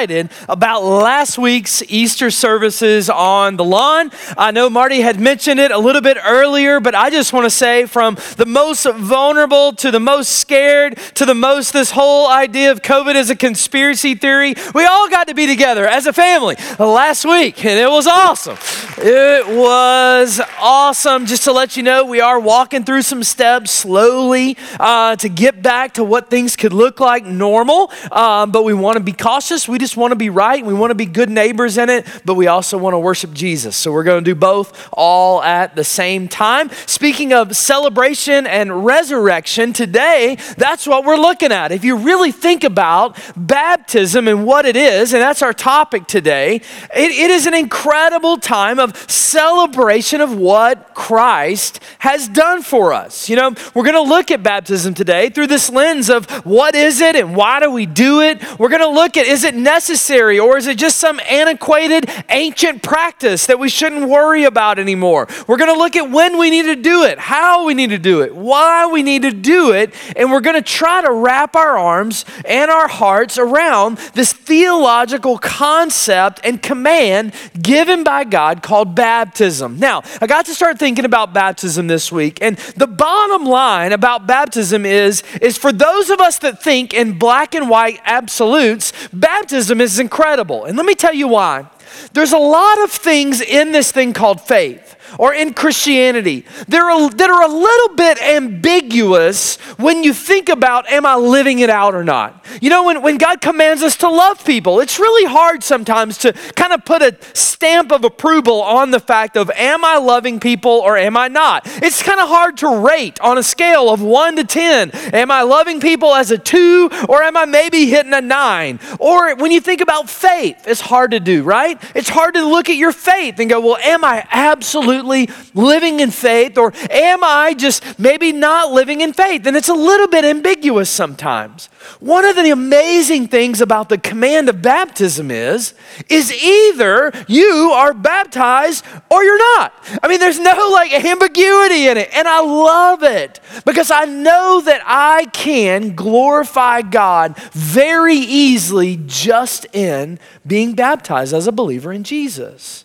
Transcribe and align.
excited 0.00 0.30
about 0.48 0.82
last 0.82 1.36
week's 1.36 1.82
Easter 1.82 2.30
services 2.30 3.10
on 3.10 3.56
the 3.56 3.64
lawn. 3.64 4.10
I 4.38 4.50
know 4.50 4.70
Marty 4.70 5.02
had 5.02 5.20
mentioned 5.20 5.60
it 5.60 5.70
a 5.70 5.78
little 5.78 6.00
bit 6.00 6.16
earlier, 6.24 6.80
but 6.80 6.94
I 6.94 7.10
just 7.10 7.34
want 7.34 7.44
to 7.44 7.50
say 7.50 7.84
from 7.84 8.16
the 8.38 8.46
most 8.46 8.86
vulnerable 8.86 9.72
to 9.74 9.90
the 9.90 10.00
most 10.00 10.30
scared 10.30 10.96
to 11.16 11.26
the 11.26 11.34
most 11.34 11.74
this 11.74 11.90
whole 11.90 12.30
idea 12.30 12.72
of 12.72 12.80
COVID 12.80 13.14
as 13.14 13.28
a 13.28 13.36
conspiracy 13.36 14.14
theory, 14.14 14.54
we 14.74 14.86
all 14.86 15.10
got 15.10 15.28
to 15.28 15.34
be 15.34 15.46
together 15.46 15.86
as 15.86 16.06
a 16.06 16.14
family 16.14 16.56
last 16.78 17.26
week, 17.26 17.62
and 17.62 17.78
it 17.78 17.90
was 17.90 18.06
awesome. 18.06 18.56
It 18.96 19.46
was 19.48 20.40
awesome. 20.58 21.26
Just 21.26 21.44
to 21.44 21.52
let 21.52 21.76
you 21.76 21.82
know, 21.82 22.06
we 22.06 22.22
are 22.22 22.40
walking 22.40 22.84
through 22.84 23.02
some 23.02 23.22
steps 23.22 23.70
slowly 23.70 24.56
uh, 24.78 25.16
to 25.16 25.28
get 25.28 25.60
back 25.60 25.92
to 25.94 26.04
what 26.04 26.30
things 26.30 26.56
could 26.56 26.72
look 26.72 27.00
like 27.00 27.26
normal. 27.26 27.92
Um, 28.10 28.50
but 28.50 28.64
we 28.64 28.72
want 28.72 28.96
to 28.96 29.02
be 29.02 29.12
cautious. 29.12 29.68
We 29.68 29.78
just 29.78 29.89
want 29.96 30.12
to 30.12 30.16
be 30.16 30.30
right. 30.30 30.64
We 30.64 30.74
want 30.74 30.90
to 30.90 30.94
be 30.94 31.06
good 31.06 31.30
neighbors 31.30 31.78
in 31.78 31.88
it, 31.88 32.06
but 32.24 32.34
we 32.34 32.46
also 32.46 32.78
want 32.78 32.94
to 32.94 32.98
worship 32.98 33.32
Jesus. 33.32 33.76
So 33.76 33.92
we're 33.92 34.04
going 34.04 34.22
to 34.24 34.30
do 34.30 34.34
both 34.34 34.88
all 34.92 35.42
at 35.42 35.76
the 35.76 35.84
same 35.84 36.28
time. 36.28 36.70
Speaking 36.86 37.32
of 37.32 37.56
celebration 37.56 38.46
and 38.46 38.84
resurrection, 38.84 39.72
today, 39.72 40.36
that's 40.56 40.86
what 40.86 41.04
we're 41.04 41.16
looking 41.16 41.52
at. 41.52 41.72
If 41.72 41.84
you 41.84 41.96
really 41.96 42.32
think 42.32 42.64
about 42.64 43.18
baptism 43.36 44.28
and 44.28 44.44
what 44.44 44.66
it 44.66 44.76
is, 44.76 45.12
and 45.12 45.22
that's 45.22 45.42
our 45.42 45.52
topic 45.52 46.06
today, 46.06 46.56
it, 46.56 47.10
it 47.10 47.30
is 47.30 47.46
an 47.46 47.54
incredible 47.54 48.36
time 48.36 48.78
of 48.78 48.96
celebration 49.10 50.20
of 50.20 50.36
what 50.36 50.94
Christ 50.94 51.80
has 51.98 52.28
done 52.28 52.62
for 52.62 52.92
us. 52.92 53.28
You 53.28 53.36
know, 53.36 53.54
we're 53.74 53.84
going 53.84 53.94
to 53.94 54.08
look 54.08 54.30
at 54.30 54.42
baptism 54.42 54.94
today 54.94 55.30
through 55.30 55.46
this 55.48 55.70
lens 55.70 56.10
of 56.10 56.28
what 56.44 56.74
is 56.74 57.00
it 57.00 57.16
and 57.16 57.34
why 57.34 57.60
do 57.60 57.70
we 57.70 57.86
do 57.86 58.20
it? 58.20 58.42
We're 58.58 58.68
going 58.68 58.82
to 58.82 58.88
look 58.88 59.16
at 59.16 59.26
is 59.26 59.44
it 59.44 59.54
necessary 59.54 59.79
or 59.88 60.56
is 60.56 60.66
it 60.66 60.78
just 60.78 60.98
some 60.98 61.20
antiquated 61.28 62.10
ancient 62.28 62.82
practice 62.82 63.46
that 63.46 63.58
we 63.58 63.68
shouldn't 63.68 64.08
worry 64.08 64.44
about 64.44 64.78
anymore? 64.78 65.28
We're 65.46 65.56
going 65.56 65.72
to 65.72 65.78
look 65.78 65.96
at 65.96 66.10
when 66.10 66.38
we 66.38 66.50
need 66.50 66.64
to 66.64 66.76
do 66.76 67.04
it, 67.04 67.18
how 67.18 67.64
we 67.66 67.74
need 67.74 67.90
to 67.90 67.98
do 67.98 68.22
it, 68.22 68.34
why 68.34 68.86
we 68.86 69.02
need 69.02 69.22
to 69.22 69.30
do 69.30 69.72
it, 69.72 69.94
and 70.16 70.30
we're 70.30 70.40
going 70.40 70.56
to 70.56 70.62
try 70.62 71.02
to 71.02 71.12
wrap 71.12 71.54
our 71.56 71.78
arms 71.78 72.24
and 72.44 72.70
our 72.70 72.88
hearts 72.88 73.38
around 73.38 73.98
this 74.14 74.32
theological 74.32 75.38
concept 75.38 76.40
and 76.44 76.62
command 76.62 77.32
given 77.60 78.02
by 78.02 78.24
God 78.24 78.62
called 78.62 78.94
baptism. 78.94 79.78
Now, 79.78 80.02
I 80.20 80.26
got 80.26 80.46
to 80.46 80.54
start 80.54 80.78
thinking 80.78 81.04
about 81.04 81.32
baptism 81.32 81.86
this 81.86 82.10
week, 82.10 82.38
and 82.40 82.56
the 82.76 82.86
bottom 82.86 83.44
line 83.44 83.92
about 83.92 84.26
baptism 84.26 84.84
is 84.84 85.22
is 85.40 85.56
for 85.56 85.72
those 85.72 86.10
of 86.10 86.20
us 86.20 86.38
that 86.38 86.62
think 86.62 86.94
in 86.94 87.18
black 87.18 87.54
and 87.54 87.68
white 87.68 88.00
absolutes, 88.04 88.92
baptism 89.12 89.69
is 89.78 89.98
incredible. 89.98 90.64
And 90.64 90.78
let 90.78 90.86
me 90.86 90.94
tell 90.94 91.12
you 91.12 91.28
why. 91.28 91.68
There's 92.14 92.32
a 92.32 92.38
lot 92.38 92.82
of 92.82 92.90
things 92.90 93.42
in 93.42 93.72
this 93.72 93.92
thing 93.92 94.14
called 94.14 94.40
faith 94.40 94.96
or 95.18 95.34
in 95.34 95.54
Christianity 95.54 96.44
that 96.68 96.80
are, 96.80 97.10
that 97.10 97.30
are 97.30 97.42
a 97.42 97.52
little 97.52 97.96
bit 97.96 98.22
ambiguous 98.22 99.56
when 99.78 100.04
you 100.04 100.12
think 100.12 100.48
about, 100.48 100.90
am 100.90 101.06
I 101.06 101.16
living 101.16 101.60
it 101.60 101.70
out 101.70 101.94
or 101.94 102.04
not? 102.04 102.44
You 102.60 102.70
know, 102.70 102.84
when, 102.84 103.02
when 103.02 103.18
God 103.18 103.40
commands 103.40 103.82
us 103.82 103.96
to 103.98 104.08
love 104.08 104.44
people, 104.44 104.80
it's 104.80 104.98
really 104.98 105.30
hard 105.30 105.62
sometimes 105.62 106.18
to 106.18 106.32
kind 106.32 106.72
of 106.72 106.84
put 106.84 107.02
a 107.02 107.16
stamp 107.34 107.92
of 107.92 108.04
approval 108.04 108.60
on 108.62 108.90
the 108.90 109.00
fact 109.00 109.36
of, 109.36 109.50
am 109.50 109.84
I 109.84 109.98
loving 109.98 110.40
people 110.40 110.70
or 110.70 110.96
am 110.96 111.16
I 111.16 111.28
not? 111.28 111.62
It's 111.66 112.02
kind 112.02 112.20
of 112.20 112.28
hard 112.28 112.56
to 112.58 112.80
rate 112.86 113.20
on 113.20 113.38
a 113.38 113.42
scale 113.42 113.90
of 113.90 114.02
one 114.02 114.36
to 114.36 114.44
10. 114.44 114.90
Am 115.12 115.30
I 115.30 115.42
loving 115.42 115.80
people 115.80 116.14
as 116.14 116.30
a 116.30 116.38
two 116.38 116.90
or 117.08 117.22
am 117.22 117.36
I 117.36 117.44
maybe 117.44 117.86
hitting 117.86 118.12
a 118.12 118.20
nine? 118.20 118.80
Or 118.98 119.34
when 119.36 119.50
you 119.50 119.60
think 119.60 119.80
about 119.80 120.08
faith, 120.08 120.66
it's 120.66 120.80
hard 120.80 121.12
to 121.12 121.20
do, 121.20 121.42
right? 121.42 121.80
It's 121.94 122.08
hard 122.08 122.34
to 122.34 122.44
look 122.44 122.68
at 122.68 122.76
your 122.76 122.92
faith 122.92 123.38
and 123.38 123.48
go, 123.48 123.60
well, 123.60 123.76
am 123.76 124.04
I 124.04 124.26
absolutely 124.30 124.99
absolutely 125.00 125.34
living 125.54 126.00
in 126.00 126.10
faith, 126.10 126.58
or 126.58 126.72
am 126.90 127.24
I 127.24 127.54
just 127.54 127.98
maybe 127.98 128.32
not 128.32 128.72
living 128.72 129.00
in 129.00 129.12
faith? 129.12 129.46
And 129.46 129.56
it's 129.56 129.68
a 129.68 129.74
little 129.74 130.08
bit 130.08 130.24
ambiguous 130.24 130.90
sometimes. 130.90 131.66
One 132.00 132.24
of 132.24 132.36
the 132.36 132.50
amazing 132.50 133.28
things 133.28 133.60
about 133.60 133.88
the 133.88 133.98
command 133.98 134.48
of 134.48 134.62
baptism 134.62 135.30
is, 135.30 135.74
is 136.08 136.32
either 136.32 137.12
you 137.26 137.72
are 137.74 137.94
baptized 137.94 138.84
or 139.10 139.24
you're 139.24 139.56
not. 139.56 139.72
I 140.02 140.08
mean, 140.08 140.20
there's 140.20 140.38
no 140.38 140.70
like 140.72 140.92
ambiguity 140.92 141.88
in 141.88 141.96
it. 141.96 142.10
And 142.12 142.28
I 142.28 142.40
love 142.40 143.02
it 143.02 143.40
because 143.64 143.90
I 143.90 144.04
know 144.04 144.60
that 144.64 144.82
I 144.84 145.26
can 145.32 145.94
glorify 145.94 146.82
God 146.82 147.36
very 147.52 148.16
easily 148.16 149.00
just 149.06 149.66
in 149.74 150.18
being 150.46 150.74
baptized 150.74 151.32
as 151.32 151.46
a 151.46 151.52
believer 151.52 151.92
in 151.92 152.04
Jesus. 152.04 152.84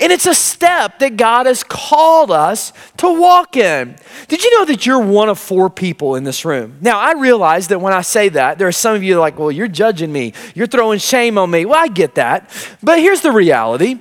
And 0.00 0.12
it's 0.12 0.26
a 0.26 0.34
step 0.34 0.98
that 0.98 1.16
God 1.16 1.46
has 1.46 1.62
called 1.62 2.30
us 2.30 2.72
to 2.96 3.20
walk 3.20 3.56
in. 3.56 3.96
Did 4.28 4.42
you 4.42 4.58
know 4.58 4.64
that 4.64 4.84
you're 4.84 4.98
one 4.98 5.28
of 5.28 5.38
four 5.38 5.70
people 5.70 6.16
in 6.16 6.24
this 6.24 6.44
room? 6.44 6.78
Now, 6.80 6.98
I 6.98 7.12
realize 7.12 7.68
that 7.68 7.80
when 7.80 7.92
I 7.92 8.02
say 8.02 8.28
that, 8.30 8.58
there 8.58 8.66
are 8.66 8.72
some 8.72 8.96
of 8.96 9.02
you 9.02 9.18
like, 9.18 9.38
well, 9.38 9.52
you're 9.52 9.68
judging 9.68 10.12
me. 10.12 10.32
You're 10.54 10.66
throwing 10.66 10.98
shame 10.98 11.38
on 11.38 11.50
me. 11.50 11.64
Well, 11.64 11.78
I 11.78 11.88
get 11.88 12.16
that. 12.16 12.50
But 12.82 12.98
here's 12.98 13.20
the 13.20 13.32
reality 13.32 14.00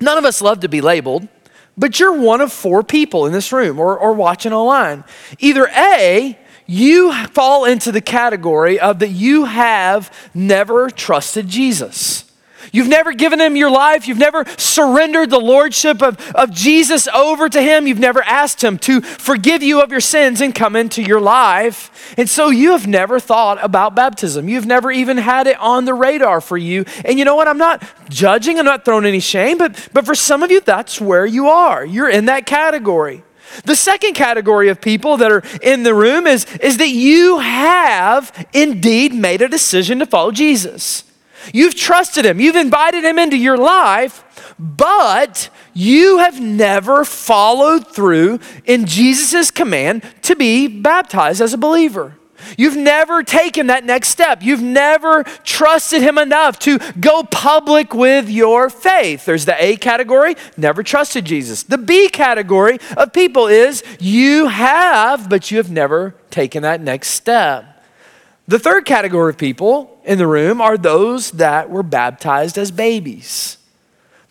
none 0.00 0.18
of 0.18 0.24
us 0.24 0.42
love 0.42 0.60
to 0.60 0.68
be 0.68 0.80
labeled, 0.80 1.28
but 1.76 2.00
you're 2.00 2.18
one 2.18 2.40
of 2.40 2.52
four 2.52 2.82
people 2.82 3.26
in 3.26 3.32
this 3.32 3.52
room 3.52 3.78
or, 3.78 3.96
or 3.96 4.12
watching 4.12 4.52
online. 4.52 5.04
Either 5.38 5.68
A, 5.68 6.38
you 6.66 7.12
fall 7.28 7.64
into 7.64 7.92
the 7.92 8.00
category 8.00 8.78
of 8.80 8.98
that 9.00 9.10
you 9.10 9.44
have 9.44 10.12
never 10.34 10.90
trusted 10.90 11.48
Jesus. 11.48 12.31
You've 12.72 12.88
never 12.88 13.12
given 13.12 13.38
him 13.38 13.54
your 13.54 13.70
life. 13.70 14.08
You've 14.08 14.18
never 14.18 14.46
surrendered 14.56 15.28
the 15.28 15.38
lordship 15.38 16.02
of, 16.02 16.18
of 16.34 16.50
Jesus 16.50 17.06
over 17.08 17.50
to 17.50 17.60
him. 17.60 17.86
You've 17.86 17.98
never 17.98 18.22
asked 18.22 18.64
him 18.64 18.78
to 18.78 19.02
forgive 19.02 19.62
you 19.62 19.82
of 19.82 19.90
your 19.90 20.00
sins 20.00 20.40
and 20.40 20.54
come 20.54 20.74
into 20.74 21.02
your 21.02 21.20
life. 21.20 22.14
And 22.16 22.30
so 22.30 22.48
you 22.48 22.72
have 22.72 22.86
never 22.86 23.20
thought 23.20 23.62
about 23.62 23.94
baptism. 23.94 24.48
You've 24.48 24.64
never 24.64 24.90
even 24.90 25.18
had 25.18 25.46
it 25.46 25.58
on 25.60 25.84
the 25.84 25.92
radar 25.92 26.40
for 26.40 26.56
you. 26.56 26.86
And 27.04 27.18
you 27.18 27.26
know 27.26 27.36
what? 27.36 27.46
I'm 27.46 27.58
not 27.58 27.84
judging, 28.08 28.58
I'm 28.58 28.64
not 28.64 28.86
throwing 28.86 29.04
any 29.04 29.20
shame, 29.20 29.58
but, 29.58 29.90
but 29.92 30.06
for 30.06 30.14
some 30.14 30.42
of 30.42 30.50
you, 30.50 30.60
that's 30.60 30.98
where 30.98 31.26
you 31.26 31.48
are. 31.48 31.84
You're 31.84 32.10
in 32.10 32.24
that 32.26 32.46
category. 32.46 33.22
The 33.64 33.76
second 33.76 34.14
category 34.14 34.70
of 34.70 34.80
people 34.80 35.18
that 35.18 35.30
are 35.30 35.42
in 35.60 35.82
the 35.82 35.94
room 35.94 36.26
is, 36.26 36.46
is 36.56 36.78
that 36.78 36.88
you 36.88 37.38
have 37.40 38.46
indeed 38.54 39.12
made 39.12 39.42
a 39.42 39.48
decision 39.48 39.98
to 39.98 40.06
follow 40.06 40.30
Jesus. 40.30 41.04
You've 41.52 41.74
trusted 41.74 42.24
him, 42.24 42.40
you've 42.40 42.56
invited 42.56 43.04
him 43.04 43.18
into 43.18 43.36
your 43.36 43.56
life, 43.56 44.24
but 44.58 45.50
you 45.74 46.18
have 46.18 46.40
never 46.40 47.04
followed 47.04 47.88
through 47.88 48.40
in 48.64 48.86
Jesus' 48.86 49.50
command 49.50 50.04
to 50.22 50.36
be 50.36 50.68
baptized 50.68 51.40
as 51.40 51.52
a 51.52 51.58
believer. 51.58 52.16
You've 52.56 52.76
never 52.76 53.22
taken 53.22 53.68
that 53.68 53.84
next 53.84 54.08
step. 54.08 54.42
You've 54.42 54.62
never 54.62 55.24
trusted 55.44 56.02
Him 56.02 56.18
enough 56.18 56.58
to 56.60 56.78
go 57.00 57.22
public 57.22 57.94
with 57.94 58.28
your 58.28 58.70
faith. 58.70 59.24
There's 59.24 59.44
the 59.44 59.62
A 59.62 59.76
category, 59.76 60.36
never 60.56 60.82
trusted 60.82 61.24
Jesus. 61.24 61.62
The 61.62 61.78
B 61.78 62.08
category 62.08 62.78
of 62.96 63.12
people 63.12 63.46
is 63.46 63.82
you 64.00 64.48
have, 64.48 65.28
but 65.28 65.50
you 65.50 65.58
have 65.58 65.70
never 65.70 66.14
taken 66.30 66.62
that 66.62 66.80
next 66.80 67.10
step. 67.10 67.84
The 68.48 68.58
third 68.58 68.84
category 68.84 69.30
of 69.30 69.38
people 69.38 69.91
in 70.04 70.18
the 70.18 70.26
room 70.26 70.60
are 70.60 70.76
those 70.76 71.32
that 71.32 71.70
were 71.70 71.82
baptized 71.82 72.58
as 72.58 72.70
babies. 72.70 73.58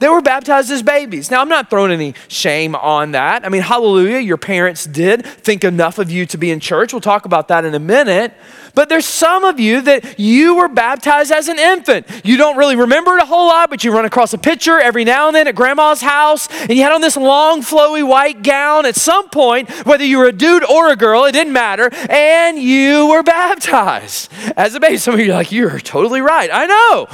They 0.01 0.09
were 0.09 0.23
baptized 0.23 0.71
as 0.71 0.81
babies. 0.81 1.29
Now, 1.29 1.41
I'm 1.41 1.47
not 1.47 1.69
throwing 1.69 1.91
any 1.91 2.15
shame 2.27 2.73
on 2.73 3.11
that. 3.11 3.45
I 3.45 3.49
mean, 3.49 3.61
hallelujah, 3.61 4.17
your 4.17 4.37
parents 4.37 4.83
did 4.85 5.23
think 5.23 5.63
enough 5.63 5.99
of 5.99 6.09
you 6.09 6.25
to 6.25 6.39
be 6.39 6.49
in 6.49 6.59
church. 6.59 6.91
We'll 6.91 7.01
talk 7.01 7.25
about 7.25 7.49
that 7.49 7.65
in 7.65 7.75
a 7.75 7.79
minute. 7.79 8.33
But 8.73 8.89
there's 8.89 9.05
some 9.05 9.43
of 9.43 9.59
you 9.59 9.79
that 9.81 10.19
you 10.19 10.55
were 10.55 10.69
baptized 10.69 11.31
as 11.31 11.49
an 11.49 11.59
infant. 11.59 12.07
You 12.23 12.35
don't 12.35 12.57
really 12.57 12.75
remember 12.75 13.15
it 13.15 13.21
a 13.21 13.27
whole 13.27 13.45
lot, 13.45 13.69
but 13.69 13.83
you 13.83 13.93
run 13.93 14.05
across 14.05 14.33
a 14.33 14.39
picture 14.39 14.79
every 14.79 15.03
now 15.03 15.27
and 15.27 15.35
then 15.35 15.47
at 15.47 15.53
grandma's 15.53 16.01
house, 16.01 16.47
and 16.61 16.71
you 16.71 16.81
had 16.81 16.93
on 16.93 17.01
this 17.01 17.15
long, 17.15 17.61
flowy 17.61 18.03
white 18.03 18.41
gown 18.41 18.87
at 18.87 18.95
some 18.95 19.29
point, 19.29 19.69
whether 19.85 20.03
you 20.03 20.17
were 20.17 20.25
a 20.25 20.31
dude 20.31 20.63
or 20.63 20.91
a 20.91 20.95
girl, 20.95 21.25
it 21.25 21.33
didn't 21.33 21.53
matter, 21.53 21.91
and 22.09 22.57
you 22.57 23.05
were 23.05 23.21
baptized 23.21 24.31
as 24.57 24.73
a 24.73 24.79
baby. 24.79 24.97
Some 24.97 25.13
of 25.13 25.19
you 25.19 25.31
are 25.31 25.35
like, 25.35 25.51
you're 25.51 25.79
totally 25.79 26.21
right. 26.21 26.49
I 26.51 26.65
know. 26.65 27.07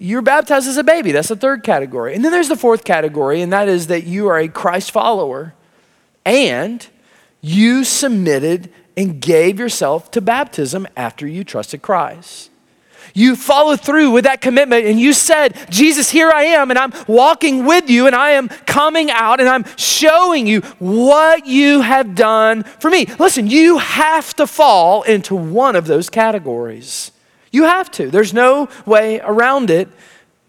You're 0.00 0.22
baptized 0.22 0.68
as 0.68 0.76
a 0.76 0.84
baby. 0.84 1.10
That's 1.10 1.28
the 1.28 1.36
third 1.36 1.64
category. 1.64 2.14
And 2.14 2.24
then 2.24 2.30
there's 2.30 2.48
the 2.48 2.56
fourth 2.56 2.84
category, 2.84 3.42
and 3.42 3.52
that 3.52 3.68
is 3.68 3.88
that 3.88 4.04
you 4.04 4.28
are 4.28 4.38
a 4.38 4.46
Christ 4.48 4.92
follower 4.92 5.54
and 6.24 6.86
you 7.40 7.82
submitted 7.82 8.70
and 8.96 9.20
gave 9.20 9.58
yourself 9.58 10.10
to 10.12 10.20
baptism 10.20 10.86
after 10.96 11.26
you 11.26 11.42
trusted 11.42 11.82
Christ. 11.82 12.50
You 13.14 13.34
followed 13.34 13.80
through 13.80 14.10
with 14.10 14.24
that 14.24 14.40
commitment 14.40 14.86
and 14.86 15.00
you 15.00 15.12
said, 15.12 15.56
Jesus, 15.70 16.10
here 16.10 16.30
I 16.30 16.44
am, 16.44 16.70
and 16.70 16.78
I'm 16.78 16.92
walking 17.08 17.64
with 17.64 17.90
you, 17.90 18.06
and 18.06 18.14
I 18.14 18.30
am 18.32 18.48
coming 18.48 19.10
out, 19.10 19.40
and 19.40 19.48
I'm 19.48 19.64
showing 19.76 20.46
you 20.46 20.60
what 20.78 21.46
you 21.46 21.80
have 21.80 22.14
done 22.14 22.62
for 22.62 22.90
me. 22.90 23.06
Listen, 23.18 23.48
you 23.48 23.78
have 23.78 24.34
to 24.36 24.46
fall 24.46 25.02
into 25.02 25.34
one 25.34 25.74
of 25.74 25.86
those 25.86 26.08
categories. 26.08 27.10
You 27.50 27.64
have 27.64 27.90
to. 27.92 28.10
There's 28.10 28.34
no 28.34 28.68
way 28.86 29.20
around 29.20 29.70
it. 29.70 29.88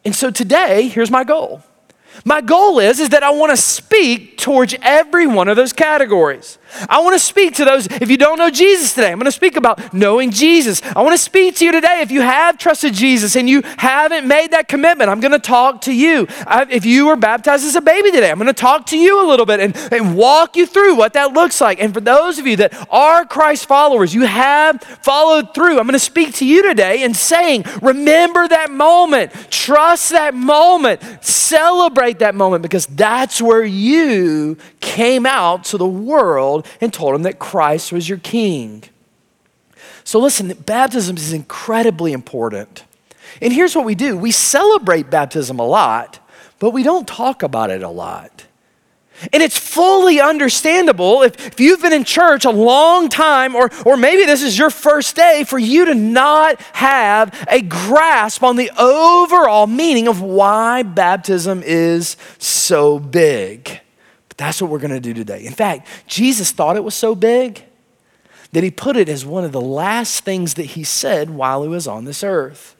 And 0.05 0.15
so 0.15 0.31
today, 0.31 0.87
here's 0.87 1.11
my 1.11 1.23
goal 1.23 1.63
my 2.25 2.41
goal 2.41 2.79
is, 2.79 2.99
is 2.99 3.09
that 3.09 3.23
I 3.23 3.29
want 3.31 3.51
to 3.51 3.57
speak 3.57 4.37
towards 4.37 4.75
every 4.81 5.27
one 5.27 5.47
of 5.47 5.55
those 5.55 5.73
categories. 5.73 6.57
I 6.87 7.01
want 7.01 7.15
to 7.15 7.19
speak 7.19 7.55
to 7.55 7.65
those, 7.65 7.87
if 7.87 8.09
you 8.09 8.17
don't 8.17 8.37
know 8.37 8.49
Jesus 8.49 8.93
today, 8.93 9.11
I'm 9.11 9.17
going 9.17 9.25
to 9.25 9.31
speak 9.31 9.55
about 9.55 9.93
knowing 9.93 10.29
Jesus. 10.31 10.81
I 10.83 11.01
want 11.01 11.13
to 11.13 11.17
speak 11.17 11.55
to 11.55 11.65
you 11.65 11.71
today. 11.71 12.01
If 12.01 12.11
you 12.11 12.21
have 12.21 12.57
trusted 12.57 12.93
Jesus 12.93 13.35
and 13.35 13.49
you 13.49 13.61
haven't 13.77 14.27
made 14.27 14.51
that 14.51 14.67
commitment, 14.67 15.09
I'm 15.09 15.19
going 15.19 15.31
to 15.31 15.39
talk 15.39 15.81
to 15.81 15.93
you. 15.93 16.27
I, 16.45 16.67
if 16.69 16.85
you 16.85 17.07
were 17.07 17.15
baptized 17.15 17.65
as 17.65 17.75
a 17.75 17.81
baby 17.81 18.11
today, 18.11 18.29
I'm 18.29 18.37
going 18.37 18.47
to 18.47 18.53
talk 18.53 18.85
to 18.87 18.97
you 18.97 19.25
a 19.25 19.27
little 19.27 19.45
bit 19.45 19.59
and, 19.59 19.75
and 19.91 20.15
walk 20.15 20.55
you 20.55 20.65
through 20.65 20.95
what 20.95 21.13
that 21.13 21.33
looks 21.33 21.59
like. 21.59 21.81
And 21.81 21.93
for 21.93 22.01
those 22.01 22.37
of 22.37 22.45
you 22.45 22.55
that 22.57 22.87
are 22.91 23.25
Christ 23.25 23.65
followers, 23.65 24.13
you 24.13 24.25
have 24.25 24.81
followed 24.81 25.53
through, 25.55 25.79
I'm 25.79 25.85
going 25.85 25.93
to 25.93 25.99
speak 25.99 26.35
to 26.35 26.45
you 26.45 26.61
today 26.61 27.03
and 27.03 27.15
saying, 27.15 27.65
remember 27.81 28.47
that 28.47 28.69
moment, 28.69 29.31
trust 29.49 30.11
that 30.11 30.33
moment, 30.33 31.01
celebrate 31.23 32.08
that 32.17 32.33
moment 32.33 32.63
because 32.63 32.87
that's 32.87 33.39
where 33.39 33.63
you 33.63 34.57
came 34.79 35.27
out 35.27 35.65
to 35.65 35.77
the 35.77 35.87
world 35.87 36.65
and 36.81 36.91
told 36.91 37.13
them 37.13 37.21
that 37.23 37.37
Christ 37.37 37.91
was 37.91 38.09
your 38.09 38.17
king. 38.17 38.83
So, 40.03 40.19
listen, 40.19 40.51
baptism 40.65 41.17
is 41.17 41.33
incredibly 41.33 42.13
important. 42.13 42.85
And 43.43 43.53
here's 43.53 43.75
what 43.75 43.85
we 43.85 43.93
do 43.93 44.17
we 44.17 44.31
celebrate 44.31 45.11
baptism 45.11 45.59
a 45.59 45.67
lot, 45.67 46.19
but 46.57 46.71
we 46.71 46.81
don't 46.81 47.07
talk 47.07 47.43
about 47.43 47.69
it 47.69 47.83
a 47.83 47.89
lot. 47.89 48.38
And 49.33 49.43
it's 49.43 49.57
fully 49.57 50.21
understandable 50.21 51.23
if, 51.23 51.47
if 51.47 51.59
you've 51.59 51.81
been 51.81 51.93
in 51.93 52.03
church 52.03 52.45
a 52.45 52.49
long 52.49 53.09
time, 53.09 53.55
or, 53.55 53.69
or 53.85 53.97
maybe 53.97 54.25
this 54.25 54.41
is 54.41 54.57
your 54.57 54.69
first 54.69 55.15
day, 55.15 55.43
for 55.43 55.59
you 55.59 55.85
to 55.85 55.95
not 55.95 56.61
have 56.73 57.47
a 57.49 57.61
grasp 57.61 58.43
on 58.43 58.55
the 58.55 58.71
overall 58.77 59.67
meaning 59.67 60.07
of 60.07 60.21
why 60.21 60.83
baptism 60.83 61.61
is 61.63 62.15
so 62.37 62.99
big. 62.99 63.81
But 64.29 64.37
that's 64.37 64.61
what 64.61 64.71
we're 64.71 64.79
going 64.79 64.91
to 64.91 64.99
do 64.99 65.13
today. 65.13 65.45
In 65.45 65.53
fact, 65.53 65.87
Jesus 66.07 66.51
thought 66.51 66.77
it 66.77 66.83
was 66.83 66.95
so 66.95 67.15
big 67.15 67.63
that 68.51 68.63
he 68.63 68.71
put 68.71 68.97
it 68.97 69.09
as 69.09 69.25
one 69.25 69.43
of 69.43 69.51
the 69.51 69.61
last 69.61 70.23
things 70.23 70.55
that 70.55 70.63
he 70.63 70.83
said 70.83 71.29
while 71.29 71.61
he 71.61 71.69
was 71.69 71.87
on 71.87 72.05
this 72.05 72.23
earth. 72.23 72.75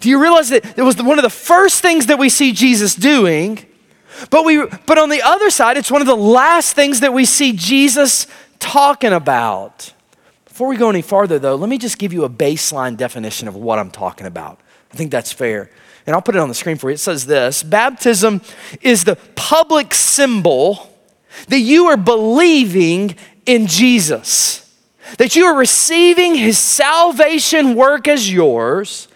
Do 0.00 0.08
you 0.08 0.20
realize 0.20 0.50
that 0.50 0.78
it 0.78 0.82
was 0.82 1.00
one 1.02 1.18
of 1.18 1.22
the 1.22 1.30
first 1.30 1.80
things 1.80 2.06
that 2.06 2.18
we 2.18 2.28
see 2.28 2.52
Jesus 2.52 2.94
doing? 2.94 3.64
But, 4.30 4.44
we, 4.44 4.64
but 4.86 4.98
on 4.98 5.08
the 5.08 5.22
other 5.22 5.50
side, 5.50 5.76
it's 5.76 5.90
one 5.90 6.00
of 6.00 6.06
the 6.06 6.16
last 6.16 6.74
things 6.74 7.00
that 7.00 7.12
we 7.12 7.24
see 7.24 7.52
Jesus 7.52 8.26
talking 8.58 9.12
about. 9.12 9.92
Before 10.44 10.68
we 10.68 10.76
go 10.76 10.90
any 10.90 11.02
farther, 11.02 11.38
though, 11.38 11.54
let 11.54 11.68
me 11.68 11.78
just 11.78 11.98
give 11.98 12.12
you 12.12 12.24
a 12.24 12.30
baseline 12.30 12.96
definition 12.96 13.48
of 13.48 13.54
what 13.54 13.78
I'm 13.78 13.90
talking 13.90 14.26
about. 14.26 14.60
I 14.92 14.96
think 14.96 15.10
that's 15.10 15.32
fair 15.32 15.70
and 16.08 16.14
I'll 16.14 16.22
put 16.22 16.36
it 16.36 16.38
on 16.38 16.48
the 16.48 16.54
screen 16.54 16.78
for 16.78 16.88
you. 16.88 16.94
It 16.94 17.00
says 17.00 17.26
this 17.26 17.62
Baptism 17.62 18.40
is 18.80 19.04
the 19.04 19.16
public 19.36 19.92
symbol 19.92 20.90
that 21.48 21.58
you 21.58 21.84
are 21.88 21.98
believing 21.98 23.14
in 23.44 23.66
Jesus, 23.66 24.74
that 25.18 25.36
you 25.36 25.44
are 25.44 25.54
receiving 25.54 26.34
his 26.34 26.58
salvation 26.58 27.74
work 27.74 28.08
as 28.08 28.32
yours, 28.32 29.08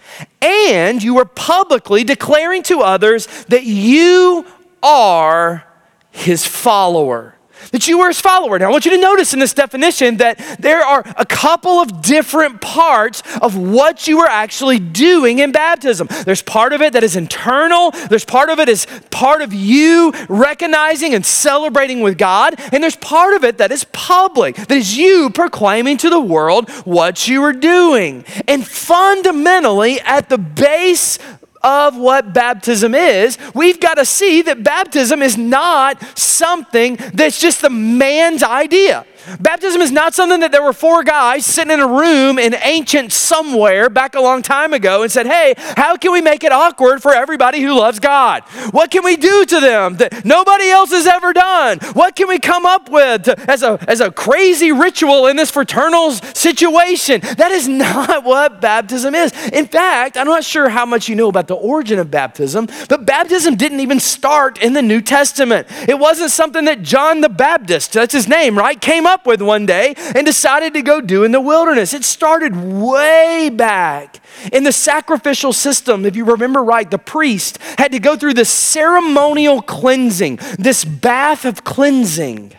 and 0.42 1.02
you 1.02 1.16
are 1.18 1.24
publicly 1.24 2.04
declaring 2.04 2.62
to 2.64 2.80
others 2.82 3.26
that 3.46 3.64
you 3.64 4.44
are 4.82 5.64
his 6.10 6.46
follower 6.46 7.36
that 7.70 7.86
you 7.86 7.98
were 7.98 8.08
his 8.08 8.20
follower. 8.20 8.58
Now, 8.58 8.68
I 8.68 8.70
want 8.70 8.84
you 8.84 8.90
to 8.90 8.98
notice 8.98 9.32
in 9.32 9.40
this 9.40 9.54
definition 9.54 10.16
that 10.16 10.38
there 10.58 10.82
are 10.82 11.02
a 11.16 11.24
couple 11.24 11.78
of 11.78 12.02
different 12.02 12.60
parts 12.60 13.22
of 13.40 13.56
what 13.56 14.08
you 14.08 14.20
are 14.20 14.28
actually 14.28 14.78
doing 14.78 15.38
in 15.38 15.52
baptism. 15.52 16.08
There's 16.24 16.42
part 16.42 16.72
of 16.72 16.82
it 16.82 16.92
that 16.94 17.04
is 17.04 17.16
internal, 17.16 17.92
there's 17.92 18.24
part 18.24 18.50
of 18.50 18.58
it 18.58 18.68
is 18.68 18.86
part 19.10 19.42
of 19.42 19.52
you 19.52 20.12
recognizing 20.28 21.14
and 21.14 21.24
celebrating 21.24 22.00
with 22.00 22.18
God, 22.18 22.54
and 22.72 22.82
there's 22.82 22.96
part 22.96 23.34
of 23.34 23.44
it 23.44 23.58
that 23.58 23.70
is 23.70 23.84
public, 23.92 24.56
that 24.56 24.72
is 24.72 24.96
you 24.96 25.30
proclaiming 25.30 25.96
to 25.98 26.10
the 26.10 26.20
world 26.20 26.68
what 26.84 27.28
you 27.28 27.42
are 27.42 27.52
doing. 27.52 28.24
And 28.48 28.66
fundamentally, 28.66 30.00
at 30.00 30.28
the 30.28 30.38
base 30.38 31.18
of 31.64 31.96
what 31.96 32.32
baptism 32.32 32.94
is, 32.94 33.38
we've 33.54 33.80
got 33.80 33.94
to 33.94 34.04
see 34.04 34.42
that 34.42 34.62
baptism 34.62 35.22
is 35.22 35.36
not 35.36 36.02
something 36.18 36.96
that's 37.14 37.40
just 37.40 37.62
a 37.64 37.70
man's 37.70 38.42
idea. 38.42 39.06
Baptism 39.40 39.80
is 39.80 39.90
not 39.90 40.14
something 40.14 40.40
that 40.40 40.52
there 40.52 40.62
were 40.62 40.72
four 40.72 41.02
guys 41.02 41.46
sitting 41.46 41.72
in 41.72 41.80
a 41.80 41.86
room 41.86 42.38
in 42.38 42.54
ancient 42.54 43.12
somewhere 43.12 43.88
back 43.88 44.14
a 44.14 44.20
long 44.20 44.42
time 44.42 44.72
ago 44.72 45.02
and 45.02 45.12
said, 45.12 45.26
Hey, 45.26 45.54
how 45.76 45.96
can 45.96 46.12
we 46.12 46.20
make 46.20 46.44
it 46.44 46.52
awkward 46.52 47.02
for 47.02 47.14
everybody 47.14 47.60
who 47.60 47.74
loves 47.74 48.00
God? 48.00 48.42
What 48.72 48.90
can 48.90 49.04
we 49.04 49.16
do 49.16 49.44
to 49.44 49.60
them 49.60 49.96
that 49.96 50.24
nobody 50.24 50.68
else 50.70 50.90
has 50.90 51.06
ever 51.06 51.32
done? 51.32 51.78
What 51.92 52.16
can 52.16 52.28
we 52.28 52.38
come 52.38 52.66
up 52.66 52.88
with 52.88 53.24
to, 53.24 53.50
as, 53.50 53.62
a, 53.62 53.78
as 53.88 54.00
a 54.00 54.10
crazy 54.10 54.72
ritual 54.72 55.26
in 55.26 55.36
this 55.36 55.50
fraternal 55.50 56.12
situation? 56.12 57.20
That 57.36 57.52
is 57.52 57.68
not 57.82 58.24
what 58.24 58.60
baptism 58.60 59.14
is. 59.14 59.32
In 59.48 59.66
fact, 59.66 60.16
I'm 60.16 60.26
not 60.26 60.44
sure 60.44 60.68
how 60.68 60.86
much 60.86 61.08
you 61.08 61.14
know 61.14 61.28
about 61.28 61.48
the 61.48 61.54
origin 61.54 61.98
of 61.98 62.10
baptism, 62.10 62.66
but 62.88 63.06
baptism 63.06 63.56
didn't 63.56 63.80
even 63.80 64.00
start 64.00 64.58
in 64.58 64.72
the 64.72 64.82
New 64.82 65.00
Testament. 65.00 65.68
It 65.88 65.98
wasn't 65.98 66.30
something 66.30 66.64
that 66.64 66.82
John 66.82 67.20
the 67.20 67.28
Baptist, 67.28 67.92
that's 67.92 68.12
his 68.12 68.28
name, 68.28 68.58
right, 68.58 68.80
came 68.80 69.06
up 69.06 69.11
up 69.12 69.26
with 69.26 69.42
one 69.42 69.66
day 69.66 69.94
and 70.14 70.24
decided 70.24 70.72
to 70.72 70.82
go 70.82 71.00
do 71.00 71.22
in 71.22 71.32
the 71.32 71.40
wilderness. 71.40 71.92
It 71.92 72.02
started 72.02 72.56
way 72.56 73.50
back 73.50 74.20
in 74.52 74.64
the 74.64 74.72
sacrificial 74.72 75.52
system. 75.52 76.06
If 76.06 76.16
you 76.16 76.24
remember 76.24 76.64
right, 76.64 76.90
the 76.90 76.98
priest 76.98 77.58
had 77.78 77.92
to 77.92 77.98
go 77.98 78.16
through 78.16 78.34
this 78.34 78.50
ceremonial 78.50 79.60
cleansing, 79.60 80.38
this 80.58 80.84
bath 80.84 81.44
of 81.44 81.62
cleansing. 81.62 82.54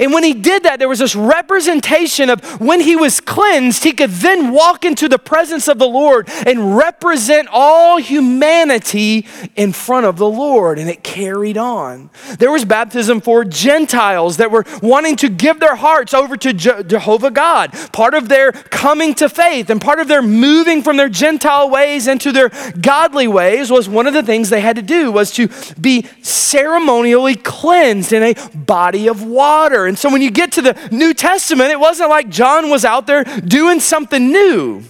And 0.00 0.12
when 0.12 0.24
he 0.24 0.34
did 0.34 0.64
that, 0.64 0.78
there 0.78 0.88
was 0.88 0.98
this 0.98 1.14
representation 1.14 2.30
of 2.30 2.60
when 2.60 2.80
he 2.80 2.96
was 2.96 3.20
cleansed, 3.20 3.84
he 3.84 3.92
could 3.92 4.10
then 4.10 4.52
walk 4.52 4.84
into 4.84 5.08
the 5.08 5.18
presence 5.18 5.68
of 5.68 5.78
the 5.78 5.86
Lord 5.86 6.28
and 6.46 6.76
represent 6.76 7.48
all 7.50 7.98
humanity 7.98 9.26
in 9.56 9.72
front 9.72 10.06
of 10.06 10.16
the 10.16 10.28
Lord. 10.28 10.78
And 10.78 10.88
it 10.88 11.02
carried 11.02 11.56
on. 11.56 12.10
There 12.38 12.50
was 12.50 12.64
baptism 12.64 13.20
for 13.20 13.44
Gentiles 13.44 14.38
that 14.38 14.50
were 14.50 14.64
wanting 14.82 15.16
to 15.16 15.28
give 15.28 15.60
their 15.60 15.76
hearts 15.76 16.14
over 16.14 16.36
to 16.36 16.52
Je- 16.52 16.82
Jehovah 16.84 17.30
God. 17.30 17.72
Part 17.92 18.14
of 18.14 18.28
their 18.28 18.52
coming 18.52 19.14
to 19.14 19.28
faith 19.28 19.70
and 19.70 19.80
part 19.80 20.00
of 20.00 20.08
their 20.08 20.22
moving 20.22 20.82
from 20.82 20.96
their 20.96 21.08
Gentile 21.08 21.70
ways 21.70 22.08
into 22.08 22.32
their 22.32 22.50
godly 22.80 23.28
ways 23.28 23.70
was 23.70 23.88
one 23.88 24.06
of 24.06 24.14
the 24.14 24.22
things 24.22 24.50
they 24.50 24.60
had 24.60 24.76
to 24.76 24.82
do 24.82 25.12
was 25.12 25.30
to 25.32 25.48
be 25.80 26.06
ceremonially 26.22 27.34
cleansed 27.34 28.12
in 28.12 28.22
a 28.22 28.34
body 28.54 29.08
of 29.08 29.22
water. 29.24 29.73
And 29.74 29.98
so 29.98 30.10
when 30.10 30.22
you 30.22 30.30
get 30.30 30.52
to 30.52 30.62
the 30.62 30.88
New 30.90 31.12
Testament, 31.14 31.70
it 31.70 31.80
wasn't 31.80 32.10
like 32.10 32.28
John 32.28 32.70
was 32.70 32.84
out 32.84 33.06
there 33.06 33.24
doing 33.24 33.80
something 33.80 34.30
new. 34.30 34.84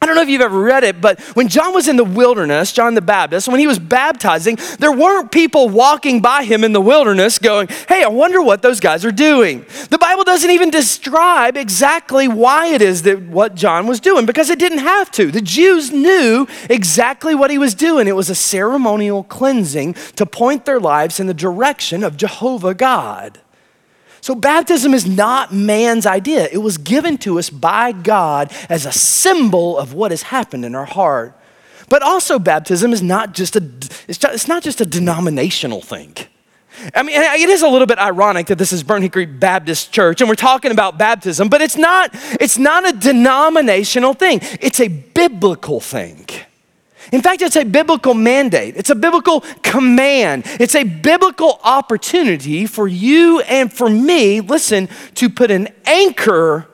I 0.00 0.04
don't 0.04 0.14
know 0.14 0.22
if 0.22 0.28
you've 0.28 0.42
ever 0.42 0.60
read 0.60 0.84
it, 0.84 1.00
but 1.00 1.18
when 1.34 1.48
John 1.48 1.72
was 1.74 1.88
in 1.88 1.96
the 1.96 2.04
wilderness, 2.04 2.70
John 2.70 2.94
the 2.94 3.00
Baptist, 3.00 3.48
when 3.48 3.58
he 3.58 3.66
was 3.66 3.78
baptizing, 3.78 4.58
there 4.78 4.92
weren't 4.92 5.32
people 5.32 5.70
walking 5.70 6.20
by 6.20 6.44
him 6.44 6.64
in 6.64 6.72
the 6.72 6.80
wilderness 6.80 7.38
going, 7.38 7.66
Hey, 7.88 8.04
I 8.04 8.08
wonder 8.08 8.42
what 8.42 8.60
those 8.60 8.78
guys 8.78 9.06
are 9.06 9.10
doing. 9.10 9.64
The 9.88 9.96
Bible 9.98 10.22
doesn't 10.22 10.50
even 10.50 10.70
describe 10.70 11.56
exactly 11.56 12.28
why 12.28 12.68
it 12.68 12.82
is 12.82 13.02
that 13.02 13.22
what 13.22 13.54
John 13.54 13.86
was 13.86 13.98
doing 13.98 14.26
because 14.26 14.50
it 14.50 14.58
didn't 14.58 14.78
have 14.78 15.10
to. 15.12 15.32
The 15.32 15.40
Jews 15.40 15.90
knew 15.90 16.46
exactly 16.68 17.34
what 17.34 17.50
he 17.50 17.56
was 17.58 17.74
doing. 17.74 18.06
It 18.06 18.14
was 18.14 18.28
a 18.28 18.34
ceremonial 18.34 19.24
cleansing 19.24 19.94
to 20.14 20.26
point 20.26 20.66
their 20.66 20.78
lives 20.78 21.18
in 21.18 21.26
the 21.26 21.34
direction 21.34 22.04
of 22.04 22.18
Jehovah 22.18 22.74
God. 22.74 23.40
So, 24.26 24.34
baptism 24.34 24.92
is 24.92 25.06
not 25.06 25.54
man's 25.54 26.04
idea. 26.04 26.48
It 26.50 26.58
was 26.58 26.78
given 26.78 27.16
to 27.18 27.38
us 27.38 27.48
by 27.48 27.92
God 27.92 28.52
as 28.68 28.84
a 28.84 28.90
symbol 28.90 29.78
of 29.78 29.94
what 29.94 30.10
has 30.10 30.22
happened 30.22 30.64
in 30.64 30.74
our 30.74 30.84
heart. 30.84 31.38
But 31.88 32.02
also, 32.02 32.40
baptism 32.40 32.92
is 32.92 33.04
not 33.04 33.34
just 33.34 33.54
a, 33.54 33.62
it's, 34.08 34.48
not 34.48 34.64
just 34.64 34.80
a 34.80 34.84
denominational 34.84 35.80
thing. 35.80 36.16
I 36.92 37.04
mean, 37.04 37.14
it 37.14 37.48
is 37.48 37.62
a 37.62 37.68
little 37.68 37.86
bit 37.86 38.00
ironic 38.00 38.48
that 38.48 38.58
this 38.58 38.72
is 38.72 38.82
Burnt 38.82 39.04
Hickory 39.04 39.26
Baptist 39.26 39.92
Church 39.92 40.20
and 40.20 40.28
we're 40.28 40.34
talking 40.34 40.72
about 40.72 40.98
baptism, 40.98 41.48
but 41.48 41.60
it's 41.62 41.76
not, 41.76 42.10
it's 42.40 42.58
not 42.58 42.84
a 42.84 42.98
denominational 42.98 44.12
thing, 44.12 44.40
it's 44.60 44.80
a 44.80 44.88
biblical 44.88 45.78
thing. 45.78 46.26
In 47.12 47.22
fact, 47.22 47.42
it's 47.42 47.56
a 47.56 47.64
biblical 47.64 48.14
mandate, 48.14 48.76
it's 48.76 48.90
a 48.90 48.94
biblical 48.94 49.42
command, 49.62 50.44
it's 50.60 50.74
a 50.74 50.84
biblical 50.84 51.60
opportunity 51.62 52.66
for 52.66 52.88
you 52.88 53.40
and 53.40 53.72
for 53.72 53.88
me, 53.88 54.40
listen, 54.40 54.88
to 55.14 55.28
put 55.28 55.50
an 55.50 55.68
anchor 55.84 56.66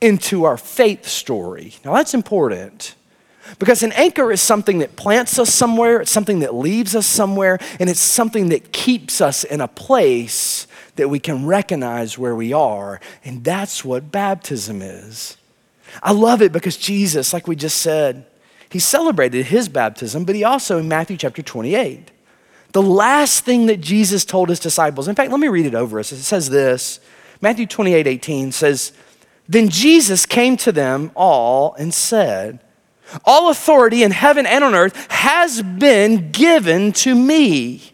into 0.00 0.44
our 0.44 0.56
faith 0.56 1.06
story. 1.06 1.74
Now, 1.84 1.94
that's 1.94 2.14
important. 2.14 2.94
Because 3.58 3.82
an 3.82 3.92
anchor 3.92 4.30
is 4.30 4.40
something 4.40 4.78
that 4.78 4.96
plants 4.96 5.38
us 5.38 5.52
somewhere, 5.52 6.00
it's 6.00 6.10
something 6.10 6.40
that 6.40 6.54
leaves 6.54 6.94
us 6.94 7.06
somewhere, 7.06 7.58
and 7.80 7.90
it's 7.90 8.00
something 8.00 8.50
that 8.50 8.72
keeps 8.72 9.20
us 9.20 9.42
in 9.44 9.60
a 9.60 9.68
place 9.68 10.66
that 10.96 11.08
we 11.08 11.18
can 11.18 11.46
recognize 11.46 12.16
where 12.16 12.34
we 12.34 12.52
are. 12.52 13.00
And 13.24 13.42
that's 13.42 13.84
what 13.84 14.12
baptism 14.12 14.82
is. 14.82 15.36
I 16.02 16.12
love 16.12 16.42
it 16.42 16.52
because 16.52 16.76
Jesus, 16.76 17.32
like 17.32 17.48
we 17.48 17.56
just 17.56 17.78
said, 17.78 18.26
he 18.70 18.78
celebrated 18.78 19.46
his 19.46 19.68
baptism, 19.68 20.24
but 20.24 20.36
he 20.36 20.44
also, 20.44 20.78
in 20.78 20.88
Matthew 20.88 21.16
chapter 21.16 21.42
28, 21.42 22.10
the 22.72 22.82
last 22.82 23.44
thing 23.44 23.66
that 23.66 23.80
Jesus 23.80 24.24
told 24.24 24.48
his 24.48 24.60
disciples, 24.60 25.08
in 25.08 25.16
fact, 25.16 25.30
let 25.30 25.40
me 25.40 25.48
read 25.48 25.66
it 25.66 25.74
over 25.74 25.98
us. 25.98 26.12
It 26.12 26.22
says 26.22 26.50
this 26.50 27.00
Matthew 27.40 27.66
28 27.66 28.06
18 28.06 28.52
says, 28.52 28.92
Then 29.48 29.68
Jesus 29.68 30.24
came 30.24 30.56
to 30.58 30.70
them 30.70 31.10
all 31.16 31.74
and 31.74 31.92
said, 31.92 32.60
All 33.24 33.50
authority 33.50 34.04
in 34.04 34.12
heaven 34.12 34.46
and 34.46 34.62
on 34.62 34.74
earth 34.74 35.10
has 35.10 35.62
been 35.62 36.30
given 36.30 36.92
to 36.92 37.14
me. 37.14 37.92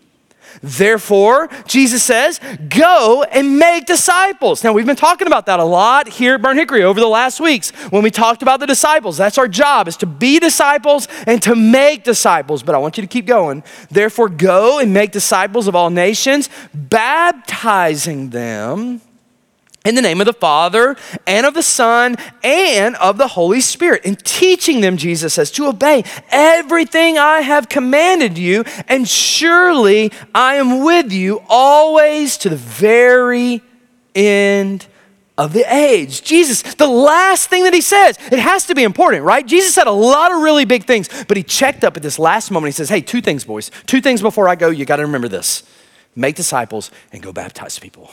Therefore, 0.62 1.48
Jesus 1.66 2.02
says, 2.02 2.40
go 2.68 3.24
and 3.24 3.58
make 3.58 3.86
disciples. 3.86 4.64
Now, 4.64 4.72
we've 4.72 4.86
been 4.86 4.96
talking 4.96 5.26
about 5.26 5.46
that 5.46 5.60
a 5.60 5.64
lot 5.64 6.08
here 6.08 6.34
at 6.34 6.42
Burnt 6.42 6.58
Hickory 6.58 6.82
over 6.82 7.00
the 7.00 7.06
last 7.06 7.40
weeks 7.40 7.70
when 7.90 8.02
we 8.02 8.10
talked 8.10 8.42
about 8.42 8.60
the 8.60 8.66
disciples. 8.66 9.16
That's 9.16 9.38
our 9.38 9.48
job, 9.48 9.88
is 9.88 9.96
to 9.98 10.06
be 10.06 10.38
disciples 10.38 11.08
and 11.26 11.42
to 11.42 11.54
make 11.54 12.04
disciples. 12.04 12.62
But 12.62 12.74
I 12.74 12.78
want 12.78 12.96
you 12.96 13.02
to 13.02 13.08
keep 13.08 13.26
going. 13.26 13.62
Therefore, 13.90 14.28
go 14.28 14.78
and 14.78 14.92
make 14.92 15.12
disciples 15.12 15.68
of 15.68 15.76
all 15.76 15.90
nations, 15.90 16.48
baptizing 16.74 18.30
them 18.30 19.00
in 19.86 19.94
the 19.94 20.02
name 20.02 20.20
of 20.20 20.26
the 20.26 20.32
Father 20.32 20.96
and 21.26 21.46
of 21.46 21.54
the 21.54 21.62
Son 21.62 22.16
and 22.42 22.96
of 22.96 23.18
the 23.18 23.28
Holy 23.28 23.60
Spirit, 23.60 24.02
and 24.04 24.18
teaching 24.24 24.80
them, 24.80 24.96
Jesus 24.96 25.34
says, 25.34 25.50
to 25.52 25.66
obey 25.66 26.02
everything 26.30 27.18
I 27.18 27.40
have 27.40 27.68
commanded 27.68 28.36
you, 28.36 28.64
and 28.88 29.08
surely 29.08 30.12
I 30.34 30.56
am 30.56 30.82
with 30.82 31.12
you 31.12 31.42
always 31.48 32.36
to 32.38 32.48
the 32.48 32.56
very 32.56 33.62
end 34.14 34.86
of 35.38 35.52
the 35.52 35.64
age. 35.72 36.22
Jesus, 36.22 36.62
the 36.74 36.86
last 36.86 37.48
thing 37.48 37.64
that 37.64 37.74
he 37.74 37.80
says, 37.80 38.18
it 38.32 38.38
has 38.38 38.66
to 38.66 38.74
be 38.74 38.82
important, 38.82 39.22
right? 39.22 39.46
Jesus 39.46 39.74
said 39.74 39.86
a 39.86 39.92
lot 39.92 40.32
of 40.32 40.42
really 40.42 40.64
big 40.64 40.84
things, 40.84 41.08
but 41.28 41.36
he 41.36 41.42
checked 41.42 41.84
up 41.84 41.96
at 41.96 42.02
this 42.02 42.18
last 42.18 42.50
moment. 42.50 42.68
He 42.68 42.76
says, 42.76 42.88
Hey, 42.88 43.02
two 43.02 43.20
things, 43.20 43.44
boys. 43.44 43.70
Two 43.86 44.00
things 44.00 44.22
before 44.22 44.48
I 44.48 44.54
go. 44.54 44.70
You 44.70 44.84
got 44.84 44.96
to 44.96 45.02
remember 45.02 45.28
this 45.28 45.62
make 46.18 46.34
disciples 46.34 46.90
and 47.12 47.22
go 47.22 47.30
baptize 47.30 47.78
people 47.78 48.10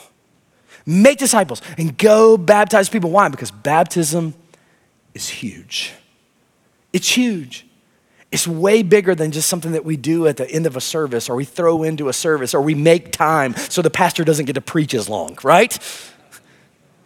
make 0.86 1.18
disciples, 1.18 1.62
and 1.78 1.96
go 1.96 2.36
baptize 2.36 2.88
people. 2.88 3.10
Why? 3.10 3.28
Because 3.28 3.50
baptism 3.50 4.34
is 5.14 5.28
huge. 5.28 5.92
It's 6.92 7.08
huge. 7.08 7.66
It's 8.30 8.48
way 8.48 8.82
bigger 8.82 9.14
than 9.14 9.30
just 9.30 9.48
something 9.48 9.72
that 9.72 9.84
we 9.84 9.96
do 9.96 10.26
at 10.26 10.36
the 10.36 10.50
end 10.50 10.66
of 10.66 10.76
a 10.76 10.80
service 10.80 11.28
or 11.28 11.36
we 11.36 11.44
throw 11.44 11.84
into 11.84 12.08
a 12.08 12.12
service 12.12 12.52
or 12.52 12.60
we 12.60 12.74
make 12.74 13.12
time 13.12 13.54
so 13.54 13.80
the 13.80 13.90
pastor 13.90 14.24
doesn't 14.24 14.46
get 14.46 14.54
to 14.54 14.60
preach 14.60 14.92
as 14.92 15.08
long, 15.08 15.38
right? 15.44 15.78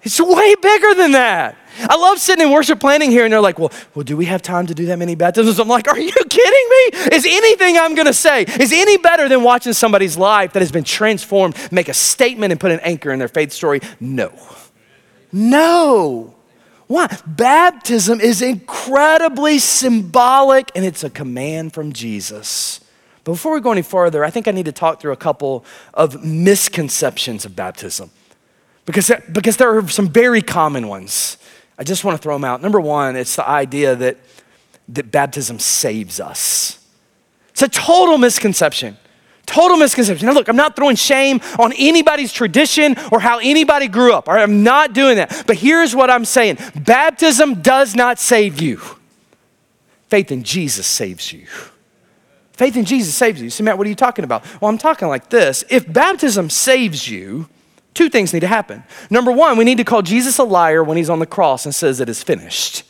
It's 0.03 0.19
way 0.19 0.55
bigger 0.55 0.95
than 0.95 1.13
that. 1.13 1.57
I 1.81 1.97
love 1.97 2.19
sitting 2.19 2.47
in 2.47 2.53
worship 2.53 2.81
planning 2.81 3.11
here 3.11 3.25
and 3.25 3.33
they're 3.33 3.41
like, 3.41 3.59
well, 3.59 3.73
well, 3.95 4.05
do 4.05 4.17
we 4.17 4.25
have 4.27 4.43
time 4.43 4.67
to 4.67 4.75
do 4.75 4.87
that 4.87 4.99
many 4.99 5.15
baptisms? 5.15 5.59
I'm 5.59 5.69
like, 5.69 5.89
are 5.89 5.99
you 5.99 6.13
kidding 6.13 6.69
me? 6.71 7.17
Is 7.17 7.27
anything 7.27 7.77
I'm 7.77 7.95
gonna 7.95 8.13
say, 8.13 8.43
is 8.43 8.73
any 8.73 8.97
better 8.97 9.29
than 9.29 9.43
watching 9.43 9.73
somebody's 9.73 10.17
life 10.17 10.53
that 10.53 10.61
has 10.61 10.73
been 10.73 10.85
transformed 10.85 11.57
make 11.71 11.89
a 11.89 11.95
statement 11.95 12.53
and 12.53 12.61
put 12.61 12.71
an 12.71 12.81
anchor 12.81 13.13
in 13.13 13.19
their 13.19 13.29
faith 13.29 13.53
story? 13.53 13.81
No. 14.01 14.33
No. 15.33 16.35
Why? 16.87 17.15
Baptism 17.27 18.21
is 18.21 18.41
incredibly 18.41 19.59
symbolic 19.59 20.73
and 20.75 20.85
it's 20.85 21.05
a 21.05 21.11
command 21.11 21.75
from 21.75 21.93
Jesus. 21.93 22.81
But 23.25 23.33
before 23.33 23.53
we 23.53 23.61
go 23.61 23.73
any 23.73 23.83
further, 23.83 24.25
I 24.25 24.31
think 24.31 24.49
I 24.49 24.53
need 24.53 24.65
to 24.65 24.73
talk 24.73 25.01
through 25.01 25.13
a 25.13 25.17
couple 25.17 25.65
of 25.93 26.25
misconceptions 26.25 27.45
of 27.45 27.55
baptism 27.55 28.11
because, 28.87 29.13
because 29.31 29.59
there 29.59 29.77
are 29.77 29.87
some 29.87 30.09
very 30.09 30.41
common 30.41 30.89
ones. 30.89 31.37
I 31.79 31.85
just 31.85 32.05
want 32.05 32.17
to 32.17 32.23
throw 32.23 32.35
them 32.35 32.45
out. 32.45 32.61
Number 32.61 32.81
one, 32.81 33.15
it's 33.17 33.37
the 33.37 33.49
idea 33.49 33.95
that, 33.95 34.17
that 34.89 35.11
baptism 35.11 35.59
saves 35.59 36.19
us. 36.19 36.85
It's 37.51 37.63
a 37.63 37.69
total 37.69 38.19
misconception. 38.19 38.97
Total 39.47 39.79
misconception. 39.79 40.27
Now, 40.27 40.35
look, 40.35 40.49
I'm 40.49 40.57
not 40.57 40.77
throwing 40.77 40.97
shame 40.97 41.41
on 41.59 41.73
anybody's 41.73 42.33
tradition 42.33 42.97
or 43.11 43.21
how 43.21 43.39
anybody 43.39 43.89
grew 43.89 44.13
up. 44.13 44.29
All 44.29 44.35
right, 44.35 44.43
I'm 44.43 44.63
not 44.63 44.93
doing 44.93 45.17
that. 45.17 45.45
But 45.47 45.57
here's 45.57 45.97
what 45.97 46.11
I'm 46.11 46.25
saying 46.25 46.59
baptism 46.77 47.63
does 47.63 47.95
not 47.95 48.19
save 48.19 48.61
you, 48.61 48.81
faith 50.09 50.31
in 50.31 50.43
Jesus 50.43 50.87
saves 50.87 51.33
you. 51.33 51.47
Faith 52.53 52.77
in 52.77 52.85
Jesus 52.85 53.15
saves 53.15 53.41
you. 53.41 53.51
So, 53.51 53.63
Matt, 53.63 53.79
what 53.79 53.87
are 53.87 53.91
you 53.91 53.97
talking 53.97 54.25
about? 54.25 54.45
Well, 54.61 54.69
I'm 54.69 54.79
talking 54.79 55.07
like 55.07 55.31
this. 55.31 55.65
If 55.71 55.91
baptism 55.91 56.51
saves 56.51 57.09
you, 57.09 57.49
Two 57.99 58.09
things 58.09 58.33
need 58.33 58.40
to 58.40 58.47
happen. 58.47 58.85
Number 59.11 59.33
one, 59.33 59.59
we 59.59 59.64
need 59.64 59.78
to 59.78 59.85
call 59.85 60.02
Jesus 60.02 60.38
a 60.38 60.45
liar 60.45 60.85
when 60.85 60.97
he's 60.97 61.11
on 61.11 61.19
the 61.19 61.26
cross 61.26 61.64
and 61.64 61.75
says 61.75 61.99
it 61.99 62.09
is 62.09 62.23
finished, 62.23 62.85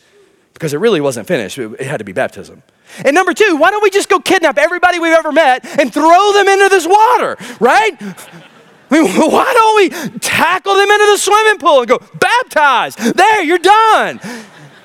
because 0.53 0.71
it 0.71 0.77
really 0.77 1.01
wasn't 1.01 1.27
finished, 1.27 1.57
it 1.57 1.81
had 1.81 1.97
to 1.97 2.03
be 2.03 2.11
baptism. 2.11 2.61
And 3.03 3.15
number 3.15 3.33
two, 3.33 3.55
why 3.55 3.71
don't 3.71 3.81
we 3.81 3.89
just 3.89 4.07
go 4.07 4.19
kidnap 4.19 4.59
everybody 4.59 4.99
we've 4.99 5.17
ever 5.17 5.31
met 5.31 5.65
and 5.79 5.91
throw 5.91 6.31
them 6.33 6.47
into 6.47 6.69
this 6.69 6.85
water, 6.85 7.37
right? 7.59 7.97
I 8.91 9.01
mean, 9.01 9.07
why 9.31 9.51
don't 9.51 9.75
we 9.77 10.19
tackle 10.19 10.75
them 10.75 10.91
into 10.91 11.05
the 11.07 11.17
swimming 11.17 11.57
pool 11.57 11.79
and 11.79 11.87
go, 11.87 11.97
baptize? 12.19 12.93
There, 12.93 13.41
you're 13.41 13.57
done. 13.57 14.19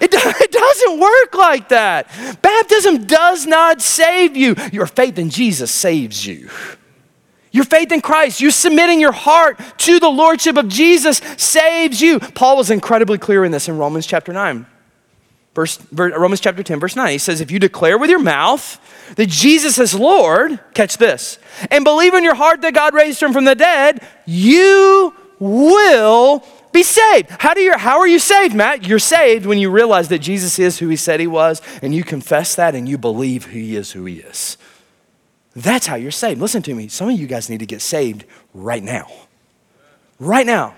It, 0.00 0.08
it 0.14 0.52
doesn't 0.52 1.00
work 1.00 1.34
like 1.34 1.68
that. 1.68 2.08
Baptism 2.40 3.04
does 3.04 3.44
not 3.44 3.82
save 3.82 4.38
you. 4.38 4.56
Your 4.72 4.86
faith 4.86 5.18
in 5.18 5.28
Jesus 5.28 5.70
saves 5.70 6.26
you. 6.26 6.48
Your 7.54 7.64
faith 7.64 7.92
in 7.92 8.00
Christ, 8.00 8.40
you 8.40 8.50
submitting 8.50 8.98
your 8.98 9.12
heart 9.12 9.60
to 9.78 10.00
the 10.00 10.08
Lordship 10.08 10.56
of 10.56 10.66
Jesus 10.66 11.18
saves 11.36 12.00
you. 12.00 12.18
Paul 12.18 12.56
was 12.56 12.68
incredibly 12.68 13.16
clear 13.16 13.44
in 13.44 13.52
this 13.52 13.68
in 13.68 13.78
Romans 13.78 14.06
chapter 14.06 14.32
9. 14.32 14.66
Verse, 15.54 15.78
Romans 15.92 16.40
chapter 16.40 16.64
10, 16.64 16.80
verse 16.80 16.96
9. 16.96 17.12
He 17.12 17.18
says, 17.18 17.40
If 17.40 17.52
you 17.52 17.60
declare 17.60 17.96
with 17.96 18.10
your 18.10 18.18
mouth 18.18 18.80
that 19.14 19.28
Jesus 19.28 19.78
is 19.78 19.94
Lord, 19.94 20.58
catch 20.74 20.96
this, 20.96 21.38
and 21.70 21.84
believe 21.84 22.12
in 22.14 22.24
your 22.24 22.34
heart 22.34 22.60
that 22.62 22.74
God 22.74 22.92
raised 22.92 23.22
him 23.22 23.32
from 23.32 23.44
the 23.44 23.54
dead, 23.54 24.04
you 24.26 25.14
will 25.38 26.44
be 26.72 26.82
saved. 26.82 27.30
How, 27.38 27.54
do 27.54 27.60
you, 27.60 27.78
how 27.78 28.00
are 28.00 28.08
you 28.08 28.18
saved, 28.18 28.56
Matt? 28.56 28.84
You're 28.84 28.98
saved 28.98 29.46
when 29.46 29.58
you 29.58 29.70
realize 29.70 30.08
that 30.08 30.18
Jesus 30.18 30.58
is 30.58 30.80
who 30.80 30.88
he 30.88 30.96
said 30.96 31.20
he 31.20 31.28
was, 31.28 31.62
and 31.82 31.94
you 31.94 32.02
confess 32.02 32.56
that 32.56 32.74
and 32.74 32.88
you 32.88 32.98
believe 32.98 33.46
he 33.46 33.76
is 33.76 33.92
who 33.92 34.06
he 34.06 34.16
is. 34.16 34.58
That's 35.56 35.86
how 35.86 35.96
you're 35.96 36.10
saved. 36.10 36.40
Listen 36.40 36.62
to 36.62 36.74
me. 36.74 36.88
Some 36.88 37.08
of 37.08 37.18
you 37.18 37.26
guys 37.26 37.48
need 37.48 37.60
to 37.60 37.66
get 37.66 37.80
saved 37.80 38.24
right 38.52 38.82
now. 38.82 39.10
Right 40.18 40.46
now. 40.46 40.74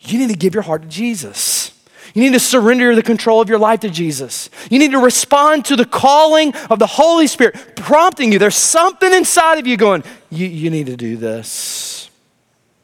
You 0.00 0.18
need 0.18 0.30
to 0.30 0.36
give 0.36 0.54
your 0.54 0.62
heart 0.62 0.82
to 0.82 0.88
Jesus. 0.88 1.72
You 2.14 2.22
need 2.22 2.32
to 2.32 2.40
surrender 2.40 2.94
the 2.94 3.02
control 3.02 3.40
of 3.40 3.48
your 3.48 3.58
life 3.58 3.80
to 3.80 3.90
Jesus. 3.90 4.48
You 4.70 4.78
need 4.78 4.92
to 4.92 4.98
respond 4.98 5.66
to 5.66 5.76
the 5.76 5.84
calling 5.84 6.54
of 6.70 6.78
the 6.78 6.86
Holy 6.86 7.26
Spirit, 7.26 7.76
prompting 7.76 8.32
you. 8.32 8.38
There's 8.38 8.56
something 8.56 9.12
inside 9.12 9.58
of 9.58 9.66
you 9.66 9.76
going, 9.76 10.04
you, 10.30 10.46
you 10.46 10.70
need 10.70 10.86
to 10.86 10.96
do 10.96 11.16
this. 11.16 12.10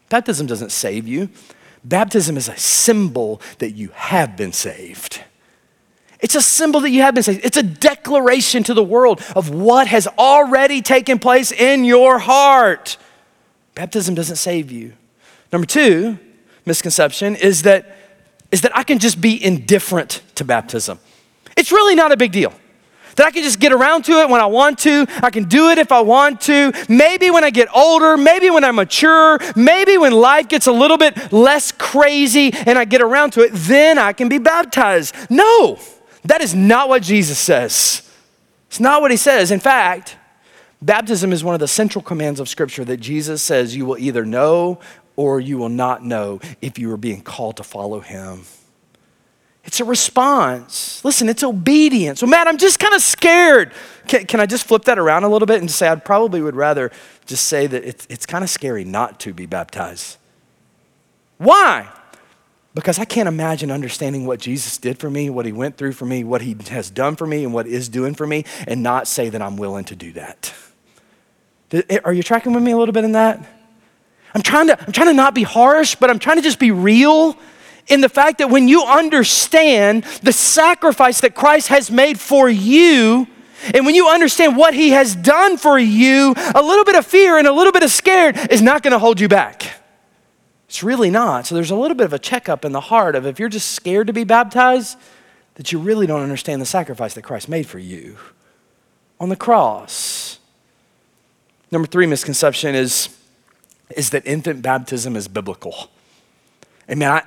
Baptism 0.09 0.45
doesn't 0.45 0.71
save 0.71 1.07
you, 1.07 1.29
baptism 1.83 2.37
is 2.37 2.47
a 2.47 2.57
symbol 2.57 3.41
that 3.57 3.71
you 3.71 3.89
have 3.93 4.37
been 4.37 4.51
saved. 4.51 5.23
It's 6.25 6.33
a 6.33 6.41
symbol 6.41 6.81
that 6.81 6.89
you 6.89 7.03
have 7.03 7.13
been 7.13 7.21
saved. 7.21 7.45
It's 7.45 7.55
a 7.55 7.61
declaration 7.61 8.63
to 8.63 8.73
the 8.73 8.83
world 8.83 9.21
of 9.35 9.51
what 9.51 9.85
has 9.85 10.07
already 10.17 10.81
taken 10.81 11.19
place 11.19 11.51
in 11.51 11.85
your 11.85 12.17
heart. 12.17 12.97
Baptism 13.75 14.15
doesn't 14.15 14.37
save 14.37 14.71
you. 14.71 14.93
Number 15.53 15.67
two, 15.67 16.17
misconception 16.65 17.35
is 17.35 17.61
that, 17.61 17.95
is 18.51 18.61
that 18.61 18.75
I 18.75 18.81
can 18.81 18.97
just 18.97 19.21
be 19.21 19.37
indifferent 19.45 20.23
to 20.33 20.43
baptism. 20.43 20.97
It's 21.55 21.71
really 21.71 21.93
not 21.93 22.11
a 22.11 22.17
big 22.17 22.31
deal. 22.31 22.51
That 23.17 23.27
I 23.27 23.29
can 23.29 23.43
just 23.43 23.59
get 23.59 23.71
around 23.71 24.05
to 24.05 24.13
it 24.13 24.27
when 24.27 24.41
I 24.41 24.47
want 24.47 24.79
to. 24.79 25.05
I 25.21 25.29
can 25.29 25.43
do 25.43 25.69
it 25.69 25.77
if 25.77 25.91
I 25.91 26.01
want 26.01 26.41
to. 26.41 26.73
Maybe 26.89 27.29
when 27.29 27.43
I 27.43 27.51
get 27.51 27.67
older, 27.71 28.17
maybe 28.17 28.49
when 28.49 28.63
I 28.63 28.71
mature, 28.71 29.37
maybe 29.55 29.99
when 29.99 30.11
life 30.11 30.47
gets 30.47 30.65
a 30.65 30.71
little 30.71 30.97
bit 30.97 31.31
less 31.31 31.71
crazy 31.71 32.51
and 32.51 32.79
I 32.79 32.85
get 32.85 33.03
around 33.03 33.33
to 33.33 33.41
it, 33.41 33.51
then 33.53 33.99
I 33.99 34.11
can 34.11 34.27
be 34.27 34.39
baptized. 34.39 35.13
No. 35.29 35.77
That 36.25 36.41
is 36.41 36.53
not 36.55 36.89
what 36.89 37.03
Jesus 37.03 37.37
says. 37.37 38.09
It's 38.67 38.79
not 38.79 39.01
what 39.01 39.11
he 39.11 39.17
says. 39.17 39.51
In 39.51 39.59
fact, 39.59 40.17
baptism 40.81 41.31
is 41.31 41.43
one 41.43 41.53
of 41.53 41.59
the 41.59 41.67
central 41.67 42.03
commands 42.03 42.39
of 42.39 42.49
Scripture 42.49 42.83
that 42.85 42.97
Jesus 42.97 43.41
says 43.41 43.75
you 43.75 43.85
will 43.85 43.97
either 43.97 44.25
know 44.25 44.79
or 45.15 45.39
you 45.39 45.57
will 45.57 45.69
not 45.69 46.03
know 46.03 46.39
if 46.61 46.77
you 46.77 46.91
are 46.91 46.97
being 46.97 47.21
called 47.21 47.57
to 47.57 47.63
follow 47.63 47.99
him. 47.99 48.41
It's 49.63 49.79
a 49.79 49.85
response. 49.85 51.03
Listen, 51.03 51.29
it's 51.29 51.43
obedience. 51.43 52.19
So, 52.19 52.27
Matt, 52.27 52.47
I'm 52.47 52.57
just 52.57 52.79
kind 52.79 52.93
of 52.93 53.01
scared. 53.01 53.71
Can, 54.07 54.25
can, 54.25 54.39
I 54.39 54.45
just 54.45 54.67
flip 54.67 54.83
that 54.85 54.99
around 54.99 55.23
a 55.23 55.29
little 55.29 55.47
bit 55.47 55.59
and 55.59 55.69
say 55.69 55.89
I 55.89 55.95
probably 55.95 56.41
would 56.41 56.55
rather 56.55 56.91
just 57.25 57.45
say 57.47 57.65
that 57.65 57.83
it's, 57.83 58.05
it's 58.09 58.25
kind 58.25 58.43
of 58.43 58.49
scary 58.49 58.83
not 58.83 59.19
to 59.21 59.33
be 59.33 59.47
baptized? 59.47 60.17
Why? 61.37 61.89
Because 62.75 62.99
I 62.99 63.05
can't 63.05 63.27
imagine 63.27 63.71
understanding 63.71 64.27
what 64.27 64.39
Jesus 64.39 64.77
did 64.77 64.99
for 64.99 65.09
me, 65.09 65.29
what 65.29 65.45
he 65.45 65.53
went 65.53 65.77
through 65.77 65.93
for 65.93 66.05
me, 66.05 66.23
what 66.23 66.41
he 66.41 66.55
has 66.69 66.89
done 66.89 67.15
for 67.15 67.25
me, 67.25 67.43
and 67.45 67.53
what 67.53 67.65
is 67.65 67.89
doing 67.89 68.13
for 68.13 68.27
me, 68.27 68.43
and 68.67 68.83
not 68.83 69.07
say 69.07 69.29
that 69.29 69.41
I'm 69.41 69.55
willing 69.55 69.85
to 69.85 69.95
do 69.95 70.11
that. 70.11 70.53
Eh, 71.71 71.99
are 72.03 72.13
you 72.13 72.21
tracking 72.21 72.53
with 72.53 72.61
me 72.61 72.71
a 72.71 72.77
little 72.77 72.93
bit 72.93 73.05
in 73.05 73.13
that? 73.13 73.39
I'm 74.35 74.41
trying 74.41 74.67
to, 74.67 74.79
I'm 74.79 74.91
trying 74.91 75.07
to 75.07 75.13
not 75.13 75.33
be 75.33 75.43
harsh, 75.43 75.95
but 75.95 76.09
I'm 76.09 76.19
trying 76.19 76.35
to 76.35 76.43
just 76.43 76.59
be 76.59 76.71
real 76.71 77.37
in 77.87 78.01
the 78.01 78.09
fact 78.09 78.39
that 78.39 78.49
when 78.49 78.67
you 78.67 78.83
understand 78.83 80.03
the 80.21 80.33
sacrifice 80.33 81.21
that 81.21 81.33
Christ 81.33 81.69
has 81.69 81.89
made 81.89 82.19
for 82.19 82.49
you, 82.49 83.27
And 83.73 83.85
when 83.85 83.95
you 83.95 84.09
understand 84.09 84.57
what 84.57 84.73
he 84.73 84.89
has 84.91 85.15
done 85.15 85.57
for 85.57 85.79
you, 85.79 86.35
a 86.53 86.61
little 86.61 86.83
bit 86.83 86.95
of 86.95 87.05
fear 87.05 87.37
and 87.37 87.47
a 87.47 87.53
little 87.53 87.71
bit 87.71 87.83
of 87.83 87.89
scared 87.89 88.37
is 88.51 88.61
not 88.61 88.83
going 88.83 88.91
to 88.91 88.99
hold 88.99 89.19
you 89.19 89.27
back. 89.27 89.84
It's 90.75 90.83
really 90.83 91.09
not. 91.09 91.47
So 91.47 91.55
there's 91.55 91.71
a 91.71 91.75
little 91.75 91.95
bit 91.95 92.03
of 92.03 92.11
a 92.11 92.19
checkup 92.19 92.65
in 92.65 92.73
the 92.73 92.81
heart 92.81 93.15
of 93.15 93.25
if 93.25 93.39
you're 93.39 93.47
just 93.47 93.71
scared 93.71 94.07
to 94.07 94.13
be 94.13 94.25
baptized, 94.25 94.97
that 95.53 95.71
you 95.71 95.79
really 95.79 96.05
don't 96.05 96.19
understand 96.19 96.61
the 96.61 96.65
sacrifice 96.65 97.13
that 97.13 97.21
Christ 97.21 97.47
made 97.47 97.65
for 97.65 97.79
you 97.79 98.17
on 99.17 99.29
the 99.29 99.37
cross. 99.37 100.37
Number 101.71 101.87
three 101.87 102.05
misconception 102.05 102.75
is, 102.75 103.07
is 103.95 104.09
that 104.09 104.27
infant 104.27 104.61
baptism 104.61 105.15
is 105.15 105.29
biblical. 105.29 105.89
And 106.89 106.99
man, 106.99 107.23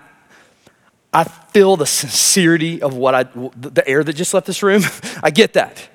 I, 1.14 1.20
I 1.20 1.24
feel 1.24 1.78
the 1.78 1.86
sincerity 1.86 2.82
of 2.82 2.92
what 2.92 3.14
I, 3.14 3.22
the 3.22 3.82
air 3.86 4.04
that 4.04 4.12
just 4.12 4.34
left 4.34 4.46
this 4.46 4.62
room. 4.62 4.82
I 5.22 5.30
get 5.30 5.54
that. 5.54 5.88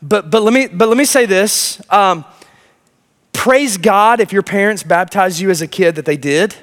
But, 0.00 0.30
but, 0.30 0.42
let, 0.42 0.54
me, 0.54 0.68
but 0.68 0.88
let 0.88 0.96
me 0.96 1.06
say 1.06 1.26
this. 1.26 1.82
Um, 1.90 2.24
praise 3.46 3.76
God 3.76 4.18
if 4.18 4.32
your 4.32 4.42
parents 4.42 4.82
baptized 4.82 5.38
you 5.38 5.50
as 5.50 5.62
a 5.62 5.68
kid 5.68 5.94
that 5.94 6.04
they 6.04 6.16
did. 6.16 6.56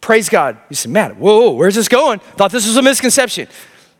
Praise 0.00 0.28
God. 0.28 0.58
You 0.68 0.74
say, 0.74 0.88
man, 0.88 1.20
whoa, 1.20 1.52
where's 1.52 1.76
this 1.76 1.86
going? 1.86 2.18
Thought 2.18 2.50
this 2.50 2.66
was 2.66 2.76
a 2.76 2.82
misconception. 2.82 3.46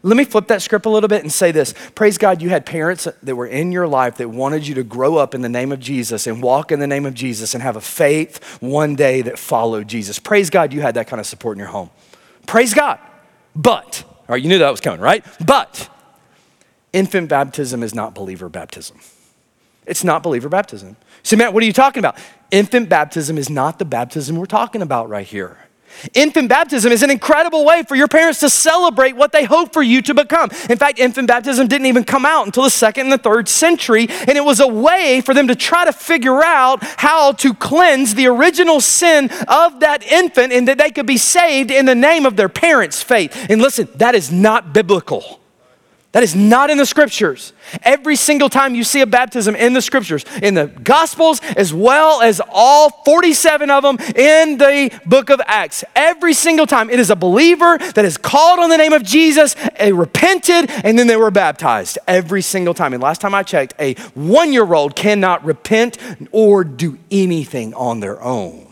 Let 0.02 0.16
me 0.16 0.24
flip 0.24 0.48
that 0.48 0.60
script 0.60 0.86
a 0.86 0.88
little 0.88 1.08
bit 1.08 1.22
and 1.22 1.32
say 1.32 1.52
this. 1.52 1.72
Praise 1.94 2.18
God, 2.18 2.42
you 2.42 2.48
had 2.48 2.66
parents 2.66 3.06
that 3.22 3.36
were 3.36 3.46
in 3.46 3.70
your 3.70 3.86
life 3.86 4.16
that 4.16 4.28
wanted 4.28 4.66
you 4.66 4.74
to 4.74 4.82
grow 4.82 5.18
up 5.18 5.36
in 5.36 5.42
the 5.42 5.48
name 5.48 5.70
of 5.70 5.78
Jesus 5.78 6.26
and 6.26 6.42
walk 6.42 6.72
in 6.72 6.80
the 6.80 6.88
name 6.88 7.06
of 7.06 7.14
Jesus 7.14 7.54
and 7.54 7.62
have 7.62 7.76
a 7.76 7.80
faith 7.80 8.42
one 8.60 8.96
day 8.96 9.22
that 9.22 9.38
followed 9.38 9.86
Jesus. 9.86 10.18
Praise 10.18 10.50
God, 10.50 10.72
you 10.72 10.80
had 10.80 10.94
that 10.94 11.06
kind 11.06 11.20
of 11.20 11.26
support 11.26 11.56
in 11.56 11.60
your 11.60 11.68
home. 11.68 11.90
Praise 12.48 12.74
God. 12.74 12.98
But, 13.54 14.02
all 14.04 14.24
right, 14.30 14.42
you 14.42 14.48
knew 14.48 14.58
that 14.58 14.70
was 14.70 14.80
coming, 14.80 15.00
right? 15.00 15.24
But, 15.46 15.88
infant 16.92 17.28
baptism 17.28 17.84
is 17.84 17.94
not 17.94 18.16
believer 18.16 18.48
baptism. 18.48 18.98
It's 19.86 20.02
not 20.02 20.24
believer 20.24 20.48
baptism. 20.48 20.96
So, 21.22 21.36
Matt, 21.36 21.52
what 21.52 21.62
are 21.62 21.66
you 21.66 21.72
talking 21.72 22.00
about? 22.00 22.16
Infant 22.50 22.88
baptism 22.88 23.36
is 23.36 23.50
not 23.50 23.78
the 23.78 23.84
baptism 23.84 24.36
we're 24.36 24.46
talking 24.46 24.82
about 24.82 25.08
right 25.08 25.26
here. 25.26 25.58
Infant 26.14 26.48
baptism 26.48 26.92
is 26.92 27.02
an 27.02 27.10
incredible 27.10 27.64
way 27.64 27.82
for 27.82 27.96
your 27.96 28.08
parents 28.08 28.40
to 28.40 28.50
celebrate 28.50 29.16
what 29.16 29.32
they 29.32 29.44
hope 29.44 29.72
for 29.72 29.82
you 29.82 30.00
to 30.02 30.14
become. 30.14 30.50
In 30.68 30.78
fact, 30.78 30.98
infant 30.98 31.28
baptism 31.28 31.66
didn't 31.66 31.86
even 31.86 32.04
come 32.04 32.24
out 32.24 32.46
until 32.46 32.62
the 32.62 32.70
second 32.70 33.06
and 33.06 33.12
the 33.12 33.18
third 33.18 33.48
century, 33.48 34.06
and 34.08 34.30
it 34.30 34.44
was 34.44 34.60
a 34.60 34.66
way 34.66 35.20
for 35.24 35.34
them 35.34 35.48
to 35.48 35.54
try 35.54 35.84
to 35.84 35.92
figure 35.92 36.42
out 36.44 36.82
how 36.82 37.32
to 37.32 37.54
cleanse 37.54 38.14
the 38.14 38.26
original 38.26 38.80
sin 38.80 39.30
of 39.48 39.80
that 39.80 40.04
infant 40.04 40.52
and 40.52 40.68
that 40.68 40.78
they 40.78 40.90
could 40.90 41.06
be 41.06 41.16
saved 41.16 41.70
in 41.70 41.86
the 41.86 41.94
name 41.94 42.26
of 42.26 42.36
their 42.36 42.48
parents' 42.48 43.02
faith. 43.02 43.50
And 43.50 43.60
listen, 43.60 43.88
that 43.96 44.14
is 44.14 44.30
not 44.30 44.72
biblical. 44.72 45.40
That 46.12 46.22
is 46.22 46.34
not 46.34 46.70
in 46.70 46.78
the 46.78 46.86
scriptures. 46.86 47.52
Every 47.82 48.16
single 48.16 48.48
time 48.48 48.74
you 48.74 48.82
see 48.82 49.02
a 49.02 49.06
baptism 49.06 49.54
in 49.54 49.74
the 49.74 49.82
scriptures, 49.82 50.24
in 50.42 50.54
the 50.54 50.66
gospels, 50.66 51.42
as 51.54 51.74
well 51.74 52.22
as 52.22 52.40
all 52.48 52.88
47 53.04 53.68
of 53.70 53.82
them 53.82 53.98
in 54.16 54.56
the 54.56 54.90
book 55.04 55.28
of 55.28 55.38
Acts, 55.44 55.84
every 55.94 56.32
single 56.32 56.66
time 56.66 56.88
it 56.88 56.98
is 56.98 57.10
a 57.10 57.16
believer 57.16 57.76
that 57.76 58.06
is 58.06 58.16
called 58.16 58.58
on 58.58 58.70
the 58.70 58.78
name 58.78 58.94
of 58.94 59.02
Jesus, 59.02 59.54
they 59.78 59.92
repented, 59.92 60.70
and 60.70 60.98
then 60.98 61.08
they 61.08 61.16
were 61.16 61.30
baptized. 61.30 61.98
Every 62.08 62.40
single 62.40 62.72
time. 62.72 62.94
And 62.94 63.02
last 63.02 63.20
time 63.20 63.34
I 63.34 63.42
checked, 63.42 63.74
a 63.78 63.92
one 64.14 64.50
year 64.50 64.72
old 64.72 64.96
cannot 64.96 65.44
repent 65.44 65.98
or 66.32 66.64
do 66.64 66.98
anything 67.10 67.74
on 67.74 68.00
their 68.00 68.22
own. 68.22 68.67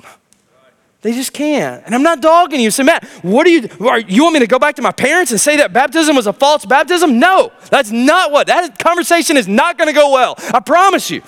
They 1.07 1.13
just 1.13 1.33
can't. 1.33 1.85
And 1.87 1.95
I'm 1.95 2.03
not 2.03 2.21
dogging 2.21 2.59
you. 2.59 2.73
Say, 2.73 2.83
Matt, 2.83 3.05
what 3.23 3.45
do 3.45 3.53
you, 3.53 3.69
are, 3.87 4.01
you 4.01 4.25
want 4.25 4.35
me 4.35 4.41
to 4.41 4.49
go 4.49 4.59
back 4.59 4.75
to 4.75 4.83
my 4.83 4.91
parents 4.91 5.31
and 5.31 5.41
say 5.41 5.57
that 5.59 5.73
baptism 5.73 6.17
was 6.17 6.27
a 6.27 6.33
false 6.33 6.67
baptism? 6.67 7.21
No, 7.21 7.53
that's 7.71 7.93
not 7.93 8.33
what, 8.33 8.49
that 8.49 8.81
conversation 8.81 9.37
is 9.37 9.47
not 9.47 9.79
going 9.79 9.87
to 9.87 9.95
go 9.95 10.11
well. 10.11 10.35
I 10.53 10.59
promise 10.59 11.09
you. 11.09 11.23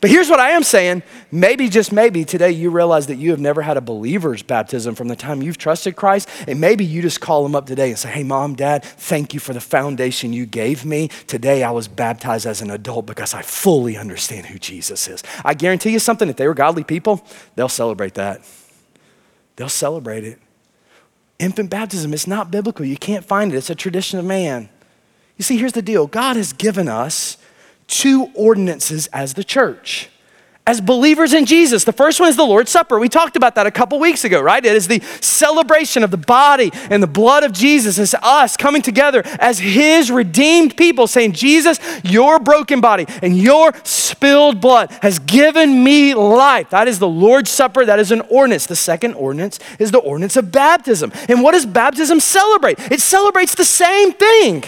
But 0.00 0.08
here's 0.08 0.30
what 0.30 0.40
I 0.40 0.52
am 0.52 0.62
saying. 0.62 1.02
Maybe, 1.30 1.68
just 1.68 1.92
maybe, 1.92 2.24
today 2.24 2.50
you 2.50 2.70
realize 2.70 3.08
that 3.08 3.16
you 3.16 3.30
have 3.30 3.40
never 3.40 3.60
had 3.60 3.76
a 3.76 3.82
believer's 3.82 4.42
baptism 4.42 4.94
from 4.94 5.08
the 5.08 5.16
time 5.16 5.42
you've 5.42 5.58
trusted 5.58 5.94
Christ. 5.94 6.30
And 6.48 6.58
maybe 6.58 6.82
you 6.82 7.02
just 7.02 7.20
call 7.20 7.42
them 7.42 7.54
up 7.54 7.66
today 7.66 7.90
and 7.90 7.98
say, 7.98 8.10
Hey, 8.10 8.22
mom, 8.22 8.54
dad, 8.54 8.86
thank 8.86 9.34
you 9.34 9.38
for 9.38 9.52
the 9.52 9.60
foundation 9.60 10.32
you 10.32 10.46
gave 10.46 10.86
me. 10.86 11.08
Today 11.26 11.62
I 11.62 11.72
was 11.72 11.88
baptized 11.88 12.46
as 12.46 12.62
an 12.62 12.70
adult 12.70 13.04
because 13.04 13.34
I 13.34 13.42
fully 13.42 13.98
understand 13.98 14.46
who 14.46 14.58
Jesus 14.58 15.08
is. 15.08 15.22
I 15.44 15.52
guarantee 15.52 15.90
you 15.90 15.98
something, 15.98 16.30
if 16.30 16.36
they 16.36 16.48
were 16.48 16.54
godly 16.54 16.84
people, 16.84 17.22
they'll 17.54 17.68
celebrate 17.68 18.14
that 18.14 18.40
they'll 19.56 19.68
celebrate 19.68 20.24
it. 20.24 20.38
Infant 21.38 21.70
baptism 21.70 22.14
is 22.14 22.26
not 22.26 22.50
biblical. 22.50 22.84
You 22.84 22.96
can't 22.96 23.24
find 23.24 23.52
it, 23.52 23.56
it's 23.56 23.70
a 23.70 23.74
tradition 23.74 24.18
of 24.18 24.24
man. 24.24 24.68
You 25.36 25.42
see, 25.42 25.56
here's 25.56 25.72
the 25.72 25.82
deal 25.82 26.06
God 26.06 26.36
has 26.36 26.52
given 26.52 26.88
us 26.88 27.36
two 27.86 28.30
ordinances 28.34 29.08
as 29.08 29.34
the 29.34 29.44
church 29.44 30.08
as 30.66 30.80
believers 30.80 31.32
in 31.32 31.44
Jesus. 31.44 31.84
The 31.84 31.92
first 31.92 32.20
one 32.20 32.28
is 32.28 32.36
the 32.36 32.44
Lord's 32.44 32.70
Supper. 32.70 32.98
We 33.00 33.08
talked 33.08 33.34
about 33.36 33.56
that 33.56 33.66
a 33.66 33.70
couple 33.70 33.98
weeks 33.98 34.24
ago, 34.24 34.40
right? 34.40 34.64
It 34.64 34.76
is 34.76 34.86
the 34.86 35.00
celebration 35.20 36.04
of 36.04 36.12
the 36.12 36.16
body 36.16 36.70
and 36.88 37.02
the 37.02 37.08
blood 37.08 37.42
of 37.42 37.52
Jesus. 37.52 37.98
It's 37.98 38.14
us 38.14 38.56
coming 38.56 38.80
together 38.80 39.22
as 39.40 39.58
His 39.58 40.10
redeemed 40.10 40.76
people, 40.76 41.08
saying, 41.08 41.32
Jesus, 41.32 41.80
your 42.04 42.38
broken 42.38 42.80
body 42.80 43.06
and 43.22 43.36
your 43.36 43.72
spilled 43.82 44.60
blood 44.60 44.92
has 45.02 45.18
given 45.18 45.82
me 45.82 46.14
life. 46.14 46.70
That 46.70 46.86
is 46.86 47.00
the 47.00 47.08
Lord's 47.08 47.50
Supper. 47.50 47.84
That 47.84 47.98
is 47.98 48.12
an 48.12 48.20
ordinance. 48.30 48.66
The 48.66 48.76
second 48.76 49.14
ordinance 49.14 49.58
is 49.80 49.90
the 49.90 49.98
ordinance 49.98 50.36
of 50.36 50.52
baptism. 50.52 51.12
And 51.28 51.42
what 51.42 51.52
does 51.52 51.66
baptism 51.66 52.20
celebrate? 52.20 52.78
It 52.92 53.00
celebrates 53.00 53.56
the 53.56 53.64
same 53.64 54.12
thing. 54.12 54.64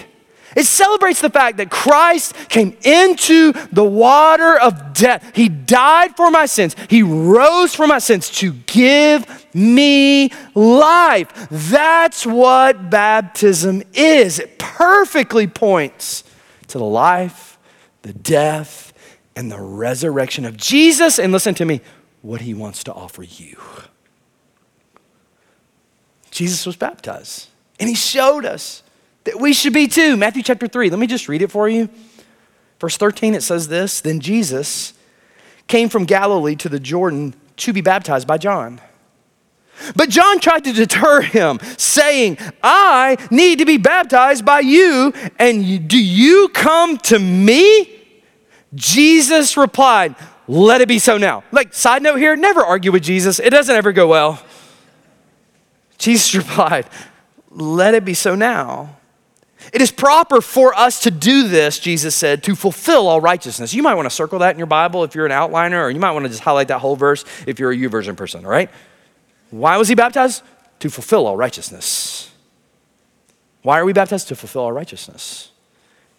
It 0.56 0.66
celebrates 0.66 1.20
the 1.20 1.30
fact 1.30 1.56
that 1.56 1.70
Christ 1.70 2.34
came 2.48 2.76
into 2.82 3.52
the 3.72 3.84
water 3.84 4.58
of 4.58 4.94
death. 4.94 5.32
He 5.34 5.48
died 5.48 6.16
for 6.16 6.30
my 6.30 6.46
sins. 6.46 6.76
He 6.88 7.02
rose 7.02 7.74
for 7.74 7.86
my 7.86 7.98
sins 7.98 8.30
to 8.38 8.52
give 8.52 9.26
me 9.54 10.30
life. 10.54 11.48
That's 11.50 12.24
what 12.24 12.90
baptism 12.90 13.82
is. 13.92 14.38
It 14.38 14.58
perfectly 14.58 15.46
points 15.46 16.24
to 16.68 16.78
the 16.78 16.84
life, 16.84 17.58
the 18.02 18.12
death, 18.12 18.92
and 19.34 19.50
the 19.50 19.60
resurrection 19.60 20.44
of 20.44 20.56
Jesus. 20.56 21.18
And 21.18 21.32
listen 21.32 21.54
to 21.56 21.64
me, 21.64 21.80
what 22.22 22.42
he 22.42 22.54
wants 22.54 22.84
to 22.84 22.92
offer 22.92 23.22
you. 23.22 23.58
Jesus 26.30 26.64
was 26.64 26.74
baptized, 26.74 27.48
and 27.78 27.88
he 27.88 27.94
showed 27.94 28.44
us 28.44 28.83
that 29.24 29.40
we 29.40 29.52
should 29.52 29.72
be 29.72 29.88
too. 29.88 30.16
Matthew 30.16 30.42
chapter 30.42 30.66
3. 30.66 30.90
Let 30.90 30.98
me 30.98 31.06
just 31.06 31.28
read 31.28 31.42
it 31.42 31.50
for 31.50 31.68
you. 31.68 31.88
Verse 32.80 32.96
13, 32.96 33.34
it 33.34 33.42
says 33.42 33.68
this 33.68 34.00
Then 34.00 34.20
Jesus 34.20 34.94
came 35.66 35.88
from 35.88 36.04
Galilee 36.04 36.56
to 36.56 36.68
the 36.68 36.80
Jordan 36.80 37.34
to 37.58 37.72
be 37.72 37.80
baptized 37.80 38.26
by 38.26 38.38
John. 38.38 38.80
But 39.96 40.08
John 40.08 40.38
tried 40.38 40.64
to 40.64 40.72
deter 40.72 41.20
him, 41.20 41.58
saying, 41.76 42.38
I 42.62 43.16
need 43.30 43.58
to 43.58 43.64
be 43.64 43.76
baptized 43.76 44.44
by 44.44 44.60
you, 44.60 45.12
and 45.38 45.88
do 45.88 45.98
you 45.98 46.48
come 46.50 46.96
to 46.98 47.18
me? 47.18 48.02
Jesus 48.74 49.56
replied, 49.56 50.14
Let 50.46 50.80
it 50.80 50.88
be 50.88 50.98
so 50.98 51.18
now. 51.18 51.42
Like, 51.50 51.74
side 51.74 52.02
note 52.02 52.16
here, 52.16 52.36
never 52.36 52.60
argue 52.60 52.92
with 52.92 53.02
Jesus, 53.02 53.40
it 53.40 53.50
doesn't 53.50 53.74
ever 53.74 53.92
go 53.92 54.06
well. 54.06 54.40
Jesus 55.98 56.34
replied, 56.36 56.86
Let 57.50 57.94
it 57.94 58.04
be 58.04 58.14
so 58.14 58.34
now. 58.34 58.96
It 59.72 59.80
is 59.80 59.90
proper 59.90 60.40
for 60.40 60.74
us 60.74 61.00
to 61.00 61.10
do 61.10 61.48
this, 61.48 61.78
Jesus 61.78 62.14
said, 62.14 62.42
to 62.44 62.54
fulfill 62.54 63.08
all 63.08 63.20
righteousness. 63.20 63.74
You 63.74 63.82
might 63.82 63.94
want 63.94 64.06
to 64.06 64.14
circle 64.14 64.38
that 64.40 64.52
in 64.52 64.58
your 64.58 64.66
Bible 64.66 65.04
if 65.04 65.14
you're 65.14 65.26
an 65.26 65.32
outliner, 65.32 65.82
or 65.82 65.90
you 65.90 66.00
might 66.00 66.12
want 66.12 66.24
to 66.24 66.28
just 66.28 66.42
highlight 66.42 66.68
that 66.68 66.78
whole 66.80 66.96
verse 66.96 67.24
if 67.46 67.58
you're 67.58 67.72
a 67.72 67.76
YouVersion 67.76 68.16
person, 68.16 68.44
all 68.44 68.50
right? 68.50 68.70
Why 69.50 69.76
was 69.76 69.88
he 69.88 69.94
baptized? 69.94 70.42
To 70.80 70.90
fulfill 70.90 71.26
all 71.26 71.36
righteousness. 71.36 72.30
Why 73.62 73.78
are 73.78 73.84
we 73.84 73.92
baptized? 73.92 74.28
To 74.28 74.36
fulfill 74.36 74.62
all 74.62 74.72
righteousness. 74.72 75.50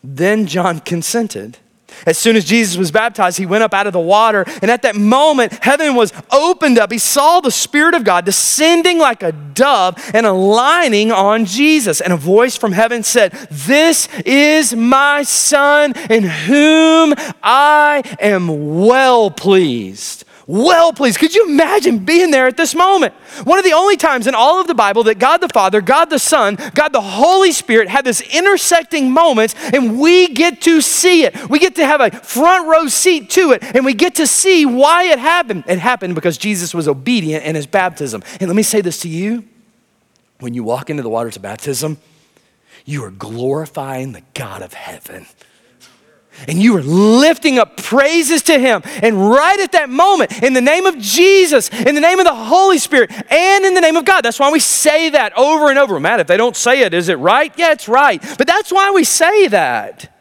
Then 0.04 0.48
John 0.48 0.80
consented. 0.80 1.58
As 2.06 2.18
soon 2.18 2.36
as 2.36 2.46
Jesus 2.46 2.78
was 2.78 2.92
baptized, 2.92 3.38
he 3.38 3.46
went 3.46 3.64
up 3.64 3.74
out 3.74 3.88
of 3.88 3.94
the 3.94 4.00
water, 4.00 4.44
and 4.62 4.70
at 4.70 4.82
that 4.84 4.96
moment, 4.96 5.64
heaven 5.64 5.96
was 5.96 6.14
opened 6.32 6.78
up. 6.78 6.92
He 6.92 6.98
saw 6.98 7.40
the 7.40 7.52
Spirit 7.52 7.94
of 7.94 8.04
God 8.04 8.26
descending 8.26 9.00
like 9.00 9.24
a 9.24 9.32
dove 9.32 9.96
and 10.14 10.26
aligning 10.26 11.12
on 11.12 11.46
Jesus. 11.46 12.02
And 12.02 12.14
a 12.14 12.18
voice 12.18 12.56
from 12.58 12.72
heaven 12.72 13.04
said, 13.04 13.32
This 13.50 14.08
is 14.26 14.76
my 14.76 15.24
Son, 15.24 15.94
in 16.10 16.24
whom 16.24 17.14
I 17.42 18.04
am 18.20 18.86
well 18.86 19.32
pleased 19.32 20.26
well 20.48 20.94
pleased. 20.94 21.20
Could 21.20 21.34
you 21.34 21.48
imagine 21.48 22.06
being 22.06 22.32
there 22.32 22.48
at 22.48 22.58
this 22.58 22.76
moment? 22.76 23.14
One 23.44 23.58
of 23.58 23.66
the 23.66 23.74
only 23.74 23.98
times 23.98 24.28
in 24.28 24.36
all 24.36 24.62
of 24.62 24.68
the 24.68 24.76
Bible 24.76 25.04
that 25.04 25.20
God 25.20 25.38
the 25.38 25.50
Father, 25.50 25.82
God 25.82 26.10
the 26.10 26.20
Son, 26.20 26.58
God 26.74 26.90
the 26.90 27.02
Holy 27.02 27.52
Spirit 27.52 27.88
had 27.88 28.06
this 28.06 28.22
intersecting 28.22 29.12
moments 29.12 29.56
and 29.74 30.00
we 30.00 30.28
get 30.28 30.62
to 30.62 30.82
see 30.82 31.24
it. 31.24 31.50
We 31.50 31.60
get 31.60 31.76
to 31.76 31.86
have 31.86 32.02
a 32.02 32.12
front 32.12 32.68
row 32.68 32.88
seat 32.88 33.30
to 33.32 33.52
it 33.52 33.64
and 33.64 33.86
we 33.86 33.94
get 33.94 34.16
to 34.16 34.28
see 34.28 34.66
why 34.66 35.06
it 35.06 35.20
happened. 35.20 35.64
It 35.68 35.80
happened 35.80 36.16
because 36.16 36.38
Jesus 36.38 36.74
was 36.74 36.88
obedient 36.88 37.44
in 37.44 37.56
his 37.56 37.66
baptism. 37.68 38.24
And 38.40 38.48
let 38.48 38.56
me 38.56 38.64
say 38.64 38.82
this 38.82 39.00
to 39.02 39.10
you 39.10 39.46
when 40.40 40.54
you 40.54 40.64
walk 40.64 40.90
into 40.90 41.02
the 41.02 41.10
waters 41.10 41.36
of 41.36 41.42
baptism, 41.42 41.98
you 42.86 43.04
are 43.04 43.12
glorifying 43.12 44.12
the 44.12 44.22
God 44.34 44.62
of 44.62 44.74
heaven. 44.74 45.26
And 46.48 46.62
you 46.62 46.76
are 46.78 46.84
lifting 46.84 47.60
up 47.60 47.78
praises 47.78 48.44
to 48.44 48.60
Him. 48.60 48.82
And 49.02 49.30
right 49.30 49.60
at 49.60 49.72
that 49.74 49.90
moment, 49.90 50.44
in 50.44 50.54
the 50.54 50.62
name 50.62 50.86
of 50.86 50.98
Jesus, 51.00 51.70
in 51.70 51.96
the 51.96 52.02
name 52.02 52.20
of 52.20 52.26
the 52.26 52.36
Holy 52.36 52.78
Spirit, 52.78 53.12
and 53.32 53.66
in 53.66 53.74
the 53.74 53.82
name 53.82 53.96
of 53.96 54.06
God, 54.06 54.22
that's 54.22 54.40
why 54.40 54.52
we 54.52 54.60
say 54.60 55.10
that 55.10 55.38
over 55.38 55.70
and 55.70 55.80
over. 55.80 56.00
Matt, 56.00 56.20
if 56.20 56.28
they 56.28 56.38
don't 56.38 56.56
say 56.56 56.82
it, 56.82 56.94
is 56.94 57.10
it 57.10 57.20
right? 57.20 57.54
Yeah, 57.58 57.72
it's 57.72 57.88
right. 57.88 58.22
But 58.38 58.48
that's 58.48 58.72
why 58.72 58.92
we 58.92 59.04
say 59.04 59.48
that. 59.48 60.12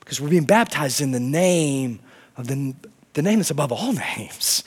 Because 0.00 0.20
we're 0.20 0.28
being 0.28 0.44
baptized 0.44 1.00
in 1.00 1.12
the 1.12 1.20
name 1.20 2.00
of 2.36 2.46
the, 2.46 2.74
the 3.14 3.22
name 3.22 3.38
that's 3.38 3.50
above 3.50 3.72
all 3.72 3.92
names. 4.16 4.64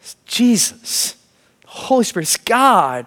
It's 0.00 0.16
Jesus. 0.26 1.16
The 1.62 1.68
Holy 1.68 2.04
Spirit. 2.04 2.24
It's 2.24 2.36
God. 2.36 3.06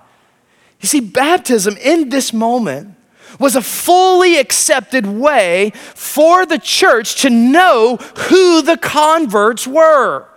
You 0.81 0.87
see, 0.87 0.99
baptism 0.99 1.77
in 1.77 2.09
this 2.09 2.31
moment 2.33 2.95
was 3.39 3.55
a 3.55 3.61
fully 3.61 4.37
accepted 4.37 5.05
way 5.05 5.71
for 5.93 6.45
the 6.45 6.59
church 6.59 7.21
to 7.21 7.29
know 7.29 7.97
who 7.97 8.61
the 8.61 8.77
converts 8.77 9.67
were. 9.67 10.27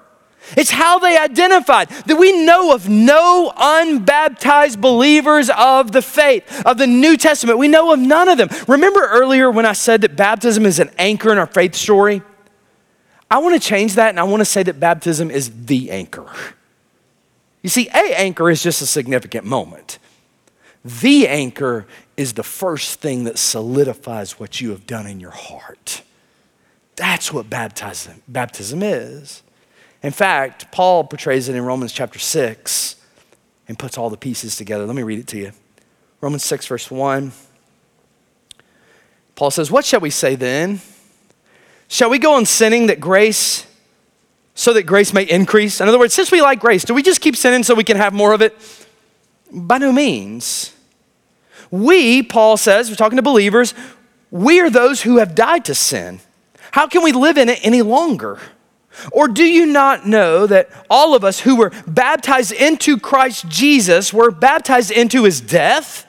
It's 0.56 0.70
how 0.70 0.98
they 0.98 1.18
identified 1.18 1.90
that 1.90 2.16
we 2.16 2.44
know 2.44 2.74
of 2.74 2.88
no 2.88 3.52
unbaptized 3.56 4.80
believers 4.80 5.50
of 5.50 5.92
the 5.92 6.00
faith, 6.00 6.62
of 6.64 6.78
the 6.78 6.86
New 6.86 7.16
Testament. 7.16 7.58
We 7.58 7.68
know 7.68 7.92
of 7.92 8.00
none 8.00 8.28
of 8.28 8.38
them. 8.38 8.48
Remember 8.66 9.00
earlier 9.00 9.50
when 9.50 9.66
I 9.66 9.74
said 9.74 10.00
that 10.02 10.16
baptism 10.16 10.64
is 10.64 10.78
an 10.78 10.90
anchor 10.98 11.30
in 11.32 11.38
our 11.38 11.46
faith 11.46 11.74
story? 11.74 12.22
I 13.30 13.38
want 13.38 13.60
to 13.60 13.68
change 13.68 13.94
that 13.96 14.08
and 14.08 14.18
I 14.18 14.22
want 14.22 14.40
to 14.40 14.46
say 14.46 14.62
that 14.62 14.80
baptism 14.80 15.30
is 15.30 15.66
the 15.66 15.90
anchor. 15.90 16.26
You 17.62 17.68
see, 17.68 17.88
a 17.88 18.18
anchor 18.18 18.48
is 18.48 18.62
just 18.62 18.80
a 18.80 18.86
significant 18.86 19.44
moment. 19.44 19.98
The 20.88 21.28
anchor 21.28 21.86
is 22.16 22.32
the 22.32 22.42
first 22.42 23.00
thing 23.00 23.24
that 23.24 23.36
solidifies 23.36 24.40
what 24.40 24.58
you 24.58 24.70
have 24.70 24.86
done 24.86 25.06
in 25.06 25.20
your 25.20 25.32
heart. 25.32 26.02
That's 26.96 27.30
what 27.30 27.50
baptism, 27.50 28.22
baptism 28.26 28.82
is. 28.82 29.42
In 30.02 30.12
fact, 30.12 30.72
Paul 30.72 31.04
portrays 31.04 31.50
it 31.50 31.54
in 31.54 31.62
Romans 31.62 31.92
chapter 31.92 32.18
6 32.18 32.96
and 33.68 33.78
puts 33.78 33.98
all 33.98 34.08
the 34.08 34.16
pieces 34.16 34.56
together. 34.56 34.86
Let 34.86 34.96
me 34.96 35.02
read 35.02 35.18
it 35.18 35.26
to 35.28 35.36
you. 35.36 35.52
Romans 36.22 36.44
6, 36.44 36.66
verse 36.66 36.90
1. 36.90 37.32
Paul 39.34 39.50
says, 39.50 39.70
What 39.70 39.84
shall 39.84 40.00
we 40.00 40.10
say 40.10 40.36
then? 40.36 40.80
Shall 41.88 42.08
we 42.08 42.18
go 42.18 42.32
on 42.32 42.46
sinning 42.46 42.86
that 42.86 42.98
grace, 42.98 43.66
so 44.54 44.72
that 44.72 44.84
grace 44.84 45.12
may 45.12 45.24
increase? 45.24 45.82
In 45.82 45.88
other 45.88 45.98
words, 45.98 46.14
since 46.14 46.32
we 46.32 46.40
like 46.40 46.60
grace, 46.60 46.84
do 46.84 46.94
we 46.94 47.02
just 47.02 47.20
keep 47.20 47.36
sinning 47.36 47.62
so 47.62 47.74
we 47.74 47.84
can 47.84 47.98
have 47.98 48.14
more 48.14 48.32
of 48.32 48.40
it? 48.40 48.56
By 49.52 49.76
no 49.76 49.92
means. 49.92 50.74
We, 51.70 52.22
Paul 52.22 52.56
says, 52.56 52.90
we're 52.90 52.96
talking 52.96 53.16
to 53.16 53.22
believers, 53.22 53.74
we 54.30 54.60
are 54.60 54.70
those 54.70 55.02
who 55.02 55.18
have 55.18 55.34
died 55.34 55.64
to 55.66 55.74
sin. 55.74 56.20
How 56.70 56.86
can 56.86 57.02
we 57.02 57.12
live 57.12 57.38
in 57.38 57.48
it 57.48 57.60
any 57.62 57.82
longer? 57.82 58.38
Or 59.12 59.28
do 59.28 59.44
you 59.44 59.66
not 59.66 60.06
know 60.06 60.46
that 60.46 60.70
all 60.90 61.14
of 61.14 61.24
us 61.24 61.40
who 61.40 61.56
were 61.56 61.72
baptized 61.86 62.52
into 62.52 62.98
Christ 62.98 63.48
Jesus 63.48 64.12
were 64.12 64.30
baptized 64.30 64.90
into 64.90 65.24
his 65.24 65.40
death? 65.40 66.04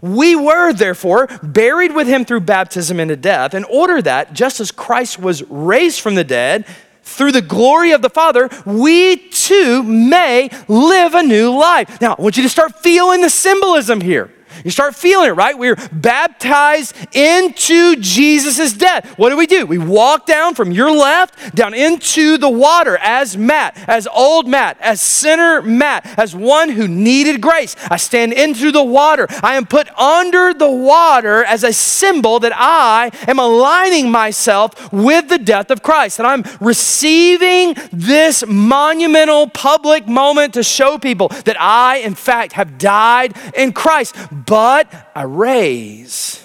We 0.00 0.36
were, 0.36 0.72
therefore, 0.72 1.28
buried 1.42 1.94
with 1.94 2.06
him 2.06 2.24
through 2.24 2.40
baptism 2.40 3.00
into 3.00 3.16
death, 3.16 3.54
in 3.54 3.64
order 3.64 4.00
that, 4.02 4.32
just 4.32 4.60
as 4.60 4.70
Christ 4.70 5.18
was 5.18 5.42
raised 5.50 6.00
from 6.00 6.14
the 6.14 6.24
dead, 6.24 6.64
through 7.02 7.32
the 7.32 7.42
glory 7.42 7.90
of 7.90 8.02
the 8.02 8.08
Father, 8.08 8.48
we 8.64 9.16
too 9.16 9.82
may 9.82 10.48
live 10.68 11.14
a 11.14 11.22
new 11.22 11.50
life. 11.50 12.00
Now, 12.00 12.14
I 12.16 12.22
want 12.22 12.36
you 12.36 12.42
to 12.44 12.48
start 12.48 12.80
feeling 12.80 13.20
the 13.20 13.30
symbolism 13.30 14.00
here. 14.00 14.32
You 14.64 14.70
start 14.70 14.94
feeling 14.94 15.28
it, 15.28 15.32
right? 15.32 15.56
We're 15.56 15.76
baptized 15.92 16.94
into 17.14 17.96
Jesus' 17.96 18.72
death. 18.72 19.18
What 19.18 19.30
do 19.30 19.36
we 19.36 19.46
do? 19.46 19.66
We 19.66 19.78
walk 19.78 20.26
down 20.26 20.54
from 20.54 20.72
your 20.72 20.90
left 20.90 21.54
down 21.54 21.74
into 21.74 22.36
the 22.38 22.48
water 22.48 22.96
as 22.98 23.36
Matt, 23.36 23.76
as 23.88 24.06
old 24.08 24.48
Matt, 24.48 24.76
as 24.80 25.00
sinner 25.00 25.62
Matt, 25.62 26.18
as 26.18 26.34
one 26.34 26.70
who 26.70 26.88
needed 26.88 27.40
grace. 27.40 27.76
I 27.90 27.96
stand 27.96 28.32
into 28.32 28.72
the 28.72 28.84
water. 28.84 29.26
I 29.42 29.56
am 29.56 29.66
put 29.66 29.88
under 29.98 30.52
the 30.54 30.70
water 30.70 31.44
as 31.44 31.64
a 31.64 31.72
symbol 31.72 32.40
that 32.40 32.52
I 32.54 33.10
am 33.28 33.38
aligning 33.38 34.10
myself 34.10 34.92
with 34.92 35.28
the 35.28 35.38
death 35.38 35.70
of 35.70 35.82
Christ. 35.82 36.18
And 36.18 36.26
I'm 36.26 36.44
receiving 36.60 37.74
this 37.92 38.44
monumental 38.46 39.48
public 39.48 40.06
moment 40.06 40.54
to 40.54 40.62
show 40.62 40.98
people 40.98 41.28
that 41.28 41.60
I, 41.60 41.98
in 41.98 42.14
fact, 42.14 42.52
have 42.54 42.78
died 42.78 43.36
in 43.54 43.72
Christ 43.72 44.14
but 44.50 45.12
I 45.14 45.22
raise. 45.22 46.44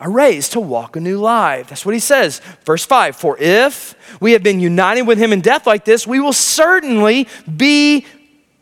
I 0.00 0.08
raise 0.08 0.48
to 0.50 0.60
walk 0.60 0.96
a 0.96 1.00
new 1.00 1.18
life. 1.18 1.68
That's 1.68 1.86
what 1.86 1.94
he 1.94 2.00
says. 2.00 2.40
Verse 2.64 2.84
5 2.84 3.14
For 3.14 3.38
if 3.38 3.94
we 4.20 4.32
have 4.32 4.42
been 4.42 4.58
united 4.58 5.02
with 5.02 5.16
him 5.16 5.32
in 5.32 5.40
death 5.40 5.68
like 5.68 5.84
this, 5.84 6.04
we 6.04 6.18
will 6.18 6.32
certainly 6.32 7.28
be 7.56 8.04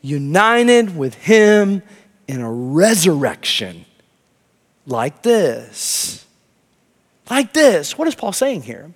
united 0.03 0.95
with 0.95 1.15
him 1.15 1.83
in 2.29 2.43
a 2.43 2.53
resurrection 2.53 3.87
like 4.87 5.23
this. 5.23 6.27
Like 7.31 7.55
this. 7.55 7.97
What 7.97 8.09
is 8.09 8.15
Paul 8.15 8.35
saying 8.35 8.65
here? 8.65 8.93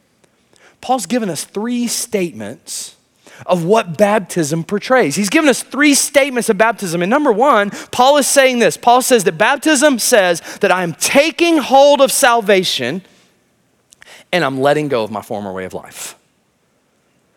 Paul's 0.82 1.06
given 1.06 1.30
us 1.30 1.44
three 1.44 1.86
statements 1.86 2.97
of 3.46 3.64
what 3.64 3.96
baptism 3.96 4.64
portrays. 4.64 5.16
He's 5.16 5.30
given 5.30 5.48
us 5.48 5.62
three 5.62 5.94
statements 5.94 6.48
of 6.48 6.58
baptism. 6.58 7.02
And 7.02 7.10
number 7.10 7.32
one, 7.32 7.70
Paul 7.92 8.16
is 8.16 8.26
saying 8.26 8.58
this 8.58 8.76
Paul 8.76 9.02
says 9.02 9.24
that 9.24 9.38
baptism 9.38 9.98
says 9.98 10.40
that 10.58 10.70
I 10.70 10.82
am 10.82 10.94
taking 10.94 11.58
hold 11.58 12.00
of 12.00 12.12
salvation 12.12 13.02
and 14.32 14.44
I'm 14.44 14.60
letting 14.60 14.88
go 14.88 15.02
of 15.04 15.10
my 15.10 15.22
former 15.22 15.52
way 15.52 15.64
of 15.64 15.74
life. 15.74 16.16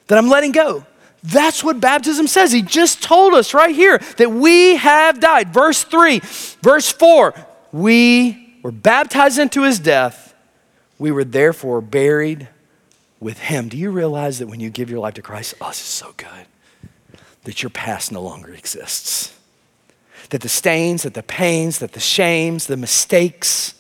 That 0.08 0.18
I'm 0.18 0.28
letting 0.28 0.52
go. 0.52 0.86
That's 1.24 1.64
what 1.64 1.80
baptism 1.80 2.28
says. 2.28 2.52
He 2.52 2.62
just 2.62 3.04
told 3.04 3.34
us 3.34 3.54
right 3.54 3.74
here 3.74 4.00
that 4.18 4.32
we 4.32 4.76
have 4.78 5.20
died. 5.20 5.54
Verse 5.54 5.84
3, 5.84 6.20
verse 6.62 6.92
4, 6.92 7.34
we 7.72 8.58
were 8.64 8.72
baptized 8.72 9.38
into 9.38 9.64
his 9.64 9.80
death. 9.80 10.34
We 10.98 11.12
were 11.12 11.24
therefore 11.24 11.82
buried 11.82 12.48
with 13.22 13.40
Him. 13.40 13.70
Do 13.70 13.78
you 13.78 13.92
realize 13.92 14.40
that 14.40 14.48
when 14.48 14.60
you 14.60 14.70
give 14.70 14.90
your 14.90 15.00
life 15.00 15.14
to 15.14 15.22
Christ, 15.22 15.54
oh, 15.62 15.68
this 15.68 15.80
is 15.80 15.86
so 15.86 16.14
good, 16.18 16.48
that 17.44 17.64
your 17.64 17.70
past 17.70 18.12
no 18.12 18.22
longer 18.22 18.54
exists? 18.54 19.38
That 20.32 20.42
the 20.42 20.50
stains, 20.50 21.04
that 21.04 21.14
the 21.14 21.24
pains, 21.24 21.80
that 21.80 21.94
the 21.94 22.00
shames, 22.00 22.68
the 22.68 22.78
mistakes, 22.78 23.76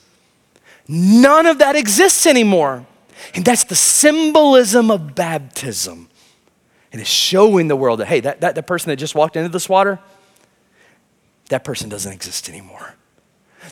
none 0.88 1.46
of 1.46 1.58
that 1.58 1.76
exists 1.76 2.26
anymore. 2.26 2.86
And 3.36 3.44
that's 3.44 3.66
the 3.66 3.76
symbolism 3.76 4.90
of 4.90 5.16
baptism. 5.16 6.08
And 6.92 7.02
it's 7.02 7.10
showing 7.10 7.68
the 7.68 7.76
world 7.76 8.00
that, 8.00 8.08
hey, 8.08 8.20
that, 8.22 8.42
that, 8.42 8.56
that 8.56 8.68
person 8.68 8.90
that 8.90 8.98
just 8.98 9.16
walked 9.16 9.36
into 9.36 9.50
this 9.50 9.70
water, 9.70 10.00
that 11.50 11.64
person 11.64 11.90
doesn't 11.90 12.12
exist 12.12 12.50
anymore. 12.50 12.96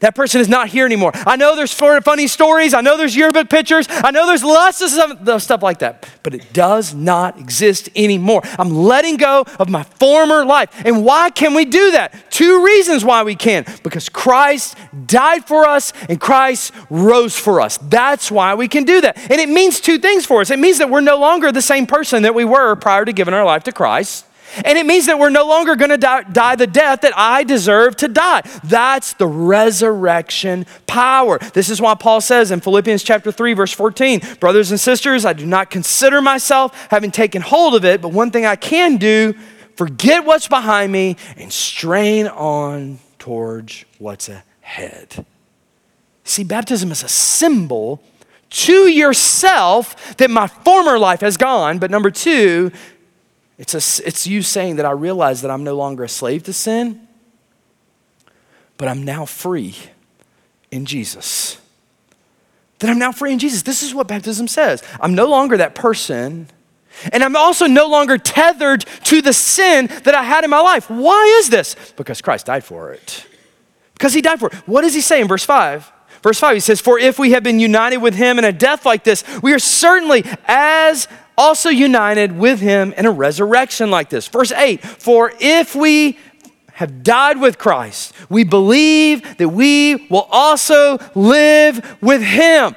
That 0.01 0.15
person 0.15 0.39
is 0.39 0.47
not 0.47 0.69
here 0.69 0.85
anymore. 0.85 1.11
I 1.13 1.35
know 1.35 1.55
there's 1.55 1.73
funny 1.73 2.27
stories. 2.27 2.73
I 2.73 2.81
know 2.81 2.97
there's 2.97 3.15
yearbook 3.15 3.49
pictures. 3.49 3.85
I 3.89 4.11
know 4.11 4.27
there's 4.27 4.43
lots 4.43 4.81
of 4.81 5.41
stuff 5.41 5.61
like 5.61 5.79
that, 5.79 6.07
but 6.23 6.33
it 6.33 6.53
does 6.53 6.93
not 6.93 7.37
exist 7.37 7.89
anymore. 7.95 8.41
I'm 8.57 8.69
letting 8.69 9.17
go 9.17 9.45
of 9.59 9.69
my 9.69 9.83
former 9.83 10.45
life. 10.45 10.69
And 10.85 11.03
why 11.03 11.29
can 11.29 11.53
we 11.53 11.65
do 11.65 11.91
that? 11.91 12.31
Two 12.31 12.63
reasons 12.63 13.03
why 13.03 13.23
we 13.23 13.35
can. 13.35 13.65
Because 13.83 14.07
Christ 14.07 14.77
died 15.05 15.45
for 15.45 15.65
us 15.65 15.91
and 16.07 16.21
Christ 16.21 16.71
rose 16.89 17.37
for 17.37 17.59
us. 17.59 17.77
That's 17.77 18.31
why 18.31 18.55
we 18.55 18.69
can 18.69 18.85
do 18.85 19.01
that. 19.01 19.17
And 19.29 19.41
it 19.41 19.49
means 19.49 19.81
two 19.81 19.97
things 19.97 20.25
for 20.25 20.39
us. 20.41 20.49
It 20.49 20.59
means 20.59 20.77
that 20.77 20.89
we're 20.89 21.01
no 21.01 21.19
longer 21.19 21.51
the 21.51 21.61
same 21.61 21.85
person 21.85 22.23
that 22.23 22.33
we 22.33 22.45
were 22.45 22.75
prior 22.75 23.03
to 23.03 23.11
giving 23.11 23.33
our 23.33 23.43
life 23.43 23.63
to 23.63 23.73
Christ. 23.73 24.25
And 24.63 24.77
it 24.77 24.85
means 24.85 25.05
that 25.05 25.19
we're 25.19 25.29
no 25.29 25.45
longer 25.45 25.75
going 25.75 25.89
to 25.89 25.97
die, 25.97 26.23
die, 26.23 26.55
the 26.55 26.67
death 26.67 27.01
that 27.01 27.13
I 27.15 27.43
deserve 27.43 27.95
to 27.97 28.07
die. 28.07 28.41
That's 28.63 29.13
the 29.13 29.27
resurrection 29.27 30.65
power. 30.87 31.39
This 31.53 31.69
is 31.69 31.81
why 31.81 31.95
Paul 31.95 32.21
says 32.21 32.51
in 32.51 32.59
Philippians 32.59 33.03
chapter 33.03 33.31
3 33.31 33.53
verse 33.53 33.73
14, 33.73 34.21
brothers 34.39 34.71
and 34.71 34.79
sisters, 34.79 35.25
I 35.25 35.33
do 35.33 35.45
not 35.45 35.69
consider 35.69 36.21
myself 36.21 36.73
having 36.89 37.11
taken 37.11 37.41
hold 37.41 37.75
of 37.75 37.85
it, 37.85 38.01
but 38.01 38.09
one 38.09 38.31
thing 38.31 38.45
I 38.45 38.55
can 38.55 38.97
do, 38.97 39.33
forget 39.75 40.25
what's 40.25 40.47
behind 40.47 40.91
me 40.91 41.17
and 41.37 41.51
strain 41.51 42.27
on 42.27 42.99
towards 43.17 43.85
what's 43.97 44.29
ahead. 44.29 45.25
See, 46.23 46.43
baptism 46.43 46.91
is 46.91 47.03
a 47.03 47.09
symbol 47.09 48.01
to 48.49 48.87
yourself 48.87 50.17
that 50.17 50.29
my 50.29 50.47
former 50.47 50.97
life 50.97 51.21
has 51.21 51.37
gone, 51.37 51.79
but 51.79 51.91
number 51.91 52.09
2, 52.09 52.71
it's, 53.59 53.73
a, 53.73 54.07
it's 54.07 54.25
you 54.25 54.41
saying 54.41 54.77
that 54.77 54.85
I 54.85 54.91
realize 54.91 55.41
that 55.41 55.51
I'm 55.51 55.65
no 55.65 55.75
longer 55.75 56.05
a 56.05 56.09
slave 56.09 56.43
to 56.43 56.53
sin, 56.53 57.07
but 58.77 58.87
I'm 58.87 59.03
now 59.03 59.25
free 59.25 59.75
in 60.71 60.85
Jesus. 60.85 61.59
That 62.79 62.89
I'm 62.89 62.97
now 62.97 63.11
free 63.11 63.33
in 63.33 63.37
Jesus. 63.37 63.63
This 63.63 63.83
is 63.83 63.93
what 63.93 64.07
baptism 64.07 64.47
says. 64.47 64.81
I'm 65.01 65.13
no 65.13 65.27
longer 65.27 65.57
that 65.57 65.75
person, 65.75 66.47
and 67.11 67.21
I'm 67.21 67.35
also 67.35 67.67
no 67.67 67.87
longer 67.89 68.17
tethered 68.17 68.85
to 69.03 69.21
the 69.21 69.33
sin 69.33 69.87
that 70.05 70.15
I 70.15 70.23
had 70.23 70.45
in 70.45 70.49
my 70.49 70.61
life. 70.61 70.89
Why 70.89 71.39
is 71.39 71.49
this? 71.49 71.75
Because 71.97 72.21
Christ 72.21 72.45
died 72.45 72.63
for 72.63 72.93
it. 72.93 73.27
Because 73.93 74.13
he 74.13 74.21
died 74.21 74.39
for 74.39 74.47
it. 74.47 74.53
What 74.67 74.83
does 74.83 74.93
he 74.93 75.01
say 75.01 75.19
in 75.19 75.27
verse 75.27 75.43
5? 75.43 75.91
Verse 76.23 76.39
5, 76.39 76.55
he 76.55 76.59
says, 76.61 76.79
For 76.79 76.97
if 76.97 77.19
we 77.19 77.31
have 77.31 77.43
been 77.43 77.59
united 77.59 77.97
with 77.97 78.15
him 78.15 78.39
in 78.39 78.45
a 78.45 78.53
death 78.53 78.85
like 78.85 79.03
this, 79.03 79.25
we 79.41 79.53
are 79.53 79.59
certainly 79.59 80.23
as 80.47 81.09
also 81.39 81.69
united 81.69 82.37
with 82.37 82.59
him 82.59 82.93
in 82.97 83.05
a 83.05 83.11
resurrection 83.11 83.89
like 83.89 84.09
this. 84.09 84.27
Verse 84.27 84.51
8, 84.51 84.81
For 84.81 85.31
if 85.39 85.73
we 85.73 86.19
have 86.73 87.01
died 87.01 87.39
with 87.39 87.57
Christ, 87.57 88.13
we 88.29 88.43
believe 88.43 89.37
that 89.37 89.49
we 89.49 90.07
will 90.09 90.27
also 90.29 90.99
live 91.15 91.97
with 92.01 92.21
him. 92.21 92.75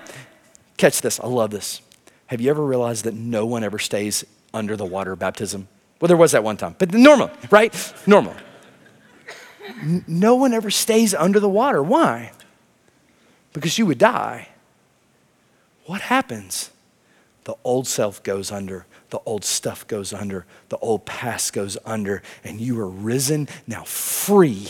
Catch 0.76 1.02
this, 1.02 1.20
I 1.20 1.26
love 1.26 1.50
this. 1.50 1.82
Have 2.26 2.40
you 2.40 2.50
ever 2.50 2.64
realized 2.64 3.04
that 3.04 3.14
no 3.14 3.44
one 3.44 3.64
ever 3.64 3.78
stays 3.78 4.24
under 4.54 4.76
the 4.76 4.86
water 4.86 5.16
baptism? 5.16 5.68
Well, 6.00 6.08
there 6.08 6.16
was 6.16 6.32
that 6.32 6.42
one 6.42 6.56
time, 6.56 6.76
but 6.78 6.92
normal, 6.94 7.30
right? 7.50 7.74
Normal. 8.06 8.34
No 10.06 10.36
one 10.36 10.52
ever 10.52 10.70
stays 10.70 11.14
under 11.14 11.38
the 11.40 11.48
water. 11.48 11.82
Why? 11.82 12.32
Because 13.52 13.78
you 13.78 13.86
would 13.86 13.98
die. 13.98 14.48
What 15.86 16.00
happens? 16.00 16.70
The 17.44 17.54
old 17.64 17.86
self 17.86 18.22
goes 18.22 18.52
under, 18.52 18.86
the 19.10 19.18
old 19.26 19.44
stuff 19.44 19.86
goes 19.86 20.12
under, 20.12 20.46
the 20.68 20.78
old 20.78 21.04
past 21.04 21.52
goes 21.52 21.76
under, 21.84 22.22
and 22.44 22.60
you 22.60 22.78
are 22.80 22.88
risen 22.88 23.48
now 23.66 23.82
free. 23.84 24.68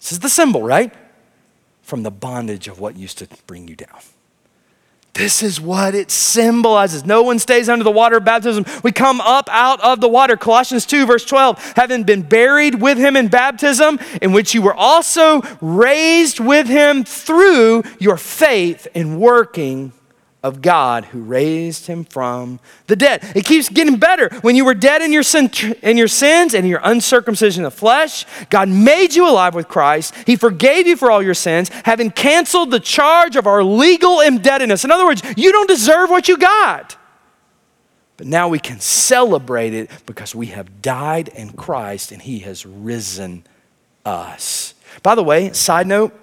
This 0.00 0.12
is 0.12 0.20
the 0.20 0.28
symbol, 0.28 0.62
right? 0.62 0.94
From 1.82 2.04
the 2.04 2.10
bondage 2.10 2.68
of 2.68 2.78
what 2.78 2.96
used 2.96 3.18
to 3.18 3.28
bring 3.46 3.66
you 3.66 3.74
down. 3.74 3.98
This 5.14 5.42
is 5.42 5.58
what 5.58 5.94
it 5.94 6.10
symbolizes. 6.10 7.06
No 7.06 7.22
one 7.22 7.38
stays 7.38 7.70
under 7.70 7.82
the 7.82 7.90
water 7.90 8.18
of 8.18 8.24
baptism. 8.24 8.66
We 8.84 8.92
come 8.92 9.20
up 9.22 9.48
out 9.50 9.82
of 9.82 10.02
the 10.02 10.08
water. 10.08 10.36
Colossians 10.36 10.84
2, 10.84 11.06
verse 11.06 11.24
12, 11.24 11.72
having 11.74 12.04
been 12.04 12.20
buried 12.20 12.82
with 12.82 12.98
him 12.98 13.16
in 13.16 13.28
baptism, 13.28 13.98
in 14.20 14.32
which 14.32 14.52
you 14.52 14.60
were 14.60 14.74
also 14.74 15.40
raised 15.62 16.38
with 16.38 16.66
him 16.66 17.02
through 17.02 17.84
your 17.98 18.18
faith 18.18 18.86
in 18.94 19.18
working 19.18 19.92
of 20.42 20.62
God 20.62 21.06
who 21.06 21.20
raised 21.20 21.86
him 21.86 22.04
from 22.04 22.60
the 22.86 22.96
dead. 22.96 23.22
It 23.34 23.44
keeps 23.44 23.68
getting 23.68 23.96
better. 23.96 24.28
When 24.42 24.54
you 24.54 24.64
were 24.64 24.74
dead 24.74 25.02
in 25.02 25.12
your, 25.12 25.22
sin, 25.22 25.50
in 25.82 25.96
your 25.96 26.08
sins 26.08 26.54
and 26.54 26.68
your 26.68 26.80
uncircumcision 26.84 27.64
of 27.64 27.74
flesh, 27.74 28.24
God 28.48 28.68
made 28.68 29.14
you 29.14 29.28
alive 29.28 29.54
with 29.54 29.68
Christ. 29.68 30.14
He 30.26 30.36
forgave 30.36 30.86
you 30.86 30.96
for 30.96 31.10
all 31.10 31.22
your 31.22 31.34
sins, 31.34 31.68
having 31.84 32.10
canceled 32.10 32.70
the 32.70 32.80
charge 32.80 33.36
of 33.36 33.46
our 33.46 33.64
legal 33.64 34.20
indebtedness. 34.20 34.84
In 34.84 34.90
other 34.90 35.06
words, 35.06 35.22
you 35.36 35.52
don't 35.52 35.68
deserve 35.68 36.10
what 36.10 36.28
you 36.28 36.36
got. 36.38 36.96
But 38.16 38.26
now 38.26 38.48
we 38.48 38.58
can 38.58 38.80
celebrate 38.80 39.74
it 39.74 39.90
because 40.06 40.34
we 40.34 40.46
have 40.46 40.80
died 40.80 41.28
in 41.28 41.52
Christ 41.52 42.12
and 42.12 42.22
he 42.22 42.40
has 42.40 42.64
risen 42.64 43.44
us. 44.04 44.74
By 45.02 45.14
the 45.14 45.22
way, 45.22 45.52
side 45.52 45.86
note, 45.86 46.18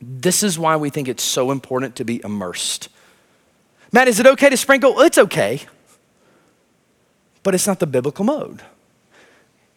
this 0.00 0.42
is 0.42 0.58
why 0.58 0.76
we 0.76 0.90
think 0.90 1.08
it's 1.08 1.22
so 1.22 1.50
important 1.50 1.96
to 1.96 2.04
be 2.04 2.20
immersed. 2.24 2.88
Matt, 3.92 4.08
is 4.08 4.20
it 4.20 4.26
okay 4.26 4.48
to 4.48 4.56
sprinkle? 4.56 5.00
It's 5.00 5.18
okay, 5.18 5.62
but 7.42 7.54
it's 7.54 7.66
not 7.66 7.80
the 7.80 7.86
biblical 7.86 8.24
mode. 8.24 8.62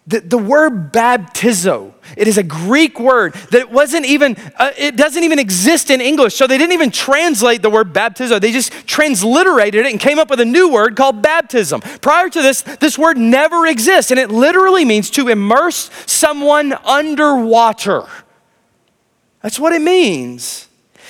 The, 0.06 0.20
the 0.20 0.38
word 0.38 0.92
baptizo, 0.92 1.94
it 2.18 2.28
is 2.28 2.38
a 2.38 2.44
Greek 2.44 3.00
word 3.00 3.34
that 3.52 3.72
wasn't 3.72 4.06
even, 4.06 4.36
uh, 4.58 4.72
it 4.78 4.98
doesn't 4.98 5.24
even 5.24 5.40
exist 5.40 5.90
in 5.90 6.02
English. 6.02 6.36
So 6.36 6.46
they 6.46 6.58
didn't 6.58 6.74
even 6.74 6.92
translate 6.92 7.62
the 7.62 7.70
word 7.70 7.94
baptizo. 7.94 8.42
They 8.42 8.52
just 8.52 8.74
transliterated 8.86 9.86
it 9.86 9.90
and 9.90 10.02
came 10.02 10.20
up 10.20 10.30
with 10.30 10.42
a 10.42 10.46
new 10.46 10.70
word 10.70 10.98
called 10.98 11.22
baptism. 11.22 11.80
Prior 12.02 12.28
to 12.30 12.42
this, 12.42 12.64
this 12.64 12.98
word 12.98 13.18
never 13.18 13.66
exists, 13.66 14.12
and 14.12 14.20
it 14.20 14.30
literally 14.30 14.84
means 14.84 15.10
to 15.12 15.30
immerse 15.30 15.90
someone 16.06 16.74
underwater. 16.74 18.04
That's 19.42 19.58
what 19.58 19.72
it 19.72 19.82
means. 19.82 20.68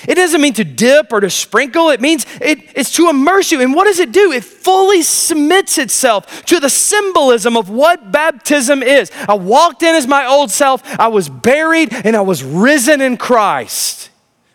It 0.07 0.15
doesn't 0.15 0.41
mean 0.41 0.53
to 0.53 0.63
dip 0.63 1.11
or 1.11 1.19
to 1.19 1.29
sprinkle. 1.29 1.89
It 1.89 2.01
means 2.01 2.25
it, 2.41 2.59
it's 2.75 2.91
to 2.95 3.09
immerse 3.09 3.51
you. 3.51 3.61
And 3.61 3.73
what 3.73 3.85
does 3.85 3.99
it 3.99 4.11
do? 4.11 4.31
It 4.31 4.43
fully 4.43 5.01
submits 5.01 5.77
itself 5.77 6.45
to 6.45 6.59
the 6.59 6.69
symbolism 6.69 7.55
of 7.55 7.69
what 7.69 8.11
baptism 8.11 8.83
is. 8.83 9.11
I 9.27 9.35
walked 9.35 9.83
in 9.83 9.95
as 9.95 10.07
my 10.07 10.25
old 10.25 10.51
self, 10.51 10.83
I 10.99 11.07
was 11.07 11.29
buried, 11.29 11.93
and 11.93 12.15
I 12.15 12.21
was 12.21 12.43
risen 12.43 13.01
in 13.01 13.17
Christ. 13.17 14.09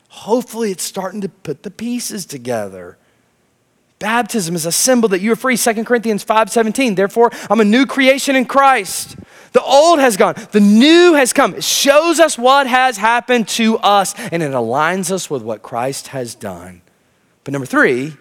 Hopefully, 0.08 0.70
it's 0.70 0.82
starting 0.82 1.20
to 1.22 1.28
put 1.28 1.62
the 1.62 1.70
pieces 1.70 2.26
together. 2.26 2.98
Baptism 3.98 4.54
is 4.54 4.64
a 4.64 4.72
symbol 4.72 5.08
that 5.08 5.20
you 5.20 5.32
are 5.32 5.37
free. 5.37 5.56
2 5.56 5.84
Corinthians 5.84 6.24
5:17. 6.24 6.94
Therefore, 6.94 7.32
I'm 7.50 7.61
a 7.61 7.64
new 7.64 7.84
creation 7.87 8.37
in 8.37 8.44
Christ. 8.44 9.16
The 9.58 9.64
old 9.64 9.98
has 9.98 10.16
gone, 10.16 10.36
the 10.52 10.60
new 10.60 11.14
has 11.14 11.32
come. 11.32 11.52
It 11.52 11.64
shows 11.64 12.20
us 12.20 12.38
what 12.38 12.68
has 12.68 12.96
happened 12.96 13.48
to 13.48 13.76
us, 13.78 14.14
and 14.30 14.40
it 14.40 14.52
aligns 14.52 15.10
us 15.10 15.28
with 15.28 15.42
what 15.42 15.62
Christ 15.62 16.08
has 16.08 16.36
done. 16.36 16.80
But 17.42 17.50
number 17.50 17.66
three, 17.66 18.16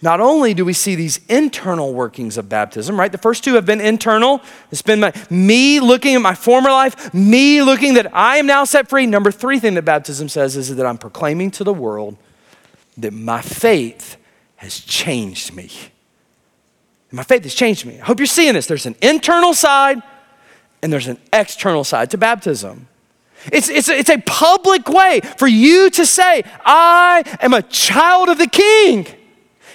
not 0.00 0.20
only 0.20 0.54
do 0.54 0.64
we 0.64 0.72
see 0.72 0.94
these 0.94 1.20
internal 1.28 1.92
workings 1.92 2.38
of 2.38 2.48
baptism, 2.48 2.98
right? 2.98 3.12
The 3.12 3.18
first 3.18 3.44
two 3.44 3.56
have 3.56 3.66
been 3.66 3.82
internal. 3.82 4.40
It's 4.70 4.80
been 4.80 5.00
my, 5.00 5.12
me 5.28 5.80
looking 5.80 6.14
at 6.14 6.22
my 6.22 6.34
former 6.34 6.70
life, 6.70 7.12
me 7.12 7.60
looking 7.60 7.92
that 7.94 8.16
I 8.16 8.38
am 8.38 8.46
now 8.46 8.64
set 8.64 8.88
free. 8.88 9.04
Number 9.04 9.30
three 9.30 9.60
thing 9.60 9.74
that 9.74 9.84
baptism 9.84 10.30
says 10.30 10.56
is 10.56 10.74
that 10.74 10.86
I'm 10.86 10.96
proclaiming 10.96 11.50
to 11.50 11.62
the 11.62 11.74
world 11.74 12.16
that 12.96 13.12
my 13.12 13.42
faith 13.42 14.16
has 14.56 14.80
changed 14.80 15.54
me. 15.54 15.70
My 17.10 17.22
faith 17.22 17.42
has 17.42 17.54
changed 17.54 17.84
me. 17.84 18.00
I 18.00 18.04
hope 18.06 18.18
you're 18.18 18.26
seeing 18.26 18.54
this. 18.54 18.66
There's 18.66 18.86
an 18.86 18.96
internal 19.02 19.52
side 19.52 20.02
and 20.82 20.92
there's 20.92 21.06
an 21.06 21.18
external 21.32 21.84
side 21.84 22.10
to 22.10 22.18
baptism. 22.18 22.88
It's, 23.52 23.68
it's, 23.68 23.88
it's 23.88 24.10
a 24.10 24.18
public 24.18 24.88
way 24.88 25.20
for 25.36 25.48
you 25.48 25.90
to 25.90 26.06
say, 26.06 26.44
I 26.64 27.22
am 27.40 27.54
a 27.54 27.62
child 27.62 28.28
of 28.28 28.38
the 28.38 28.46
king, 28.46 29.06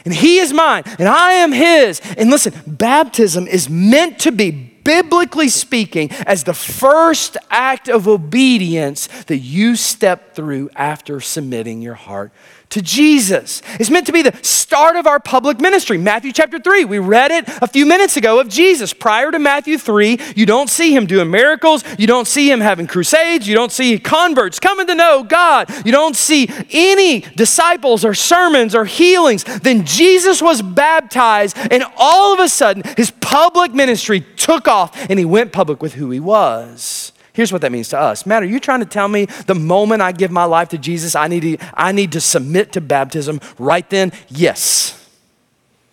and 0.06 0.14
he 0.14 0.38
is 0.38 0.54
mine, 0.54 0.84
and 1.00 1.08
I 1.08 1.34
am 1.34 1.52
his. 1.52 2.02
And 2.18 2.30
listen, 2.30 2.54
baptism 2.66 3.48
is 3.48 3.70
meant 3.70 4.20
to 4.20 4.32
be, 4.32 4.52
biblically 4.52 5.50
speaking, 5.50 6.10
as 6.26 6.46
the 6.46 6.54
first 6.54 7.36
act 7.50 7.90
of 7.90 8.08
obedience 8.08 9.08
that 9.24 9.40
you 9.40 9.76
step 9.76 10.34
through 10.34 10.70
after 10.76 11.20
submitting 11.20 11.82
your 11.82 11.96
heart 11.96 12.32
to 12.70 12.82
Jesus. 12.82 13.62
It's 13.80 13.90
meant 13.90 14.06
to 14.08 14.12
be 14.12 14.22
the 14.22 14.38
start 14.42 14.96
of 14.96 15.08
our 15.08 15.20
public 15.20 15.60
ministry. 15.60 15.98
Matthew 15.98 16.32
chapter 16.34 16.60
3, 16.60 16.86
we 16.86 17.00
read 17.00 17.32
it 17.32 17.46
a 17.62 17.68
few 17.68 17.86
minutes 17.86 18.18
ago 18.18 18.40
of 18.40 18.50
Jesus. 18.50 18.94
Prior 18.94 19.32
to 19.32 19.40
Matthew 19.40 19.78
3, 19.78 20.20
you 20.36 20.46
don't 20.46 20.70
see 20.70 20.96
him 20.96 21.06
doing 21.06 21.32
miracles, 21.32 21.84
you 21.98 22.08
don't 22.08 22.28
see 22.28 22.52
him 22.52 22.60
having 22.60 22.88
crusades, 22.88 23.48
you 23.48 23.56
don't 23.56 23.72
see 23.72 23.98
converts 24.00 24.60
coming 24.60 24.88
to 24.88 24.96
know 24.96 25.24
God, 25.24 25.70
you 25.86 25.92
don't 25.92 26.16
see 26.16 26.50
any 26.72 27.22
disciples 27.22 28.04
or 28.04 28.14
sermons 28.14 28.76
or 28.76 28.86
healings. 28.86 29.44
Then 29.44 29.86
Jesus 29.86 30.42
was 30.42 30.62
baptized, 30.62 31.58
and 31.72 31.86
all 31.96 32.34
of 32.34 32.40
a 32.40 32.50
sudden, 32.50 32.84
his 32.98 33.12
public 33.12 33.74
ministry 33.74 34.22
took 34.36 34.68
off 34.68 34.96
and 35.10 35.18
he 35.18 35.26
went 35.26 35.52
public 35.52 35.82
with 35.82 35.94
who 35.94 36.12
he 36.12 36.20
was. 36.20 37.12
Here's 37.38 37.54
what 37.54 37.62
that 37.62 37.72
means 37.72 37.90
to 37.90 38.00
us. 38.00 38.26
Matt, 38.26 38.42
are 38.42 38.48
you 38.48 38.60
trying 38.60 38.80
to 38.80 38.86
tell 38.88 39.08
me 39.08 39.26
the 39.46 39.54
moment 39.54 40.02
I 40.02 40.12
give 40.12 40.32
my 40.32 40.46
life 40.46 40.70
to 40.70 40.78
Jesus, 40.80 41.14
I 41.14 41.28
need 41.28 41.42
to, 41.42 41.58
I 41.76 41.92
need 41.92 42.14
to 42.14 42.20
submit 42.20 42.72
to 42.72 42.82
baptism 42.82 43.40
right 43.60 43.88
then? 43.92 44.12
Yes. 44.28 45.08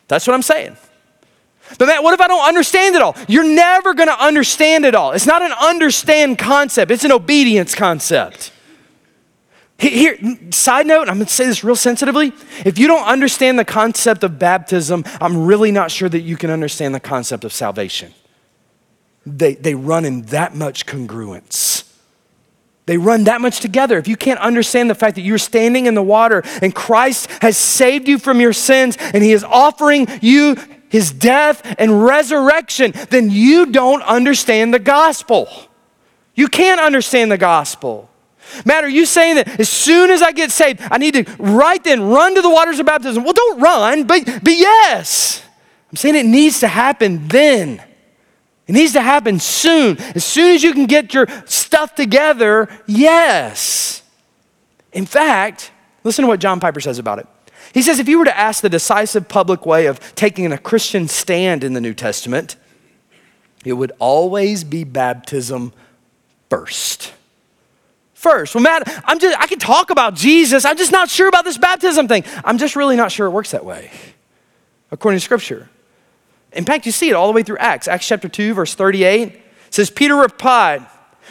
That's 0.09 0.27
what 0.27 0.33
I'm 0.33 0.41
saying. 0.41 0.75
But 1.79 1.89
Matt, 1.89 2.03
what 2.03 2.15
if 2.15 2.21
I 2.23 2.29
don't 2.29 2.49
understand 2.49 2.95
it 2.95 3.03
all? 3.03 3.15
You're 3.29 3.45
never 3.45 3.93
going 3.93 4.09
to 4.09 4.19
understand 4.19 4.87
it 4.87 4.95
all. 4.95 5.13
It's 5.13 5.27
not 5.27 5.43
an 5.43 5.53
understand 5.53 6.39
concept, 6.39 6.91
it's 6.91 7.05
an 7.05 7.13
obedience 7.13 7.75
concept. 7.75 8.51
Here, 9.77 10.17
side 10.51 10.87
note, 10.87 11.11
I'm 11.11 11.17
going 11.17 11.27
to 11.27 11.31
say 11.33 11.45
this 11.45 11.63
real 11.63 11.77
sensitively. 11.77 12.33
If 12.65 12.79
you 12.79 12.87
don't 12.87 13.07
understand 13.07 13.59
the 13.59 13.67
concept 13.67 14.25
of 14.25 14.39
baptism, 14.39 15.05
I'm 15.21 15.45
really 15.45 15.73
not 15.73 15.91
sure 15.91 16.09
that 16.09 16.21
you 16.21 16.39
can 16.39 16.49
understand 16.49 16.95
the 16.95 17.01
concept 17.01 17.45
of 17.45 17.53
salvation 17.53 18.15
they, 19.27 19.55
they 19.55 19.75
run 19.75 20.05
in 20.05 20.23
that 20.23 20.55
much 20.55 20.87
congruence. 20.87 21.85
They 22.87 22.99
run 22.99 23.25
that 23.25 23.41
much 23.41 23.61
together. 23.61 23.97
If 23.97 24.09
you 24.09 24.17
can't 24.17 24.39
understand 24.41 24.91
the 24.91 24.95
fact 24.95 25.15
that 25.15 25.23
you're 25.23 25.39
standing 25.39 25.87
in 25.87 25.95
the 25.95 26.03
water 26.03 26.43
and 26.61 26.75
Christ 26.75 27.31
has 27.41 27.57
saved 27.57 28.09
you 28.09 28.19
from 28.19 28.41
your 28.41 28.53
sins 28.53 28.99
and 28.99 29.23
he 29.23 29.33
is 29.33 29.43
offering 29.43 30.07
you 30.21 30.57
his 30.91 31.11
death 31.11 31.75
and 31.79 32.05
resurrection, 32.05 32.93
then 33.09 33.31
you 33.31 33.67
don't 33.67 34.03
understand 34.03 34.75
the 34.75 34.79
gospel. 34.79 35.49
You 36.35 36.49
can't 36.49 36.81
understand 36.81 37.33
the 37.33 37.39
gospel. 37.39 38.11
Matt, 38.67 38.85
are 38.85 38.89
you 38.89 39.07
saying 39.07 39.37
that 39.37 39.59
as 39.59 39.71
soon 39.71 40.11
as 40.11 40.21
I 40.21 40.33
get 40.33 40.51
saved, 40.51 40.81
I 40.91 40.99
need 40.99 41.15
to 41.15 41.37
right 41.39 41.83
then 41.83 42.03
run 42.03 42.35
to 42.35 42.43
the 42.43 42.51
waters 42.51 42.79
of 42.79 42.87
baptism? 42.87 43.25
Well, 43.25 43.33
don't 43.33 43.61
run, 43.61 44.05
but, 44.05 44.25
but 44.27 44.53
yes. 44.53 45.43
I'm 45.91 45.97
saying 45.97 46.17
it 46.17 46.27
needs 46.27 46.61
to 46.61 46.69
happen 46.69 47.29
then. 47.29 47.83
It 48.67 48.73
needs 48.73 48.93
to 48.95 49.03
happen 49.03 49.41
soon. 49.41 49.99
As 50.15 50.25
soon 50.25 50.55
as 50.55 50.63
you 50.63 50.73
can 50.73 50.87
get 50.87 51.13
your 51.13 51.27
stuff 51.45 51.95
together, 51.95 52.69
yes. 52.87 54.03
In 54.93 55.07
fact, 55.07 55.71
listen 56.03 56.23
to 56.23 56.29
what 56.29 56.41
John 56.41 56.61
Piper 56.61 56.81
says 56.81 56.99
about 56.99 57.19
it. 57.19 57.27
He 57.75 57.83
says 57.83 57.99
if 57.99 58.09
you 58.09 58.19
were 58.19 58.25
to 58.25 58.39
ask 58.39 58.63
the 58.63 58.69
decisive 58.69 59.29
public 59.29 59.67
way 59.67 59.87
of 59.87 59.99
taking 60.15 60.51
a 60.53 60.59
Christian 60.59 61.09
stand 61.09 61.65
in 61.65 61.75
the 61.75 61.81
New 61.81 61.93
Testament, 61.93 62.57
it 63.65 63.73
would 63.73 63.93
always 63.99 64.65
be 64.65 64.85
baptism 64.85 65.73
first. 66.49 67.13
first. 68.13 68.55
Well, 68.55 68.63
Matt, 68.63 68.83
I'm 69.05 69.19
just, 69.19 69.39
I 69.41 69.47
can 69.47 69.59
talk 69.59 69.91
about 69.91 70.15
Jesus. 70.15 70.65
I'm 70.65 70.77
just 70.77 70.93
not 70.93 71.11
sure 71.11 71.29
about 71.29 71.45
this 71.45 71.59
baptism 71.59 72.09
thing. 72.09 72.25
I'm 72.45 72.59
just 72.59 72.77
really 72.77 72.97
not 72.97 73.11
sure 73.11 73.27
it 73.27 73.31
works 73.31 73.51
that 73.51 73.65
way, 73.65 73.91
according 74.91 75.19
to 75.19 75.25
Scripture. 75.25 75.69
In 76.55 76.65
fact, 76.65 76.87
you 76.87 76.93
see 76.93 77.11
it 77.11 77.15
all 77.15 77.27
the 77.27 77.33
way 77.33 77.43
through 77.43 77.59
Acts. 77.59 77.89
Acts 77.89 78.07
chapter 78.07 78.29
2, 78.29 78.55
verse 78.55 78.75
38 78.75 79.41
says, 79.71 79.91
Peter 79.91 80.15
replied, 80.17 80.87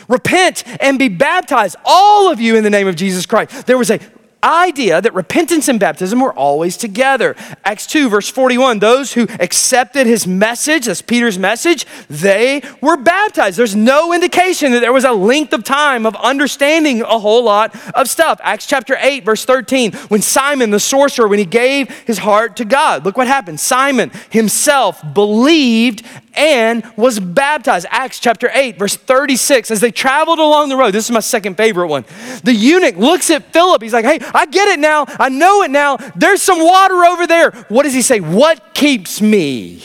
Repent 0.08 0.64
and 0.82 1.00
be 1.00 1.08
baptized, 1.08 1.76
all 1.86 2.32
of 2.32 2.42
you, 2.42 2.56
in 2.56 2.64
the 2.64 2.70
name 2.70 2.88
of 2.88 2.96
Jesus 2.96 3.26
Christ. 3.26 3.68
There 3.68 3.78
was 3.78 3.90
a 3.90 4.00
idea 4.44 5.02
that 5.02 5.14
repentance 5.14 5.68
and 5.68 5.80
baptism 5.80 6.20
were 6.20 6.34
always 6.34 6.78
together. 6.78 7.36
Acts 7.64 7.88
2, 7.88 8.10
verse 8.10 8.30
41 8.30 8.80
those 8.80 9.14
who 9.14 9.28
accepted 9.40 10.08
his 10.08 10.28
message, 10.28 10.86
that's 10.86 11.02
Peter's 11.02 11.40
message, 11.40 11.86
they 12.10 12.62
were 12.82 12.98
baptized. 12.98 13.58
There's 13.58 13.76
no 13.76 14.14
indication 14.14 14.74
that 14.74 14.82
there 14.82 14.94
was 14.94 15.06
a 15.06 15.14
length 15.14 15.54
of 15.54 15.64
time 15.64 16.06
of 16.06 16.16
understanding 16.16 17.02
a 17.02 17.20
whole 17.20 17.44
lot 17.44 17.76
of 17.96 18.10
stuff. 18.10 18.40
Acts 18.44 18.66
chapter 18.66 18.98
8, 19.00 19.24
verse 19.24 19.46
13, 19.46 19.94
when 20.10 20.22
Simon 20.22 20.72
the 20.72 20.80
sorcerer, 20.80 21.28
when 21.28 21.40
he 21.40 21.46
gave 21.46 21.90
his 22.06 22.20
heart 22.20 22.58
to 22.58 22.66
God, 22.66 23.06
look 23.06 23.18
what 23.18 23.28
happened. 23.28 23.60
Simon 23.60 24.12
himself 24.30 25.02
believed 25.14 26.04
and 26.36 26.84
was 26.96 27.20
baptized. 27.20 27.86
Acts 27.90 28.20
chapter 28.20 28.50
8, 28.54 28.78
verse 28.78 28.96
36. 28.96 29.72
As 29.72 29.82
they 29.82 29.92
traveled 29.92 30.40
along 30.40 30.70
the 30.70 30.76
road, 30.76 30.92
this 30.92 31.06
is 31.06 31.12
my 31.12 31.20
second 31.20 31.56
favorite 31.56 31.88
one. 31.88 32.06
The 32.44 32.54
eunuch 32.54 32.96
looks 32.96 33.30
at 33.30 33.52
Philip. 33.54 33.82
He's 33.82 33.94
like, 33.94 34.06
hey, 34.06 34.20
I 34.34 34.46
get 34.46 34.68
it 34.70 34.80
now. 34.80 35.06
I 35.08 35.30
know 35.30 35.64
it 35.64 35.72
now. 35.72 35.98
There's 36.16 36.42
some 36.42 36.64
water 36.64 37.06
over 37.06 37.28
there. 37.28 37.52
What 37.70 37.84
does 37.84 37.94
he 37.94 38.02
say? 38.02 38.20
What 38.20 38.74
keeps 38.74 39.22
me? 39.22 39.84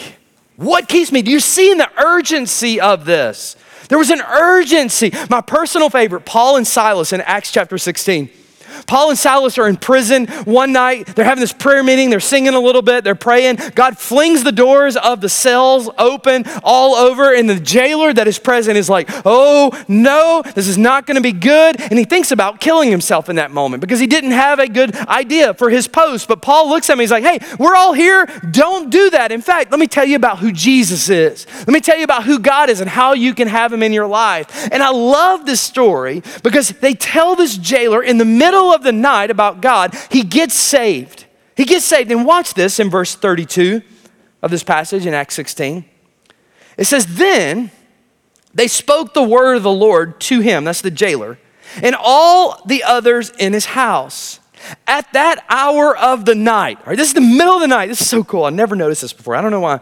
What 0.56 0.88
keeps 0.88 1.12
me? 1.12 1.22
Do 1.22 1.30
you 1.30 1.40
see 1.40 1.70
in 1.70 1.78
the 1.78 1.90
urgency 2.02 2.80
of 2.80 3.04
this? 3.04 3.56
There 3.88 3.98
was 3.98 4.10
an 4.10 4.20
urgency. 4.20 5.12
My 5.30 5.40
personal 5.40 5.88
favorite, 5.90 6.24
Paul 6.26 6.56
and 6.56 6.66
Silas 6.66 7.12
in 7.12 7.20
Acts 7.22 7.50
chapter 7.50 7.78
16. 7.78 8.30
Paul 8.86 9.10
and 9.10 9.18
Silas 9.18 9.58
are 9.58 9.68
in 9.68 9.76
prison 9.76 10.26
one 10.44 10.72
night. 10.72 11.06
They're 11.06 11.24
having 11.24 11.40
this 11.40 11.52
prayer 11.52 11.82
meeting. 11.82 12.10
They're 12.10 12.20
singing 12.20 12.54
a 12.54 12.60
little 12.60 12.82
bit. 12.82 13.04
They're 13.04 13.14
praying. 13.14 13.58
God 13.74 13.98
flings 13.98 14.44
the 14.44 14.52
doors 14.52 14.96
of 14.96 15.20
the 15.20 15.28
cells 15.28 15.90
open 15.98 16.44
all 16.62 16.94
over, 16.94 17.34
and 17.34 17.48
the 17.48 17.58
jailer 17.60 18.12
that 18.12 18.26
is 18.26 18.38
present 18.38 18.76
is 18.76 18.88
like, 18.88 19.08
Oh, 19.24 19.72
no, 19.88 20.42
this 20.54 20.68
is 20.68 20.78
not 20.78 21.06
going 21.06 21.16
to 21.16 21.20
be 21.20 21.32
good. 21.32 21.80
And 21.80 21.98
he 21.98 22.04
thinks 22.04 22.30
about 22.30 22.60
killing 22.60 22.90
himself 22.90 23.28
in 23.28 23.36
that 23.36 23.50
moment 23.50 23.80
because 23.80 24.00
he 24.00 24.06
didn't 24.06 24.32
have 24.32 24.58
a 24.58 24.68
good 24.68 24.94
idea 24.96 25.54
for 25.54 25.70
his 25.70 25.88
post. 25.88 26.28
But 26.28 26.42
Paul 26.42 26.68
looks 26.68 26.90
at 26.90 26.96
me. 26.96 27.04
He's 27.04 27.10
like, 27.10 27.24
Hey, 27.24 27.38
we're 27.58 27.76
all 27.76 27.92
here. 27.92 28.26
Don't 28.50 28.90
do 28.90 29.10
that. 29.10 29.32
In 29.32 29.42
fact, 29.42 29.70
let 29.70 29.80
me 29.80 29.86
tell 29.86 30.04
you 30.04 30.16
about 30.16 30.38
who 30.38 30.52
Jesus 30.52 31.08
is. 31.08 31.46
Let 31.58 31.68
me 31.68 31.80
tell 31.80 31.96
you 31.96 32.04
about 32.04 32.24
who 32.24 32.38
God 32.38 32.70
is 32.70 32.80
and 32.80 32.88
how 32.88 33.12
you 33.12 33.34
can 33.34 33.48
have 33.48 33.72
him 33.72 33.82
in 33.82 33.92
your 33.92 34.06
life. 34.06 34.68
And 34.72 34.82
I 34.82 34.90
love 34.90 35.46
this 35.46 35.60
story 35.60 36.22
because 36.42 36.70
they 36.70 36.94
tell 36.94 37.36
this 37.36 37.56
jailer 37.56 38.02
in 38.02 38.18
the 38.18 38.24
middle 38.24 38.67
of 38.72 38.82
the 38.82 38.92
night 38.92 39.30
about 39.30 39.60
God, 39.60 39.94
he 40.10 40.22
gets 40.22 40.54
saved. 40.54 41.26
He 41.56 41.64
gets 41.64 41.84
saved. 41.84 42.10
And 42.10 42.24
watch 42.24 42.54
this 42.54 42.78
in 42.78 42.90
verse 42.90 43.14
32 43.14 43.82
of 44.42 44.50
this 44.50 44.62
passage 44.62 45.06
in 45.06 45.14
Acts 45.14 45.34
16. 45.34 45.84
It 46.76 46.84
says, 46.84 47.16
Then 47.16 47.70
they 48.54 48.68
spoke 48.68 49.14
the 49.14 49.22
word 49.22 49.56
of 49.56 49.62
the 49.62 49.72
Lord 49.72 50.20
to 50.22 50.40
him, 50.40 50.64
that's 50.64 50.80
the 50.80 50.90
jailer, 50.90 51.38
and 51.82 51.96
all 51.98 52.62
the 52.66 52.84
others 52.84 53.30
in 53.38 53.52
his 53.52 53.66
house. 53.66 54.40
At 54.86 55.12
that 55.12 55.44
hour 55.48 55.96
of 55.96 56.24
the 56.24 56.34
night, 56.34 56.84
this 56.84 57.08
is 57.08 57.14
the 57.14 57.20
middle 57.20 57.54
of 57.54 57.60
the 57.60 57.68
night. 57.68 57.86
This 57.86 58.00
is 58.00 58.08
so 58.08 58.24
cool. 58.24 58.44
I 58.44 58.50
never 58.50 58.74
noticed 58.74 59.02
this 59.02 59.12
before. 59.12 59.36
I 59.36 59.40
don't 59.40 59.52
know 59.52 59.60
why. 59.60 59.80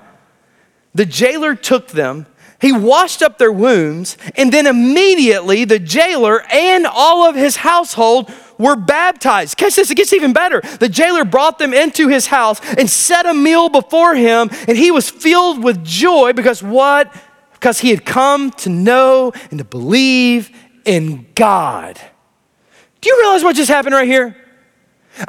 The 0.95 1.07
jailer 1.07 1.55
took 1.55 1.89
them 1.89 2.27
he 2.61 2.73
washed 2.73 3.23
up 3.23 3.39
their 3.39 3.53
wounds, 3.53 4.17
and 4.37 4.53
then 4.53 4.67
immediately 4.67 5.65
the 5.65 5.79
jailer 5.79 6.43
and 6.51 6.87
all 6.87 7.29
of 7.29 7.35
his 7.35 7.57
household 7.57 8.33
were 8.59 8.77
baptized. 8.77 9.59
Catch 9.59 9.77
this, 9.77 9.91
it 9.91 9.97
gets 9.97 10.13
even 10.13 10.33
better. 10.33 10.61
The 10.81 10.89
jailer 10.89 11.25
brought 11.25 11.59
them 11.59 11.75
into 11.75 12.09
his 12.09 12.27
house 12.27 12.61
and 12.79 12.89
set 12.89 13.27
a 13.27 13.35
meal 13.35 13.69
before 13.69 14.15
him, 14.15 14.49
and 14.67 14.77
he 14.77 14.91
was 14.91 15.11
filled 15.11 15.63
with 15.63 15.85
joy 15.85 16.33
because 16.33 16.63
what? 16.63 17.15
Because 17.53 17.81
he 17.81 17.91
had 17.91 18.05
come 18.05 18.51
to 18.53 18.71
know 18.71 19.33
and 19.51 19.59
to 19.59 19.65
believe 19.65 20.51
in 20.85 21.27
God. 21.35 22.01
Do 23.01 23.11
you 23.11 23.19
realize 23.21 23.45
what 23.45 23.57
just 23.57 23.71
happened 23.71 23.95
right 23.95 24.09
here? 24.09 24.37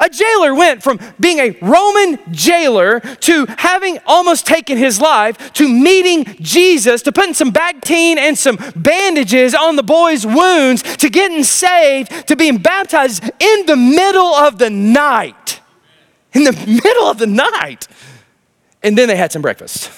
A 0.00 0.08
jailer 0.08 0.54
went 0.54 0.82
from 0.82 0.98
being 1.18 1.38
a 1.38 1.50
Roman 1.62 2.18
jailer 2.30 3.00
to 3.00 3.46
having 3.58 3.98
almost 4.06 4.46
taken 4.46 4.76
his 4.76 5.00
life 5.00 5.52
to 5.54 5.68
meeting 5.68 6.24
Jesus, 6.40 7.02
to 7.02 7.12
putting 7.12 7.34
some 7.34 7.52
Bactine 7.52 8.16
and 8.16 8.36
some 8.36 8.58
bandages 8.76 9.54
on 9.54 9.76
the 9.76 9.82
boy's 9.82 10.26
wounds, 10.26 10.82
to 10.96 11.08
getting 11.08 11.42
saved, 11.42 12.28
to 12.28 12.36
being 12.36 12.58
baptized 12.58 13.24
in 13.38 13.66
the 13.66 13.76
middle 13.76 14.34
of 14.34 14.58
the 14.58 14.70
night. 14.70 15.60
In 16.32 16.44
the 16.44 16.52
middle 16.84 17.06
of 17.06 17.18
the 17.18 17.26
night. 17.26 17.88
And 18.82 18.96
then 18.96 19.08
they 19.08 19.16
had 19.16 19.32
some 19.32 19.42
breakfast. 19.42 19.90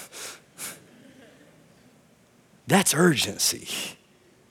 That's 2.67 2.93
urgency. 2.93 3.67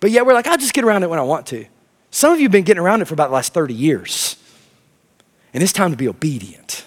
But 0.01 0.11
yet 0.11 0.27
we're 0.27 0.35
like, 0.35 0.47
I'll 0.47 0.59
just 0.59 0.75
get 0.75 0.85
around 0.85 1.03
it 1.03 1.11
when 1.11 1.19
I 1.19 1.23
want 1.23 1.47
to. 1.49 1.67
Some 2.11 2.33
of 2.33 2.39
you 2.39 2.45
have 2.45 2.53
been 2.53 2.65
getting 2.65 2.83
around 2.83 3.03
it 3.03 3.07
for 3.07 3.15
about 3.15 3.29
the 3.29 3.35
last 3.35 3.55
30 3.55 3.73
years. 3.75 4.37
And 5.53 5.63
it's 5.63 5.73
time 5.73 5.91
to 5.91 5.97
be 5.97 6.09
obedient. 6.09 6.87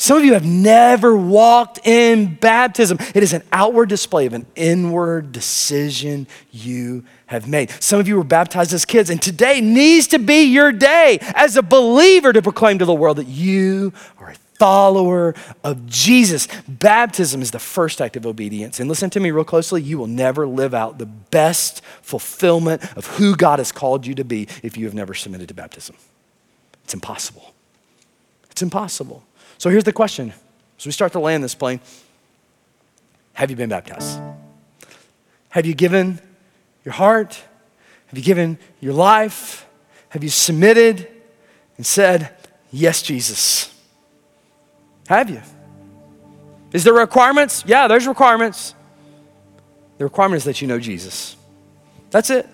Some 0.00 0.16
of 0.16 0.24
you 0.24 0.32
have 0.32 0.46
never 0.46 1.14
walked 1.14 1.86
in 1.86 2.34
baptism. 2.34 2.96
It 3.14 3.22
is 3.22 3.34
an 3.34 3.42
outward 3.52 3.90
display 3.90 4.24
of 4.24 4.32
an 4.32 4.46
inward 4.56 5.30
decision 5.30 6.26
you 6.50 7.04
have 7.26 7.46
made. 7.46 7.70
Some 7.82 8.00
of 8.00 8.08
you 8.08 8.16
were 8.16 8.24
baptized 8.24 8.72
as 8.72 8.86
kids, 8.86 9.10
and 9.10 9.20
today 9.20 9.60
needs 9.60 10.06
to 10.08 10.18
be 10.18 10.44
your 10.44 10.72
day 10.72 11.18
as 11.34 11.58
a 11.58 11.62
believer 11.62 12.32
to 12.32 12.40
proclaim 12.40 12.78
to 12.78 12.86
the 12.86 12.94
world 12.94 13.18
that 13.18 13.26
you 13.26 13.92
are 14.18 14.30
a 14.30 14.34
follower 14.58 15.34
of 15.64 15.86
Jesus. 15.86 16.48
Baptism 16.66 17.42
is 17.42 17.50
the 17.50 17.58
first 17.58 18.00
act 18.00 18.16
of 18.16 18.24
obedience. 18.24 18.80
And 18.80 18.88
listen 18.88 19.10
to 19.10 19.20
me 19.20 19.30
real 19.30 19.44
closely 19.44 19.82
you 19.82 19.98
will 19.98 20.06
never 20.06 20.46
live 20.46 20.72
out 20.72 20.98
the 20.98 21.06
best 21.06 21.82
fulfillment 22.00 22.82
of 22.96 23.06
who 23.06 23.36
God 23.36 23.58
has 23.58 23.70
called 23.70 24.06
you 24.06 24.14
to 24.14 24.24
be 24.24 24.48
if 24.62 24.78
you 24.78 24.86
have 24.86 24.94
never 24.94 25.12
submitted 25.12 25.48
to 25.48 25.54
baptism. 25.54 25.96
It's 26.90 26.94
impossible. 26.96 27.54
It's 28.50 28.62
impossible. 28.62 29.22
So 29.58 29.70
here's 29.70 29.84
the 29.84 29.92
question 29.92 30.32
as 30.76 30.86
we 30.86 30.90
start 30.90 31.12
to 31.12 31.20
land 31.20 31.44
this 31.44 31.54
plane 31.54 31.78
Have 33.34 33.48
you 33.48 33.54
been 33.54 33.68
baptized? 33.68 34.20
Have 35.50 35.66
you 35.66 35.74
given 35.74 36.20
your 36.84 36.92
heart? 36.92 37.40
Have 38.08 38.18
you 38.18 38.24
given 38.24 38.58
your 38.80 38.92
life? 38.92 39.68
Have 40.08 40.24
you 40.24 40.30
submitted 40.30 41.06
and 41.76 41.86
said, 41.86 42.34
Yes, 42.72 43.02
Jesus? 43.02 43.72
Have 45.06 45.30
you? 45.30 45.42
Is 46.72 46.82
there 46.82 46.94
requirements? 46.94 47.62
Yeah, 47.68 47.86
there's 47.86 48.08
requirements. 48.08 48.74
The 49.98 50.02
requirement 50.02 50.38
is 50.38 50.44
that 50.44 50.60
you 50.60 50.66
know 50.66 50.80
Jesus. 50.80 51.36
That's 52.10 52.30
it. 52.30 52.48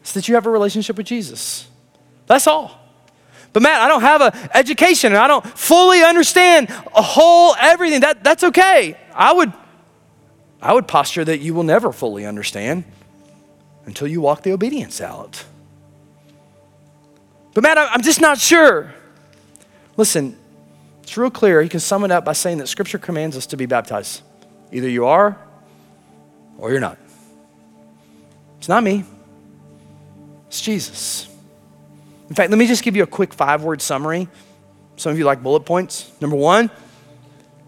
It's 0.00 0.12
that 0.12 0.28
you 0.28 0.34
have 0.34 0.44
a 0.44 0.50
relationship 0.50 0.98
with 0.98 1.06
Jesus. 1.06 1.66
That's 2.26 2.46
all. 2.46 2.77
But 3.58 3.64
Matt, 3.64 3.80
I 3.80 3.88
don't 3.88 4.02
have 4.02 4.20
an 4.20 4.50
education 4.54 5.10
and 5.10 5.20
I 5.20 5.26
don't 5.26 5.44
fully 5.44 6.04
understand 6.04 6.68
a 6.94 7.02
whole 7.02 7.56
everything. 7.58 8.02
That, 8.02 8.22
that's 8.22 8.44
okay. 8.44 8.96
I 9.12 9.32
would, 9.32 9.52
I 10.62 10.72
would 10.72 10.86
posture 10.86 11.24
that 11.24 11.40
you 11.40 11.54
will 11.54 11.64
never 11.64 11.90
fully 11.90 12.24
understand 12.24 12.84
until 13.84 14.06
you 14.06 14.20
walk 14.20 14.44
the 14.44 14.52
obedience 14.52 15.00
out. 15.00 15.44
But 17.52 17.64
Matt, 17.64 17.78
I'm 17.78 18.02
just 18.02 18.20
not 18.20 18.38
sure. 18.38 18.94
Listen, 19.96 20.38
it's 21.02 21.16
real 21.16 21.28
clear. 21.28 21.60
You 21.60 21.68
can 21.68 21.80
sum 21.80 22.04
it 22.04 22.12
up 22.12 22.24
by 22.24 22.34
saying 22.34 22.58
that 22.58 22.68
Scripture 22.68 22.98
commands 22.98 23.36
us 23.36 23.46
to 23.46 23.56
be 23.56 23.66
baptized. 23.66 24.22
Either 24.70 24.88
you 24.88 25.06
are 25.06 25.36
or 26.58 26.70
you're 26.70 26.78
not. 26.78 26.96
It's 28.58 28.68
not 28.68 28.84
me, 28.84 29.02
it's 30.46 30.60
Jesus. 30.60 31.28
In 32.28 32.34
fact, 32.34 32.50
let 32.50 32.58
me 32.58 32.66
just 32.66 32.82
give 32.82 32.96
you 32.96 33.02
a 33.02 33.06
quick 33.06 33.32
five 33.32 33.62
word 33.62 33.80
summary. 33.80 34.28
Some 34.96 35.12
of 35.12 35.18
you 35.18 35.24
like 35.24 35.42
bullet 35.42 35.60
points. 35.60 36.10
Number 36.20 36.36
one, 36.36 36.70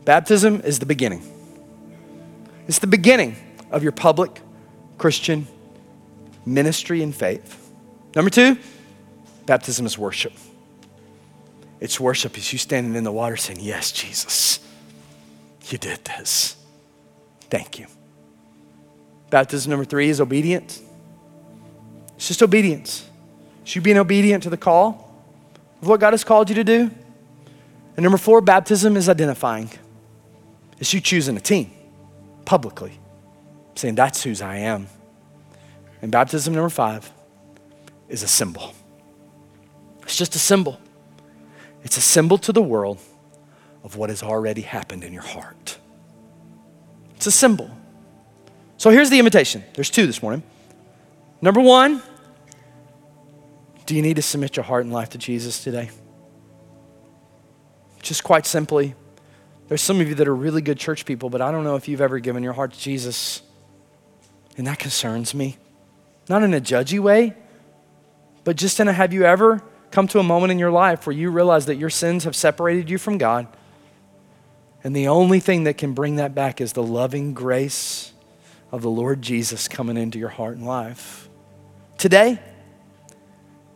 baptism 0.05 0.61
is 0.63 0.79
the 0.79 0.87
beginning. 0.87 1.23
It's 2.69 2.79
the 2.79 2.87
beginning 2.87 3.37
of 3.71 3.83
your 3.83 3.93
public 3.93 4.41
Christian 4.99 5.47
ministry 6.45 7.03
and 7.03 7.15
faith. 7.15 7.73
Number 8.15 8.31
two, 8.31 8.59
baptism 9.47 9.87
is 9.87 9.97
worship. 9.97 10.33
It's 11.81 11.99
worship 11.99 12.37
is 12.37 12.53
you 12.53 12.59
standing 12.59 12.95
in 12.95 13.05
the 13.05 13.13
water 13.13 13.37
saying, 13.37 13.61
Yes, 13.63 13.91
Jesus, 13.93 14.61
you 15.69 15.79
did 15.79 16.05
this. 16.05 16.57
Thank 17.49 17.79
you. 17.79 17.87
Baptism 19.31 19.71
number 19.71 19.85
three 19.85 20.09
is 20.11 20.21
obedience. 20.21 20.83
It's 22.17 22.29
just 22.29 22.43
obedience. 22.43 23.10
It's 23.63 23.75
you 23.77 23.83
being 23.83 23.99
obedient 23.99 24.43
to 24.45 24.51
the 24.51 24.57
call 24.57 25.11
of 25.83 25.89
what 25.89 26.01
God 26.01 26.13
has 26.13 26.25
called 26.25 26.49
you 26.49 26.55
to 26.57 26.65
do. 26.65 26.91
And 27.97 28.03
number 28.03 28.19
four, 28.19 28.41
baptism 28.41 28.97
is 28.97 29.09
identifying. 29.09 29.71
It's 30.79 30.93
you 30.95 31.01
choosing 31.01 31.37
a 31.37 31.41
team 31.41 31.71
publicly, 32.45 32.99
saying, 33.75 33.95
That's 33.95 34.23
whose 34.23 34.41
I 34.41 34.57
am. 34.57 34.89
And 36.03 36.11
baptism 36.11 36.55
number 36.55 36.71
five 36.71 37.11
is 38.09 38.23
a 38.23 38.29
symbol. 38.29 38.75
It's 40.03 40.17
just 40.17 40.35
a 40.35 40.39
symbol. 40.39 40.81
It's 41.85 41.97
a 41.97 42.01
symbol 42.01 42.39
to 42.39 42.53
the 42.53 42.63
world 42.63 42.99
of 43.85 43.97
what 43.97 44.11
has 44.11 44.23
already 44.23 44.63
happened 44.63 45.05
in 45.05 45.13
your 45.13 45.23
heart. 45.23 45.79
It's 47.17 47.27
a 47.27 47.31
symbol. 47.31 47.71
So 48.77 48.91
here's 48.91 49.11
the 49.11 49.19
invitation. 49.19 49.63
There's 49.75 49.91
two 49.91 50.07
this 50.07 50.23
morning. 50.23 50.43
Number 51.43 51.61
one, 51.61 52.03
do 53.91 53.97
you 53.97 54.03
need 54.03 54.14
to 54.14 54.22
submit 54.22 54.55
your 54.57 54.62
heart 54.62 54.84
and 54.84 54.93
life 54.93 55.09
to 55.11 55.18
Jesus 55.18 55.64
today? 55.64 55.91
Just 58.01 58.22
quite 58.22 58.47
simply, 58.47 58.95
there's 59.66 59.82
some 59.82 60.01
of 60.01 60.09
you 60.09 60.14
that 60.14 60.28
are 60.28 60.34
really 60.36 60.62
good 60.62 60.78
church 60.78 61.05
people, 61.05 61.28
but 61.28 61.41
I 61.41 61.51
don't 61.51 61.64
know 61.64 61.74
if 61.74 61.88
you've 61.88 62.01
ever 62.01 62.20
given 62.20 62.45
your 62.45 62.53
heart 62.53 62.72
to 62.72 62.78
Jesus. 62.78 63.43
And 64.57 64.64
that 64.68 64.78
concerns 64.78 65.34
me. 65.34 65.57
Not 66.28 66.45
in 66.45 66.55
a 66.55 66.61
judgy 66.61 67.01
way, 67.01 67.34
but 68.45 68.55
just 68.55 68.78
in 68.78 68.86
a 68.86 68.93
have 68.93 69.12
you 69.12 69.24
ever 69.24 69.61
come 69.91 70.07
to 70.07 70.20
a 70.20 70.22
moment 70.22 70.53
in 70.53 70.61
your 70.61 70.70
life 70.70 71.05
where 71.05 71.16
you 71.16 71.32
realize 71.32 71.66
that 71.66 71.74
your 71.74 71.91
sins 71.91 72.22
have 72.22 72.36
separated 72.36 72.88
you 72.88 72.97
from 72.97 73.18
God? 73.18 73.49
And 74.84 74.95
the 74.95 75.09
only 75.09 75.41
thing 75.41 75.64
that 75.64 75.78
can 75.78 75.95
bring 75.95 76.14
that 76.14 76.32
back 76.32 76.61
is 76.61 76.74
the 76.74 76.82
loving 76.84 77.34
grace 77.34 78.12
of 78.70 78.82
the 78.82 78.91
Lord 78.91 79.20
Jesus 79.20 79.66
coming 79.66 79.97
into 79.97 80.16
your 80.16 80.28
heart 80.28 80.57
and 80.59 80.64
life. 80.64 81.28
Today, 81.99 82.38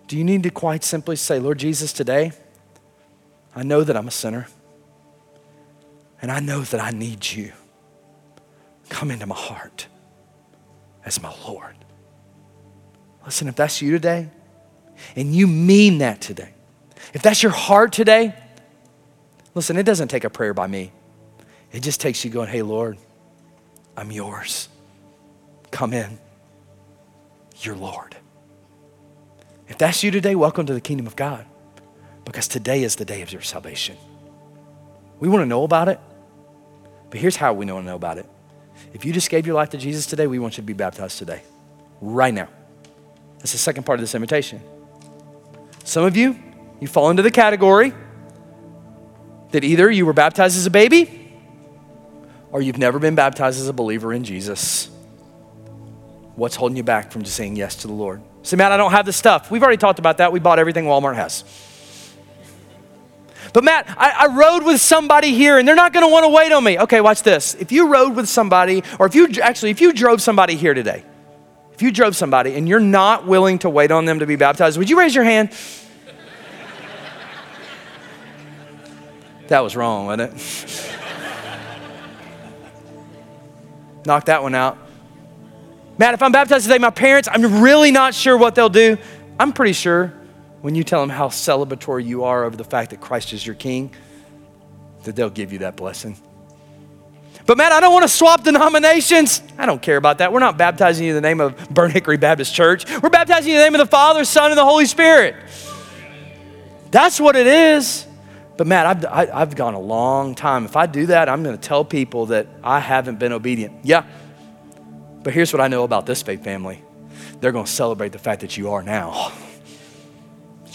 do 0.06 0.18
you 0.18 0.24
need 0.24 0.42
to 0.42 0.50
quite 0.50 0.84
simply 0.84 1.16
say, 1.16 1.38
Lord 1.38 1.58
Jesus, 1.58 1.92
today, 1.92 2.32
I 3.56 3.62
know 3.62 3.82
that 3.82 3.96
I'm 3.96 4.08
a 4.08 4.12
sinner, 4.12 4.46
and 6.20 6.30
I 6.30 6.40
know 6.40 6.62
that 6.62 6.80
I 6.80 6.90
need 6.90 7.24
you. 7.24 7.52
Come 8.88 9.10
into 9.10 9.26
my 9.26 9.34
heart 9.34 9.86
as 11.04 11.22
my 11.22 11.34
Lord. 11.46 11.74
Listen, 13.24 13.48
if 13.48 13.56
that's 13.56 13.80
you 13.80 13.92
today, 13.92 14.28
and 15.16 15.34
you 15.34 15.46
mean 15.46 15.98
that 15.98 16.20
today, 16.20 16.52
if 17.12 17.22
that's 17.22 17.42
your 17.42 17.52
heart 17.52 17.92
today, 17.92 18.34
listen, 19.54 19.76
it 19.76 19.84
doesn't 19.84 20.08
take 20.08 20.24
a 20.24 20.30
prayer 20.30 20.54
by 20.54 20.66
me. 20.66 20.92
It 21.72 21.80
just 21.82 22.00
takes 22.00 22.24
you 22.24 22.30
going, 22.30 22.48
hey, 22.48 22.62
Lord, 22.62 22.98
I'm 23.96 24.10
yours. 24.10 24.68
Come 25.70 25.92
in. 25.92 26.18
You're 27.60 27.76
Lord. 27.76 28.16
If 29.68 29.78
that's 29.78 30.02
you 30.02 30.10
today, 30.10 30.34
welcome 30.34 30.66
to 30.66 30.74
the 30.74 30.80
kingdom 30.80 31.06
of 31.06 31.16
God 31.16 31.46
because 32.24 32.48
today 32.48 32.82
is 32.82 32.96
the 32.96 33.04
day 33.04 33.22
of 33.22 33.32
your 33.32 33.42
salvation. 33.42 33.96
We 35.20 35.28
want 35.28 35.42
to 35.42 35.46
know 35.46 35.64
about 35.64 35.88
it, 35.88 35.98
but 37.10 37.18
here's 37.18 37.36
how 37.36 37.52
we 37.54 37.64
want 37.66 37.84
to 37.84 37.90
know 37.90 37.96
about 37.96 38.18
it. 38.18 38.26
If 38.92 39.04
you 39.04 39.12
just 39.12 39.30
gave 39.30 39.46
your 39.46 39.54
life 39.54 39.70
to 39.70 39.78
Jesus 39.78 40.06
today, 40.06 40.26
we 40.26 40.38
want 40.38 40.54
you 40.54 40.62
to 40.62 40.66
be 40.66 40.72
baptized 40.72 41.18
today, 41.18 41.42
right 42.00 42.34
now. 42.34 42.48
That's 43.38 43.52
the 43.52 43.58
second 43.58 43.84
part 43.84 43.98
of 43.98 44.02
this 44.02 44.14
invitation. 44.14 44.60
Some 45.84 46.04
of 46.04 46.16
you, 46.16 46.38
you 46.80 46.88
fall 46.88 47.10
into 47.10 47.22
the 47.22 47.30
category 47.30 47.92
that 49.52 49.64
either 49.64 49.90
you 49.90 50.04
were 50.04 50.12
baptized 50.12 50.56
as 50.56 50.66
a 50.66 50.70
baby 50.70 51.32
or 52.50 52.60
you've 52.60 52.78
never 52.78 52.98
been 52.98 53.14
baptized 53.14 53.60
as 53.60 53.68
a 53.68 53.72
believer 53.72 54.12
in 54.12 54.24
Jesus. 54.24 54.90
What's 56.36 56.56
holding 56.56 56.76
you 56.76 56.82
back 56.82 57.12
from 57.12 57.22
just 57.22 57.36
saying 57.36 57.56
yes 57.56 57.76
to 57.76 57.86
the 57.86 57.92
Lord? 57.92 58.20
Say, 58.44 58.56
Matt, 58.56 58.70
I 58.72 58.76
don't 58.76 58.90
have 58.90 59.06
the 59.06 59.12
stuff. 59.12 59.50
We've 59.50 59.62
already 59.62 59.78
talked 59.78 59.98
about 59.98 60.18
that. 60.18 60.30
We 60.30 60.38
bought 60.38 60.58
everything 60.58 60.84
Walmart 60.84 61.14
has. 61.16 61.44
But 63.54 63.64
Matt, 63.64 63.86
I, 63.96 64.10
I 64.10 64.26
rode 64.36 64.66
with 64.66 64.82
somebody 64.82 65.32
here 65.32 65.56
and 65.58 65.66
they're 65.66 65.74
not 65.74 65.94
going 65.94 66.04
to 66.04 66.12
want 66.12 66.24
to 66.24 66.28
wait 66.28 66.52
on 66.52 66.62
me. 66.62 66.78
Okay, 66.78 67.00
watch 67.00 67.22
this. 67.22 67.54
If 67.54 67.72
you 67.72 67.88
rode 67.88 68.14
with 68.14 68.28
somebody, 68.28 68.82
or 68.98 69.06
if 69.06 69.14
you 69.14 69.28
actually, 69.42 69.70
if 69.70 69.80
you 69.80 69.94
drove 69.94 70.20
somebody 70.20 70.56
here 70.56 70.74
today, 70.74 71.02
if 71.72 71.80
you 71.80 71.90
drove 71.90 72.16
somebody 72.16 72.54
and 72.54 72.68
you're 72.68 72.80
not 72.80 73.26
willing 73.26 73.60
to 73.60 73.70
wait 73.70 73.90
on 73.90 74.04
them 74.04 74.18
to 74.18 74.26
be 74.26 74.36
baptized, 74.36 74.76
would 74.76 74.90
you 74.90 74.98
raise 74.98 75.14
your 75.14 75.24
hand? 75.24 75.48
that 79.48 79.60
was 79.60 79.74
wrong, 79.74 80.04
wasn't 80.06 80.34
it? 80.34 80.90
Knock 84.04 84.26
that 84.26 84.42
one 84.42 84.54
out. 84.54 84.83
Matt, 85.96 86.14
if 86.14 86.22
I'm 86.22 86.32
baptized 86.32 86.64
today, 86.64 86.78
my 86.78 86.90
parents, 86.90 87.28
I'm 87.30 87.62
really 87.62 87.92
not 87.92 88.14
sure 88.14 88.36
what 88.36 88.54
they'll 88.54 88.68
do. 88.68 88.98
I'm 89.38 89.52
pretty 89.52 89.72
sure 89.72 90.12
when 90.60 90.74
you 90.74 90.82
tell 90.82 91.00
them 91.00 91.10
how 91.10 91.28
celebratory 91.28 92.04
you 92.04 92.24
are 92.24 92.44
over 92.44 92.56
the 92.56 92.64
fact 92.64 92.90
that 92.90 93.00
Christ 93.00 93.32
is 93.32 93.46
your 93.46 93.54
king, 93.54 93.92
that 95.04 95.14
they'll 95.14 95.30
give 95.30 95.52
you 95.52 95.60
that 95.60 95.76
blessing. 95.76 96.16
But 97.46 97.58
Matt, 97.58 97.72
I 97.72 97.80
don't 97.80 97.92
want 97.92 98.04
to 98.04 98.08
swap 98.08 98.42
denominations. 98.42 99.42
I 99.58 99.66
don't 99.66 99.82
care 99.82 99.98
about 99.98 100.18
that. 100.18 100.32
We're 100.32 100.40
not 100.40 100.56
baptizing 100.56 101.04
you 101.04 101.10
in 101.10 101.16
the 101.16 101.28
name 101.28 101.40
of 101.40 101.68
Burnt 101.68 101.92
Hickory 101.92 102.16
Baptist 102.16 102.54
Church. 102.54 102.90
We're 103.02 103.10
baptizing 103.10 103.50
you 103.50 103.56
in 103.56 103.60
the 103.60 103.64
name 103.66 103.74
of 103.74 103.86
the 103.86 103.90
Father, 103.90 104.24
Son, 104.24 104.50
and 104.50 104.58
the 104.58 104.64
Holy 104.64 104.86
Spirit. 104.86 105.36
That's 106.90 107.20
what 107.20 107.36
it 107.36 107.46
is. 107.46 108.06
But 108.56 108.66
Matt, 108.66 108.86
I've, 108.86 109.04
I, 109.04 109.20
have 109.26 109.30
i 109.30 109.38
have 109.40 109.56
gone 109.56 109.74
a 109.74 109.80
long 109.80 110.34
time. 110.34 110.64
If 110.64 110.76
I 110.76 110.86
do 110.86 111.06
that, 111.06 111.28
I'm 111.28 111.42
going 111.42 111.56
to 111.56 111.60
tell 111.60 111.84
people 111.84 112.26
that 112.26 112.46
I 112.62 112.80
haven't 112.80 113.18
been 113.18 113.32
obedient. 113.32 113.84
Yeah. 113.84 114.06
But 115.24 115.32
here's 115.32 115.52
what 115.52 115.60
I 115.60 115.66
know 115.66 115.82
about 115.82 116.06
this 116.06 116.22
faith 116.22 116.44
family 116.44 116.80
they're 117.40 117.52
going 117.52 117.64
to 117.64 117.70
celebrate 117.70 118.12
the 118.12 118.18
fact 118.18 118.42
that 118.42 118.56
you 118.56 118.70
are 118.70 118.82
now 118.82 119.32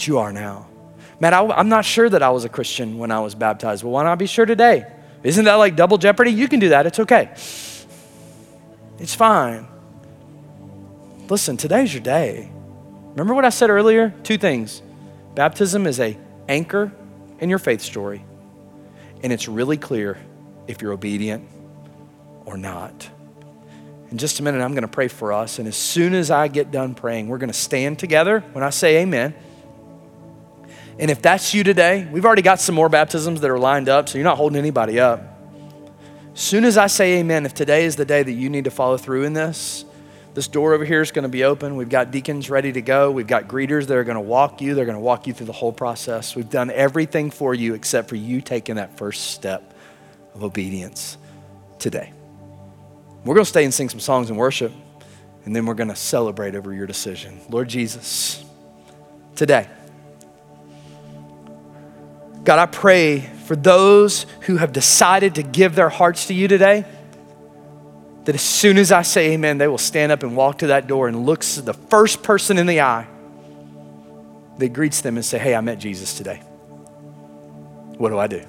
that 0.00 0.06
you 0.06 0.16
are 0.18 0.32
now. 0.32 0.66
Man, 1.20 1.34
I, 1.34 1.42
I'm 1.42 1.68
not 1.68 1.84
sure 1.84 2.08
that 2.08 2.22
I 2.22 2.30
was 2.30 2.46
a 2.46 2.48
Christian 2.48 2.96
when 2.96 3.10
I 3.10 3.20
was 3.20 3.34
baptized. 3.34 3.84
Well, 3.84 3.92
why 3.92 4.02
not 4.02 4.18
be 4.18 4.26
sure 4.26 4.46
today? 4.46 4.90
Isn't 5.22 5.44
that 5.44 5.56
like 5.56 5.76
double 5.76 5.98
jeopardy? 5.98 6.30
You 6.30 6.48
can 6.48 6.58
do 6.58 6.70
that. 6.70 6.86
It's 6.86 6.98
okay. 7.00 7.30
It's 8.98 9.14
fine. 9.14 9.68
Listen, 11.28 11.58
today's 11.58 11.92
your 11.92 12.02
day. 12.02 12.50
Remember 13.10 13.34
what 13.34 13.44
I 13.44 13.50
said 13.50 13.68
earlier? 13.68 14.14
Two 14.22 14.38
things. 14.38 14.80
Baptism 15.34 15.86
is 15.86 16.00
a 16.00 16.16
anchor 16.48 16.90
in 17.38 17.50
your 17.50 17.58
faith 17.58 17.82
story, 17.82 18.24
and 19.22 19.34
it's 19.34 19.48
really 19.48 19.76
clear 19.76 20.16
if 20.66 20.80
you're 20.80 20.92
obedient 20.92 21.46
or 22.46 22.56
not. 22.56 23.10
In 24.10 24.18
just 24.18 24.40
a 24.40 24.42
minute, 24.42 24.60
I'm 24.60 24.72
going 24.72 24.82
to 24.82 24.88
pray 24.88 25.06
for 25.06 25.32
us, 25.32 25.58
and 25.60 25.68
as 25.68 25.76
soon 25.76 26.14
as 26.14 26.32
I 26.32 26.48
get 26.48 26.72
done 26.72 26.94
praying, 26.94 27.28
we're 27.28 27.38
going 27.38 27.50
to 27.50 27.58
stand 27.58 27.98
together 27.98 28.40
when 28.52 28.64
I 28.64 28.70
say 28.70 29.02
amen. 29.02 29.34
And 30.98 31.10
if 31.10 31.22
that's 31.22 31.54
you 31.54 31.62
today, 31.62 32.08
we've 32.10 32.26
already 32.26 32.42
got 32.42 32.60
some 32.60 32.74
more 32.74 32.88
baptisms 32.88 33.40
that 33.40 33.50
are 33.50 33.58
lined 33.58 33.88
up, 33.88 34.08
so 34.08 34.18
you're 34.18 34.24
not 34.24 34.36
holding 34.36 34.58
anybody 34.58 34.98
up. 34.98 35.22
As 36.34 36.40
soon 36.40 36.64
as 36.64 36.76
I 36.76 36.88
say 36.88 37.18
amen, 37.18 37.46
if 37.46 37.54
today 37.54 37.84
is 37.84 37.96
the 37.96 38.04
day 38.04 38.22
that 38.22 38.32
you 38.32 38.50
need 38.50 38.64
to 38.64 38.70
follow 38.70 38.96
through 38.96 39.22
in 39.24 39.32
this, 39.32 39.84
this 40.34 40.48
door 40.48 40.74
over 40.74 40.84
here 40.84 41.00
is 41.00 41.12
going 41.12 41.22
to 41.22 41.28
be 41.28 41.44
open. 41.44 41.76
We've 41.76 41.88
got 41.88 42.10
deacons 42.10 42.50
ready 42.50 42.72
to 42.72 42.82
go. 42.82 43.10
We've 43.10 43.26
got 43.26 43.48
greeters 43.48 43.86
that 43.86 43.96
are 43.96 44.04
going 44.04 44.16
to 44.16 44.20
walk 44.20 44.60
you. 44.60 44.74
They're 44.74 44.84
going 44.84 44.96
to 44.96 45.00
walk 45.00 45.26
you 45.26 45.32
through 45.32 45.46
the 45.46 45.52
whole 45.52 45.72
process. 45.72 46.36
We've 46.36 46.50
done 46.50 46.70
everything 46.70 47.30
for 47.30 47.54
you 47.54 47.74
except 47.74 48.08
for 48.08 48.16
you 48.16 48.40
taking 48.40 48.76
that 48.76 48.96
first 48.96 49.32
step 49.32 49.74
of 50.34 50.44
obedience 50.44 51.16
today. 51.78 52.12
We're 53.24 53.34
going 53.34 53.44
to 53.44 53.50
stay 53.50 53.64
and 53.64 53.72
sing 53.72 53.88
some 53.88 54.00
songs 54.00 54.30
and 54.30 54.38
worship, 54.38 54.72
and 55.44 55.54
then 55.54 55.66
we're 55.66 55.74
going 55.74 55.88
to 55.88 55.96
celebrate 55.96 56.54
over 56.54 56.72
your 56.72 56.86
decision. 56.86 57.40
Lord 57.50 57.68
Jesus, 57.68 58.42
today, 59.36 59.68
God, 62.44 62.58
I 62.58 62.66
pray 62.66 63.20
for 63.20 63.54
those 63.54 64.24
who 64.42 64.56
have 64.56 64.72
decided 64.72 65.34
to 65.34 65.42
give 65.42 65.74
their 65.74 65.90
hearts 65.90 66.28
to 66.28 66.34
you 66.34 66.48
today, 66.48 66.86
that 68.24 68.34
as 68.34 68.42
soon 68.42 68.78
as 68.78 68.92
I 68.92 69.02
say 69.02 69.32
amen, 69.32 69.58
they 69.58 69.68
will 69.68 69.78
stand 69.78 70.12
up 70.12 70.22
and 70.22 70.36
walk 70.36 70.58
to 70.58 70.68
that 70.68 70.86
door 70.86 71.08
and 71.08 71.26
look 71.26 71.40
the 71.40 71.74
first 71.74 72.22
person 72.22 72.56
in 72.58 72.66
the 72.66 72.80
eye 72.80 73.06
that 74.58 74.72
greets 74.72 75.00
them 75.00 75.16
and 75.16 75.24
say, 75.24 75.38
Hey, 75.38 75.54
I 75.54 75.60
met 75.60 75.78
Jesus 75.78 76.16
today. 76.16 76.36
What 77.96 78.10
do 78.10 78.18
I 78.18 78.26
do? 78.26 78.42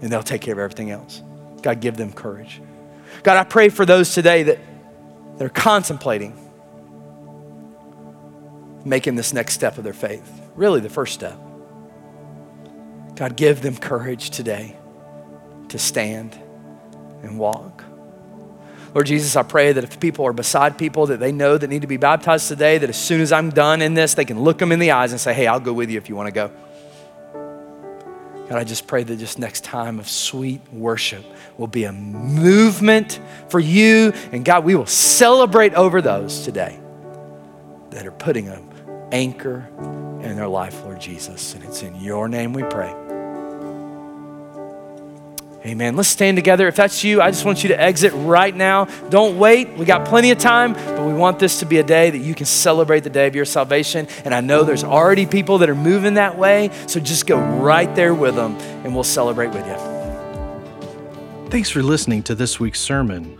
And 0.00 0.10
they'll 0.10 0.22
take 0.22 0.40
care 0.40 0.52
of 0.52 0.58
everything 0.58 0.90
else. 0.90 1.22
God, 1.62 1.80
give 1.80 1.96
them 1.96 2.12
courage. 2.12 2.60
God, 3.24 3.38
I 3.38 3.44
pray 3.44 3.70
for 3.70 3.84
those 3.86 4.14
today 4.14 4.44
that 4.44 4.58
they're 5.38 5.48
contemplating 5.48 6.40
making 8.84 9.14
this 9.14 9.32
next 9.32 9.54
step 9.54 9.78
of 9.78 9.84
their 9.84 9.94
faith, 9.94 10.30
really 10.54 10.80
the 10.80 10.90
first 10.90 11.14
step. 11.14 11.38
God, 13.16 13.34
give 13.34 13.62
them 13.62 13.76
courage 13.76 14.28
today 14.28 14.76
to 15.68 15.78
stand 15.78 16.38
and 17.22 17.38
walk. 17.38 17.82
Lord 18.94 19.06
Jesus, 19.06 19.34
I 19.36 19.42
pray 19.42 19.72
that 19.72 19.82
if 19.82 19.98
people 19.98 20.26
are 20.26 20.34
beside 20.34 20.76
people 20.76 21.06
that 21.06 21.18
they 21.18 21.32
know 21.32 21.56
that 21.56 21.68
need 21.68 21.80
to 21.80 21.88
be 21.88 21.96
baptized 21.96 22.46
today, 22.46 22.76
that 22.78 22.90
as 22.90 22.96
soon 22.96 23.22
as 23.22 23.32
I'm 23.32 23.50
done 23.50 23.80
in 23.80 23.94
this, 23.94 24.14
they 24.14 24.24
can 24.24 24.42
look 24.42 24.58
them 24.58 24.70
in 24.70 24.78
the 24.78 24.90
eyes 24.90 25.12
and 25.12 25.20
say, 25.20 25.32
Hey, 25.32 25.46
I'll 25.46 25.60
go 25.60 25.72
with 25.72 25.90
you 25.90 25.98
if 25.98 26.08
you 26.08 26.14
want 26.14 26.28
to 26.28 26.32
go. 26.32 26.52
God, 28.54 28.60
I 28.60 28.64
just 28.64 28.86
pray 28.86 29.02
that 29.02 29.16
this 29.16 29.36
next 29.36 29.64
time 29.64 29.98
of 29.98 30.08
sweet 30.08 30.60
worship 30.72 31.24
will 31.58 31.66
be 31.66 31.82
a 31.82 31.92
movement 31.92 33.18
for 33.48 33.58
you. 33.58 34.12
And 34.30 34.44
God, 34.44 34.62
we 34.64 34.76
will 34.76 34.86
celebrate 34.86 35.74
over 35.74 36.00
those 36.00 36.44
today 36.44 36.78
that 37.90 38.06
are 38.06 38.12
putting 38.12 38.46
an 38.46 39.08
anchor 39.10 39.68
in 40.22 40.36
their 40.36 40.46
life, 40.46 40.84
Lord 40.84 41.00
Jesus. 41.00 41.56
And 41.56 41.64
it's 41.64 41.82
in 41.82 41.96
your 41.96 42.28
name 42.28 42.52
we 42.52 42.62
pray. 42.62 43.03
Amen. 45.66 45.96
Let's 45.96 46.10
stand 46.10 46.36
together. 46.36 46.68
If 46.68 46.76
that's 46.76 47.02
you, 47.02 47.22
I 47.22 47.30
just 47.30 47.46
want 47.46 47.62
you 47.62 47.68
to 47.68 47.80
exit 47.80 48.12
right 48.14 48.54
now. 48.54 48.84
Don't 49.08 49.38
wait. 49.38 49.70
We 49.78 49.86
got 49.86 50.06
plenty 50.06 50.30
of 50.30 50.36
time, 50.36 50.74
but 50.74 51.06
we 51.06 51.14
want 51.14 51.38
this 51.38 51.60
to 51.60 51.66
be 51.66 51.78
a 51.78 51.82
day 51.82 52.10
that 52.10 52.18
you 52.18 52.34
can 52.34 52.44
celebrate 52.44 53.00
the 53.00 53.08
day 53.08 53.26
of 53.26 53.34
your 53.34 53.46
salvation. 53.46 54.06
And 54.26 54.34
I 54.34 54.42
know 54.42 54.64
there's 54.64 54.84
already 54.84 55.24
people 55.24 55.56
that 55.58 55.70
are 55.70 55.74
moving 55.74 56.14
that 56.14 56.36
way, 56.36 56.70
so 56.86 57.00
just 57.00 57.26
go 57.26 57.38
right 57.38 57.92
there 57.94 58.12
with 58.12 58.34
them 58.34 58.56
and 58.84 58.94
we'll 58.94 59.04
celebrate 59.04 59.48
with 59.48 59.66
you. 59.66 61.48
Thanks 61.48 61.70
for 61.70 61.82
listening 61.82 62.22
to 62.24 62.34
this 62.34 62.60
week's 62.60 62.80
sermon. 62.80 63.38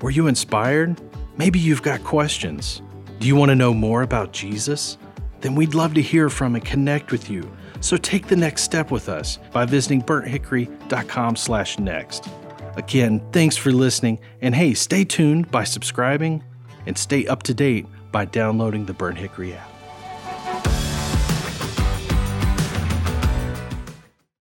Were 0.00 0.10
you 0.10 0.28
inspired? 0.28 0.98
Maybe 1.36 1.58
you've 1.58 1.82
got 1.82 2.02
questions. 2.04 2.80
Do 3.18 3.26
you 3.26 3.36
want 3.36 3.50
to 3.50 3.54
know 3.54 3.74
more 3.74 4.00
about 4.00 4.32
Jesus? 4.32 4.96
Then 5.42 5.54
we'd 5.54 5.74
love 5.74 5.92
to 5.94 6.00
hear 6.00 6.30
from 6.30 6.54
and 6.54 6.64
connect 6.64 7.12
with 7.12 7.28
you. 7.28 7.50
So 7.80 7.96
take 7.96 8.26
the 8.26 8.36
next 8.36 8.62
step 8.62 8.90
with 8.90 9.08
us 9.08 9.38
by 9.52 9.64
visiting 9.64 10.02
burnthickory.com/next. 10.02 12.28
Again, 12.76 13.20
thanks 13.32 13.56
for 13.56 13.72
listening, 13.72 14.20
and 14.40 14.54
hey, 14.54 14.74
stay 14.74 15.04
tuned 15.04 15.50
by 15.50 15.64
subscribing 15.64 16.44
and 16.86 16.96
stay 16.96 17.26
up 17.26 17.42
to 17.44 17.54
date 17.54 17.86
by 18.12 18.26
downloading 18.26 18.86
the 18.86 18.92
Burnt 18.92 19.18
Hickory 19.18 19.54
app. 19.54 19.69